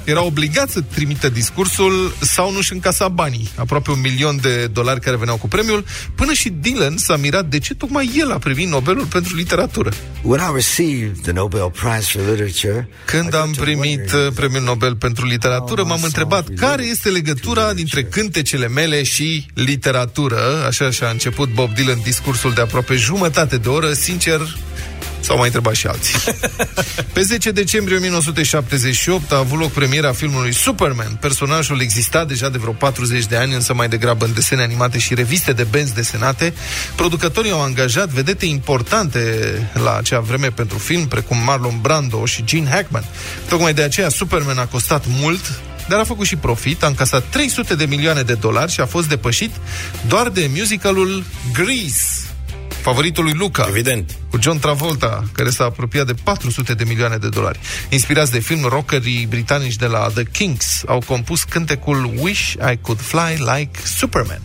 Era 0.05 0.23
obligat 0.23 0.71
să 0.71 0.81
trimită 0.81 1.29
discursul 1.29 2.15
sau 2.21 2.53
nu-și 2.53 2.73
încasa 2.73 3.09
banii. 3.09 3.51
Aproape 3.57 3.91
un 3.91 4.01
milion 4.01 4.39
de 4.41 4.67
dolari 4.67 5.01
care 5.01 5.17
veneau 5.17 5.37
cu 5.37 5.49
premiul. 5.49 5.85
Până 6.15 6.33
și 6.33 6.49
Dylan 6.49 6.97
s-a 6.97 7.17
mirat 7.17 7.47
de 7.47 7.59
ce 7.59 7.75
tocmai 7.75 8.11
el 8.17 8.33
a 8.33 8.39
primit 8.39 8.69
Nobelul 8.69 9.05
pentru 9.05 9.37
literatură. 9.37 9.91
When 10.23 10.41
I 10.41 10.55
received 10.55 11.23
the 11.23 11.33
Nobel 11.33 11.71
Prize 11.71 12.19
for 12.19 12.21
Literature, 12.29 12.89
Când 13.05 13.35
am 13.35 13.51
primit 13.51 14.13
uh, 14.13 14.33
premiul 14.35 14.63
Nobel 14.63 14.97
pentru 14.97 15.27
literatură, 15.27 15.85
m-am 15.85 16.03
întrebat 16.03 16.47
care 16.57 16.85
este 16.85 17.09
legătura 17.09 17.73
dintre 17.73 18.05
cântecele 18.05 18.69
mele 18.69 19.03
și 19.03 19.47
literatură. 19.55 20.41
Așa 20.67 20.91
și-a 20.91 21.09
început 21.09 21.49
Bob 21.53 21.75
Dylan 21.75 22.01
discursul 22.03 22.53
de 22.53 22.61
aproape 22.61 22.95
jumătate 22.95 23.57
de 23.57 23.69
oră. 23.69 23.93
Sincer, 23.93 24.41
S-au 25.23 25.37
mai 25.37 25.47
întrebat 25.47 25.75
și 25.75 25.87
alții. 25.87 26.15
Pe 27.15 27.21
10 27.21 27.51
decembrie 27.51 27.97
1978 27.97 29.33
a 29.33 29.37
avut 29.37 29.59
loc 29.59 29.71
premiera 29.71 30.13
filmului 30.13 30.53
Superman. 30.53 31.17
Personajul 31.21 31.81
exista 31.81 32.25
deja 32.25 32.49
de 32.49 32.59
vreo 32.59 32.73
40 32.73 33.27
de 33.27 33.37
ani, 33.37 33.55
însă 33.55 33.75
mai 33.75 33.89
degrabă 33.89 34.25
în 34.25 34.35
desene 34.35 34.63
animate 34.63 34.99
și 34.99 35.15
reviste 35.15 35.53
de 35.53 35.67
benzi 35.71 35.95
desenate. 35.95 36.55
Producătorii 36.97 37.51
au 37.51 37.63
angajat 37.63 38.09
vedete 38.09 38.47
importante 38.47 39.21
la 39.73 39.97
acea 39.97 40.21
vreme 40.21 40.51
pentru 40.51 40.79
film, 40.79 41.09
precum 41.09 41.37
Marlon 41.45 41.79
Brando 41.81 42.25
și 42.25 42.45
Gene 42.45 42.71
Hackman. 42.71 43.05
Tocmai 43.49 43.75
de 43.75 43.83
aceea 43.83 44.09
Superman 44.09 44.59
a 44.59 44.67
costat 44.67 45.05
mult, 45.09 45.61
dar 45.89 45.99
a 45.99 46.05
făcut 46.05 46.27
și 46.27 46.37
profit, 46.37 46.83
a 46.83 46.87
încasat 46.87 47.25
300 47.31 47.75
de 47.75 47.85
milioane 47.85 48.23
de 48.23 48.35
dolari 48.35 48.73
și 48.73 48.81
a 48.81 48.87
fost 48.87 49.09
depășit 49.09 49.51
doar 50.07 50.29
de 50.29 50.51
musicalul 50.55 51.25
Grease 51.53 52.22
favoritul 52.83 53.25
lui 53.25 53.33
Luca. 53.33 53.67
Evident. 53.69 54.19
Cu 54.31 54.39
John 54.41 54.59
Travolta, 54.59 55.23
care 55.33 55.51
s-a 55.51 55.65
apropiat 55.65 56.07
de 56.07 56.15
400 56.25 56.75
de 56.75 56.85
milioane 56.85 57.17
de 57.17 57.29
dolari. 57.29 57.61
Inspirați 57.89 58.33
de 58.33 58.39
film, 58.39 58.65
rockerii 58.69 59.27
britanici 59.27 59.77
de 59.77 59.87
la 59.87 60.09
The 60.15 60.25
Kinks 60.25 60.83
au 60.87 61.03
compus 61.07 61.43
cântecul 61.43 62.13
Wish 62.17 62.53
I 62.53 62.79
Could 62.81 63.01
Fly 63.01 63.37
Like 63.37 63.79
Superman. 63.85 64.41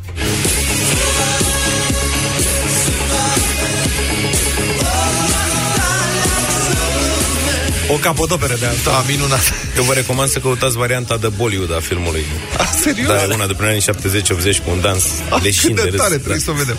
O 7.90 7.94
capodoperă 7.94 8.56
de 8.60 8.66
asta. 8.66 8.90
Da, 8.92 9.04
minunat. 9.08 9.54
Eu 9.78 9.84
vă 9.84 9.94
recomand 9.94 10.30
să 10.30 10.40
căutați 10.40 10.78
varianta 10.78 11.18
de 11.18 11.28
Bollywood 11.28 11.74
a 11.76 11.80
filmului. 11.80 12.26
A, 12.58 12.66
serios? 12.82 13.08
Da, 13.08 13.34
una 13.34 13.48
de 13.48 13.54
prin 13.54 13.68
anii 13.68 13.82
70-80 13.82 14.58
cu 14.64 14.70
un 14.72 14.82
dans 14.82 15.04
Ah, 15.30 15.42
leșin 15.44 15.74
cât 15.76 15.84
de 15.84 15.90
de 15.90 15.98
tare, 15.98 16.10
râs. 16.10 16.18
trebuie 16.18 16.42
să 16.42 16.52
o 16.52 16.54
vedem. 16.54 16.78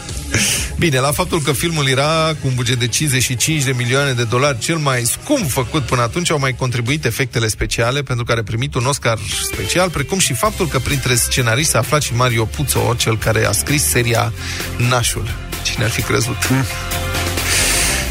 Bine, 0.79 0.99
la 0.99 1.13
faptul 1.13 1.41
că 1.43 1.53
filmul 1.53 1.89
era 1.89 2.35
cu 2.41 2.47
un 2.47 2.55
buget 2.55 2.79
de 2.79 2.87
55 2.87 3.63
de 3.63 3.73
milioane 3.77 4.13
de 4.13 4.25
dolari, 4.25 4.59
cel 4.59 4.77
mai 4.77 5.03
scump 5.05 5.51
făcut 5.51 5.83
până 5.83 6.03
atunci, 6.03 6.31
au 6.31 6.39
mai 6.39 6.55
contribuit 6.59 7.05
efectele 7.05 7.49
speciale, 7.49 8.03
pentru 8.03 8.25
care 8.25 8.41
a 8.41 8.43
primit 8.43 8.75
un 8.75 8.85
Oscar 8.87 9.19
special, 9.53 9.91
precum 9.91 10.19
și 10.19 10.33
faptul 10.33 10.69
că 10.69 10.79
printre 10.79 11.15
scenariști 11.15 11.71
s-a 11.71 11.79
aflat 11.79 12.03
și 12.03 12.15
Mario 12.15 12.45
Puzo, 12.45 12.95
cel 12.97 13.19
care 13.19 13.47
a 13.47 13.53
scris 13.53 13.83
seria 13.89 14.33
Nașul. 14.89 15.35
Cine 15.63 15.85
ar 15.85 15.91
fi 15.91 16.03
crezut? 16.03 16.37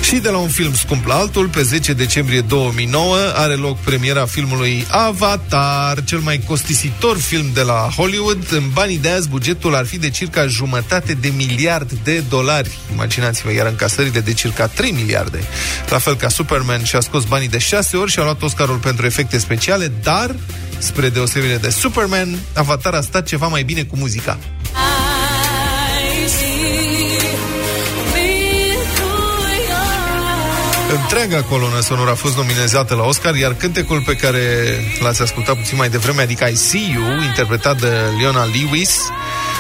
Și 0.08 0.16
de 0.16 0.30
la 0.30 0.38
un 0.38 0.50
film 0.50 0.74
scump 0.74 1.06
la 1.06 1.16
altul, 1.16 1.48
pe 1.48 1.62
10 1.62 1.94
decembrie 1.94 2.42
2009 2.42 3.16
are 3.36 3.54
loc 3.54 3.78
premiera 3.78 4.26
filmului 4.26 4.86
Avatar, 4.90 6.04
cel 6.04 6.20
mai 6.20 6.40
costisitor 6.48 7.18
film 7.18 7.46
de 7.54 7.62
la 7.62 7.90
Hollywood. 7.96 8.52
În 8.52 8.64
banii 8.74 8.98
de 8.98 9.10
azi, 9.10 9.30
bugetul 9.30 9.76
ar 9.76 9.86
fi 9.86 9.98
de 9.98 10.10
circa 10.10 10.46
jumătate 10.46 11.14
de 11.14 11.34
miliard 11.36 11.92
de 12.04 12.24
dolari. 12.30 12.78
Imaginați-vă, 12.94 13.54
iar 13.54 13.68
încasările 13.68 14.20
de 14.20 14.34
circa 14.34 14.68
3 14.68 14.92
miliarde. 14.92 15.40
La 15.90 15.98
fel 15.98 16.16
ca 16.16 16.30
Superman 16.30 16.84
și-a 16.84 17.00
scos 17.00 17.24
banii 17.24 17.50
de 17.50 17.58
6 17.58 17.98
ori 17.98 18.12
și 18.12 18.20
a 18.20 18.24
luat 18.24 18.42
Oscarul 18.42 18.78
pentru 18.78 19.06
efecte 19.06 19.38
speciale, 19.38 19.92
dar, 20.04 20.36
spre 20.78 21.10
deosebire 21.10 21.58
de 21.58 21.70
Superman, 21.70 22.40
Avatar 22.54 22.94
a 22.94 23.02
stat 23.02 23.26
ceva 23.26 23.48
mai 23.48 23.64
bine 23.64 23.84
cu 23.84 23.98
muzica. 23.98 24.38
Întreaga 31.02 31.44
colonă 31.44 31.80
sonoră 31.80 32.12
a 32.12 32.16
fost 32.16 32.36
nominalizată 32.36 32.96
la 32.96 33.04
Oscar, 33.04 33.36
iar 33.36 33.54
cântecul 33.54 34.02
pe 34.02 34.16
care 34.16 34.42
l-ați 35.00 35.22
ascultat 35.22 35.56
puțin 35.56 35.78
mai 35.78 35.90
devreme, 35.90 36.22
adică 36.22 36.46
I 36.46 36.56
See 36.56 36.92
You, 36.94 37.22
interpretat 37.22 37.80
de 37.80 37.92
Leona 38.20 38.46
Lewis, 38.46 39.00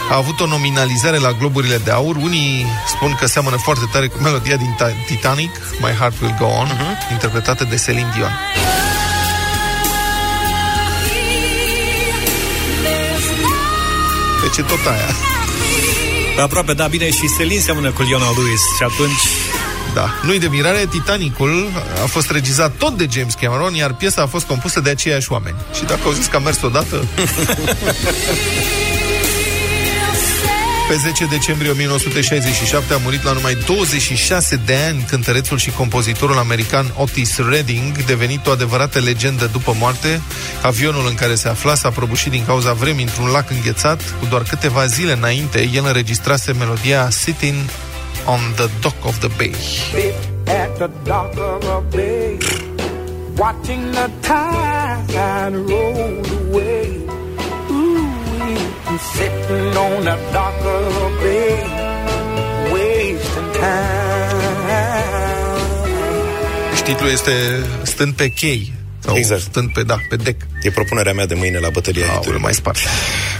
a 0.09 0.15
avut 0.15 0.39
o 0.39 0.45
nominalizare 0.45 1.17
la 1.17 1.31
Globurile 1.31 1.77
de 1.77 1.91
Aur. 1.91 2.15
Unii 2.15 2.65
spun 2.88 3.15
că 3.19 3.25
seamănă 3.25 3.55
foarte 3.55 3.83
tare 3.91 4.07
cu 4.07 4.21
melodia 4.21 4.55
din 4.55 4.75
Titanic, 5.05 5.51
My 5.79 5.91
Heart 5.97 6.21
Will 6.21 6.35
Go 6.39 6.45
On, 6.45 6.67
uh-huh. 6.67 7.11
interpretată 7.11 7.63
de 7.63 7.81
Celine 7.85 8.11
Dion. 8.15 8.31
Deci 14.41 14.57
e 14.57 14.61
tot 14.61 14.85
aia. 14.85 15.09
Aproape, 16.43 16.73
da, 16.73 16.88
bine, 16.88 17.09
și 17.11 17.29
Celine 17.38 17.61
seamănă 17.61 17.91
cu 17.91 18.01
Leona 18.01 18.25
Lewis 18.38 18.61
și 18.77 18.83
atunci 18.83 19.21
da. 19.97 20.13
Nu-i 20.23 20.39
de 20.39 20.47
mirare, 20.47 20.85
Titanicul 20.89 21.71
a 22.03 22.05
fost 22.05 22.31
regizat 22.31 22.71
tot 22.77 22.97
de 22.97 23.07
James 23.11 23.33
Cameron, 23.33 23.73
iar 23.73 23.93
piesa 23.93 24.21
a 24.21 24.25
fost 24.25 24.45
compusă 24.45 24.79
de 24.79 24.89
aceiași 24.89 25.31
oameni. 25.31 25.55
Și 25.75 25.83
dacă 25.83 25.99
au 26.05 26.11
zis 26.11 26.25
că 26.25 26.35
a 26.35 26.39
mers 26.39 26.61
odată... 26.61 26.95
Pe 30.87 30.95
10 30.95 31.25
decembrie 31.25 31.71
1967 31.71 32.93
a 32.93 32.97
murit 32.97 33.23
la 33.23 33.31
numai 33.31 33.57
26 33.65 34.61
de 34.65 34.75
ani 34.87 35.05
cântărețul 35.07 35.57
și 35.57 35.71
compozitorul 35.71 36.37
american 36.37 36.93
Otis 36.95 37.37
Redding, 37.49 38.03
devenit 38.05 38.47
o 38.47 38.51
adevărată 38.51 38.99
legendă 38.99 39.49
după 39.51 39.75
moarte. 39.79 40.21
Avionul 40.61 41.07
în 41.07 41.15
care 41.15 41.35
se 41.35 41.47
afla 41.47 41.75
s-a 41.75 41.89
prăbușit 41.89 42.31
din 42.31 42.45
cauza 42.45 42.73
vremii 42.73 43.03
într-un 43.03 43.27
lac 43.27 43.49
înghețat. 43.49 44.01
Cu 44.19 44.25
doar 44.29 44.43
câteva 44.43 44.85
zile 44.85 45.11
înainte, 45.11 45.69
el 45.73 45.83
înregistrase 45.85 46.51
melodia 46.51 47.09
Sitting 47.09 47.55
on 48.28 48.39
the 48.55 48.69
dock 48.82 49.05
of 49.05 49.19
the 49.19 49.30
bay. 49.38 49.53
At 50.45 50.78
the 50.80 50.89
dock 51.03 51.38
of 51.38 51.61
the 51.61 51.80
bay, 51.95 52.39
watching 53.38 53.91
the 53.91 54.07
tide 54.21 55.55
roll 55.69 56.25
away. 56.39 56.88
Ooh, 57.71 58.97
sitting 59.15 59.78
on 59.84 60.03
the 60.09 60.17
dock 60.36 60.59
of 60.75 60.84
the 60.99 61.09
bay, 61.23 61.55
wasting 62.71 63.51
time. 63.61 64.17
Titlul 66.84 67.09
este 67.09 67.32
Stând 67.84 68.13
pe 68.13 68.30
chei 68.30 68.73
sau 68.99 69.15
exact. 69.15 69.41
stând 69.41 69.71
pe, 69.73 69.84
da, 69.84 69.99
pe 70.09 70.15
dec. 70.15 70.36
E 70.61 70.71
propunerea 70.71 71.13
mea 71.13 71.25
de 71.25 71.34
mâine 71.34 71.59
la 71.59 71.69
bătălia 71.69 72.05
Aole, 72.11 72.38
mai 72.38 72.53
spart. 72.53 72.78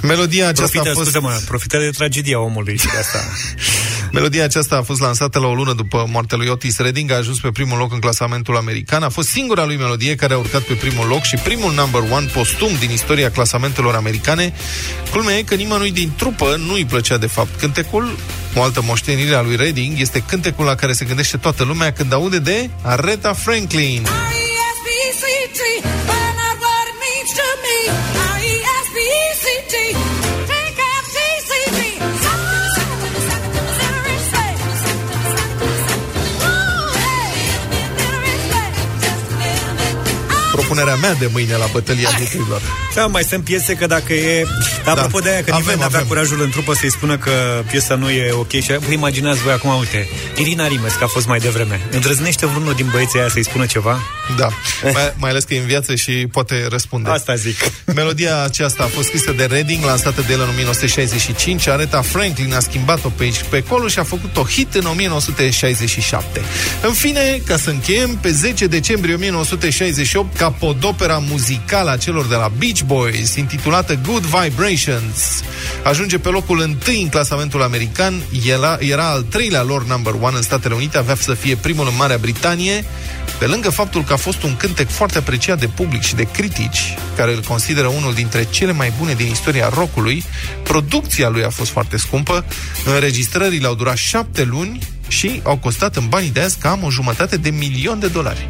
Melodia 0.02 0.48
aceasta 0.48 0.80
profită, 0.80 0.90
a 0.90 0.94
fost... 0.94 1.10
Scuze-mă, 1.10 1.40
profită 1.48 1.78
de 1.78 1.90
tragedia 1.90 2.40
omului 2.40 2.78
și 2.78 2.86
de 2.86 2.98
asta. 2.98 3.20
Melodia 4.12 4.44
aceasta 4.44 4.78
a 4.78 4.82
fost 4.82 5.02
lansată 5.02 5.40
la 5.40 5.48
o 5.48 5.54
lună 5.54 5.74
după 5.74 6.06
moartea 6.12 6.38
lui 6.38 6.48
Otis 6.48 6.78
Redding, 6.78 7.12
a 7.12 7.16
ajuns 7.16 7.40
pe 7.40 7.50
primul 7.52 7.78
loc 7.78 7.94
în 7.94 8.00
clasamentul 8.00 8.58
american. 8.58 9.04
A 9.04 9.10
fost 9.10 9.30
singura 9.30 9.66
lui 9.66 9.78
melodie 9.78 10.16
care 10.16 10.34
a 10.34 10.38
urcat 10.38 10.62
pe 10.62 10.74
primul 10.74 11.08
loc 11.08 11.24
și 11.24 11.36
primul 11.36 11.74
number 11.74 12.02
one 12.12 12.30
postum 12.34 12.70
din 12.80 12.90
istoria 12.90 13.32
clasamentelor 13.32 13.96
americane. 13.96 14.54
Culmea 15.12 15.38
e 15.38 15.42
că 15.42 15.56
nimănui 15.56 15.92
din 15.92 16.12
trupă 16.18 16.56
nu 16.68 16.74
îi 16.74 16.86
plăcea 16.86 17.18
de 17.18 17.28
fapt 17.28 17.60
cântecul. 17.60 18.16
O 18.56 18.62
altă 18.62 18.82
moștenire 18.84 19.36
a 19.36 19.42
lui 19.42 19.56
Redding 19.56 20.00
este 20.00 20.24
cântecul 20.28 20.66
la 20.66 20.76
care 20.76 20.94
se 20.94 21.06
gândește 21.06 21.38
toată 21.38 21.64
lumea 21.64 21.94
când 21.94 22.14
aude 22.14 22.40
de 22.40 22.70
Aretha 22.82 23.34
Franklin. 23.34 24.08
Propunerea 40.68 40.96
mea 40.96 41.14
de 41.14 41.30
mâine 41.32 41.56
la 41.56 41.66
bătălia 41.72 42.10
titlurilor. 42.10 42.62
Da, 42.96 43.06
mai 43.06 43.24
sunt 43.24 43.44
piese 43.44 43.74
că 43.74 43.86
dacă 43.86 44.14
e... 44.14 44.46
Dar 44.86 44.96
da. 44.96 45.02
apropo 45.02 45.20
de 45.20 45.30
aia, 45.30 45.44
că 45.44 45.52
avem, 45.54 45.64
nimeni 45.64 45.84
avea 45.84 46.04
curajul 46.04 46.42
în 46.42 46.50
trupă 46.50 46.74
să-i 46.74 46.92
spună 46.92 47.18
că 47.18 47.64
piesa 47.70 47.96
nu 47.96 48.10
e 48.10 48.32
ok 48.32 48.52
și 48.52 48.78
vă 48.78 48.92
imaginați 48.92 49.42
voi 49.42 49.54
acum, 49.54 49.78
uite, 49.80 50.08
Irina 50.36 50.68
Rimes, 50.68 50.94
că 50.94 51.04
a 51.04 51.08
fost 51.08 51.28
mai 51.28 51.40
devreme. 51.40 51.82
Îndrăznește 51.92 52.46
vreunul 52.46 52.74
din 52.74 52.88
băieții 52.92 53.20
aia 53.20 53.30
să-i 53.30 53.44
spună 53.44 53.66
ceva? 53.66 54.00
Da, 54.38 54.48
mai, 54.84 55.14
mai 55.16 55.30
ales 55.30 55.44
că 55.44 55.54
e 55.54 55.60
în 55.60 55.66
viață 55.66 55.96
și 55.96 56.12
poate 56.12 56.68
răspunde. 56.70 57.10
Asta 57.10 57.36
zic. 57.36 57.58
Melodia 57.96 58.44
aceasta 58.44 58.84
a 58.84 58.88
fost 58.88 59.08
scrisă 59.08 59.32
de 59.32 59.46
Redding, 59.46 59.84
lansată 59.84 60.24
de 60.28 60.34
el 60.34 60.42
în 60.42 60.48
1965. 60.50 61.68
Areta 61.68 62.02
Franklin 62.02 62.54
a 62.54 62.60
schimbat-o 62.60 63.10
pe 63.10 63.24
aici 63.24 63.44
pe 63.50 63.64
acolo 63.66 63.88
și 63.88 64.00
a 64.00 64.04
făcut 64.04 64.38
o 64.38 64.44
hit 64.44 64.74
în 64.74 64.86
1967. 64.86 66.42
În 66.82 66.94
fine, 66.94 67.42
ca 67.46 67.58
să 67.58 67.70
încheiem, 67.70 68.18
pe 68.22 68.32
10 68.32 68.68
decembrie 68.68 69.16
1968, 69.16 70.38
ca 70.38 70.52
podopera 70.60 71.18
muzicală 71.18 71.92
a 71.92 71.98
celor 71.98 72.26
de 72.26 72.36
la 72.36 72.52
Beach 72.58 72.82
Boys, 72.82 73.36
intitulată 73.36 74.00
Good 74.06 74.24
Vibrations, 74.24 75.44
ajunge 75.84 76.18
pe 76.18 76.30
locul 76.30 76.62
întâi 76.62 77.02
în 77.02 77.10
clasamentul 77.10 77.62
american. 77.62 78.24
Era, 78.46 78.78
era 78.80 79.10
al 79.10 79.22
treilea 79.22 79.64
lor 79.64 79.86
number 79.86 80.14
one 80.20 80.36
în 80.36 80.42
Statele 80.42 80.74
Unite, 80.74 80.98
avea 80.98 81.16
să 81.16 81.34
fie 81.34 81.56
primul 81.56 81.88
în 81.88 81.96
Marea 81.98 82.18
Britanie. 82.18 82.86
Pe 83.40 83.46
lângă 83.46 83.70
faptul 83.70 84.04
că 84.04 84.14
a 84.14 84.18
fost 84.18 84.44
un 84.44 84.56
cântec 84.56 84.90
foarte 84.90 85.18
apreciat 85.18 85.60
de 85.60 85.68
public 85.68 86.02
și 86.02 86.16
de 86.16 86.24
critici, 86.24 86.96
care 87.16 87.34
îl 87.34 87.42
consideră 87.48 87.88
unul 87.88 88.14
dintre 88.14 88.48
cele 88.50 88.72
mai 88.72 88.94
bune 88.98 89.14
din 89.14 89.28
istoria 89.28 89.70
rockului, 89.74 90.24
producția 90.64 91.30
lui 91.30 91.44
a 91.44 91.50
fost 91.50 91.72
foarte 91.72 91.98
scumpă, 91.98 92.46
înregistrările 92.86 93.68
au 93.68 93.76
durat 93.76 93.98
șapte 93.98 94.44
luni 94.44 94.80
și 95.08 95.40
au 95.44 95.58
costat 95.58 95.96
în 95.96 96.08
banii 96.08 96.32
de 96.32 96.40
azi 96.40 96.58
cam 96.58 96.84
o 96.84 96.90
jumătate 96.90 97.38
de 97.38 97.50
milion 97.50 98.00
de 98.00 98.08
dolari. 98.08 98.48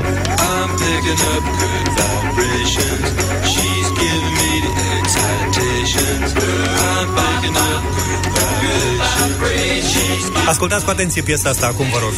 I'm 0.00 0.59
picking 0.90 1.20
up 1.32 1.44
good 1.62 1.88
vibrations. 1.98 3.06
She's 3.52 3.88
giving 4.00 4.34
me 4.40 4.52
the 4.64 4.72
excitations. 4.96 6.30
I'm 6.86 7.08
picking 7.18 7.56
up 7.68 7.82
good 8.62 8.98
vibrations. 9.16 10.48
Ascultați 10.48 10.84
cu 10.84 10.90
atenție 10.90 11.22
piesa 11.22 11.48
asta 11.48 11.66
acum, 11.66 11.86
vă 11.90 11.98
rog. 11.98 12.12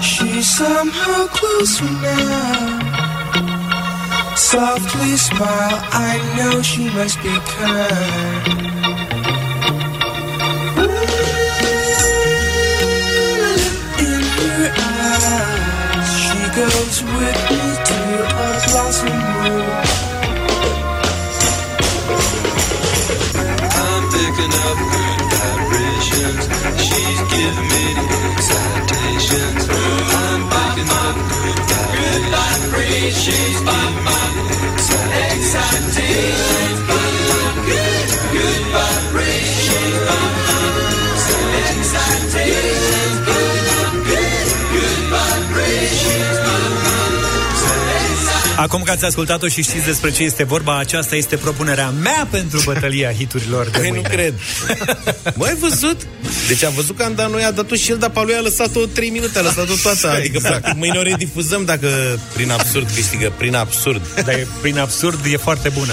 She's 0.00 0.56
somehow 0.56 1.26
closer 1.36 1.90
now. 2.02 2.85
Softly 4.36 5.16
smile, 5.16 5.80
I 5.92 6.20
know 6.36 6.60
she 6.60 6.90
must 6.90 7.22
be 7.22 7.34
kind. 7.56 8.66
In 13.98 14.22
her 14.36 14.72
eyes, 14.78 16.10
she 16.20 16.40
goes 16.54 17.02
with 17.02 17.50
me 17.50 17.65
vibrations. 33.16 33.24
She's 33.24 33.60
giving 35.96 36.60
me 36.60 36.65
Acum 48.56 48.82
că 48.82 48.90
ați 48.90 49.04
ascultat-o 49.04 49.48
și 49.48 49.62
știți 49.62 49.84
despre 49.84 50.10
ce 50.10 50.22
este 50.22 50.44
vorba, 50.44 50.78
aceasta 50.78 51.16
este 51.16 51.36
propunerea 51.36 51.90
mea 52.02 52.28
pentru 52.30 52.60
bătălia 52.64 53.12
hiturilor 53.12 53.64
de 53.68 53.78
Băi, 53.78 53.88
nu 53.88 53.94
mâine. 53.94 54.08
cred. 54.08 54.34
Băi, 55.38 55.48
ai 55.48 55.54
văzut? 55.54 56.06
Deci 56.48 56.62
am 56.64 56.72
văzut 56.74 56.96
că 56.96 57.02
am 57.02 57.12
dat 57.14 57.30
noi, 57.30 57.44
a 57.44 57.50
dat-o 57.50 57.74
și 57.74 57.90
el, 57.90 57.96
dar 57.98 58.10
pe 58.10 58.20
lui 58.24 58.34
a 58.34 58.40
lăsat-o 58.40 58.80
3 58.86 59.08
minute, 59.10 59.38
a 59.38 59.42
lăsat-o 59.42 59.72
toată. 59.82 60.08
Adică, 60.10 60.36
Exact. 60.36 60.60
practic, 60.60 60.78
mâine 60.78 60.98
o 60.98 61.02
redifuzăm 61.02 61.64
dacă 61.64 61.88
prin 62.32 62.50
absurd 62.50 62.90
câștigă. 62.94 63.32
Prin 63.36 63.54
absurd. 63.54 64.02
Dar 64.24 64.34
e- 64.34 64.46
prin 64.60 64.78
absurd 64.78 65.18
e 65.32 65.36
foarte 65.36 65.68
bună. 65.68 65.92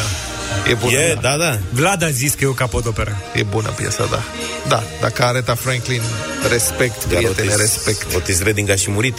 E 0.69 0.73
bună, 0.73 0.97
E, 0.97 1.17
da, 1.21 1.37
da. 1.37 1.59
Vlad 1.69 2.03
a 2.03 2.09
zis 2.09 2.31
că 2.33 2.43
e 2.43 2.47
o 2.47 2.51
capodoperă. 2.51 3.21
E 3.33 3.43
bună 3.43 3.69
piesa, 3.69 4.07
da. 4.11 4.23
Da, 4.67 4.83
dacă 5.01 5.23
Aretha 5.23 5.55
Franklin, 5.55 6.01
respect, 6.49 7.03
prietene, 7.03 7.47
Otis- 7.49 7.57
respect. 7.57 8.15
Otis 8.15 8.41
Redding 8.41 8.69
a 8.69 8.75
și 8.75 8.89
murit. 8.91 9.17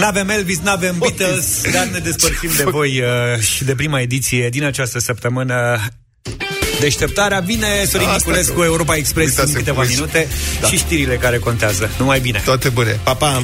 N-avem 0.00 0.28
Elvis, 0.28 0.58
n-avem 0.58 0.98
Beatles, 0.98 1.60
dar 1.72 1.84
ne 1.86 1.98
despărțim 1.98 2.50
de 2.56 2.62
voi 2.64 3.00
uh, 3.00 3.40
și 3.42 3.64
de 3.64 3.74
prima 3.74 4.00
ediție 4.00 4.48
din 4.48 4.64
această 4.64 4.98
săptămână. 4.98 5.78
Deșteptarea 6.80 7.40
vine 7.40 7.66
Sorin 7.86 8.06
Asta 8.06 8.16
Niculescu, 8.18 8.58
că- 8.58 8.64
Europa 8.64 8.96
Express 8.96 9.28
în 9.28 9.34
Uitasem 9.38 9.58
câteva 9.58 9.80
cum 9.80 9.88
ești. 9.88 10.00
minute 10.00 10.28
Da. 10.60 10.68
și 10.68 10.76
știrile 10.76 11.16
care 11.16 11.38
contează. 11.38 11.90
Numai 11.98 12.20
bine! 12.20 12.42
Toate 12.44 12.68
bune. 12.68 13.00
Pa, 13.02 13.14
pa! 13.14 13.42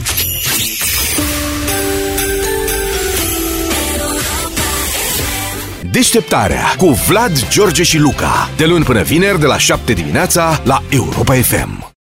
Deșteptarea 5.91 6.75
cu 6.77 6.87
Vlad, 6.91 7.49
George 7.49 7.83
și 7.83 7.99
Luca. 7.99 8.51
De 8.57 8.65
luni 8.67 8.85
până 8.85 9.03
vineri, 9.03 9.41
de 9.41 9.47
la 9.47 9.59
7 9.59 9.93
dimineața, 9.93 10.61
la 10.65 10.83
Europa 10.91 11.35
FM. 11.35 11.95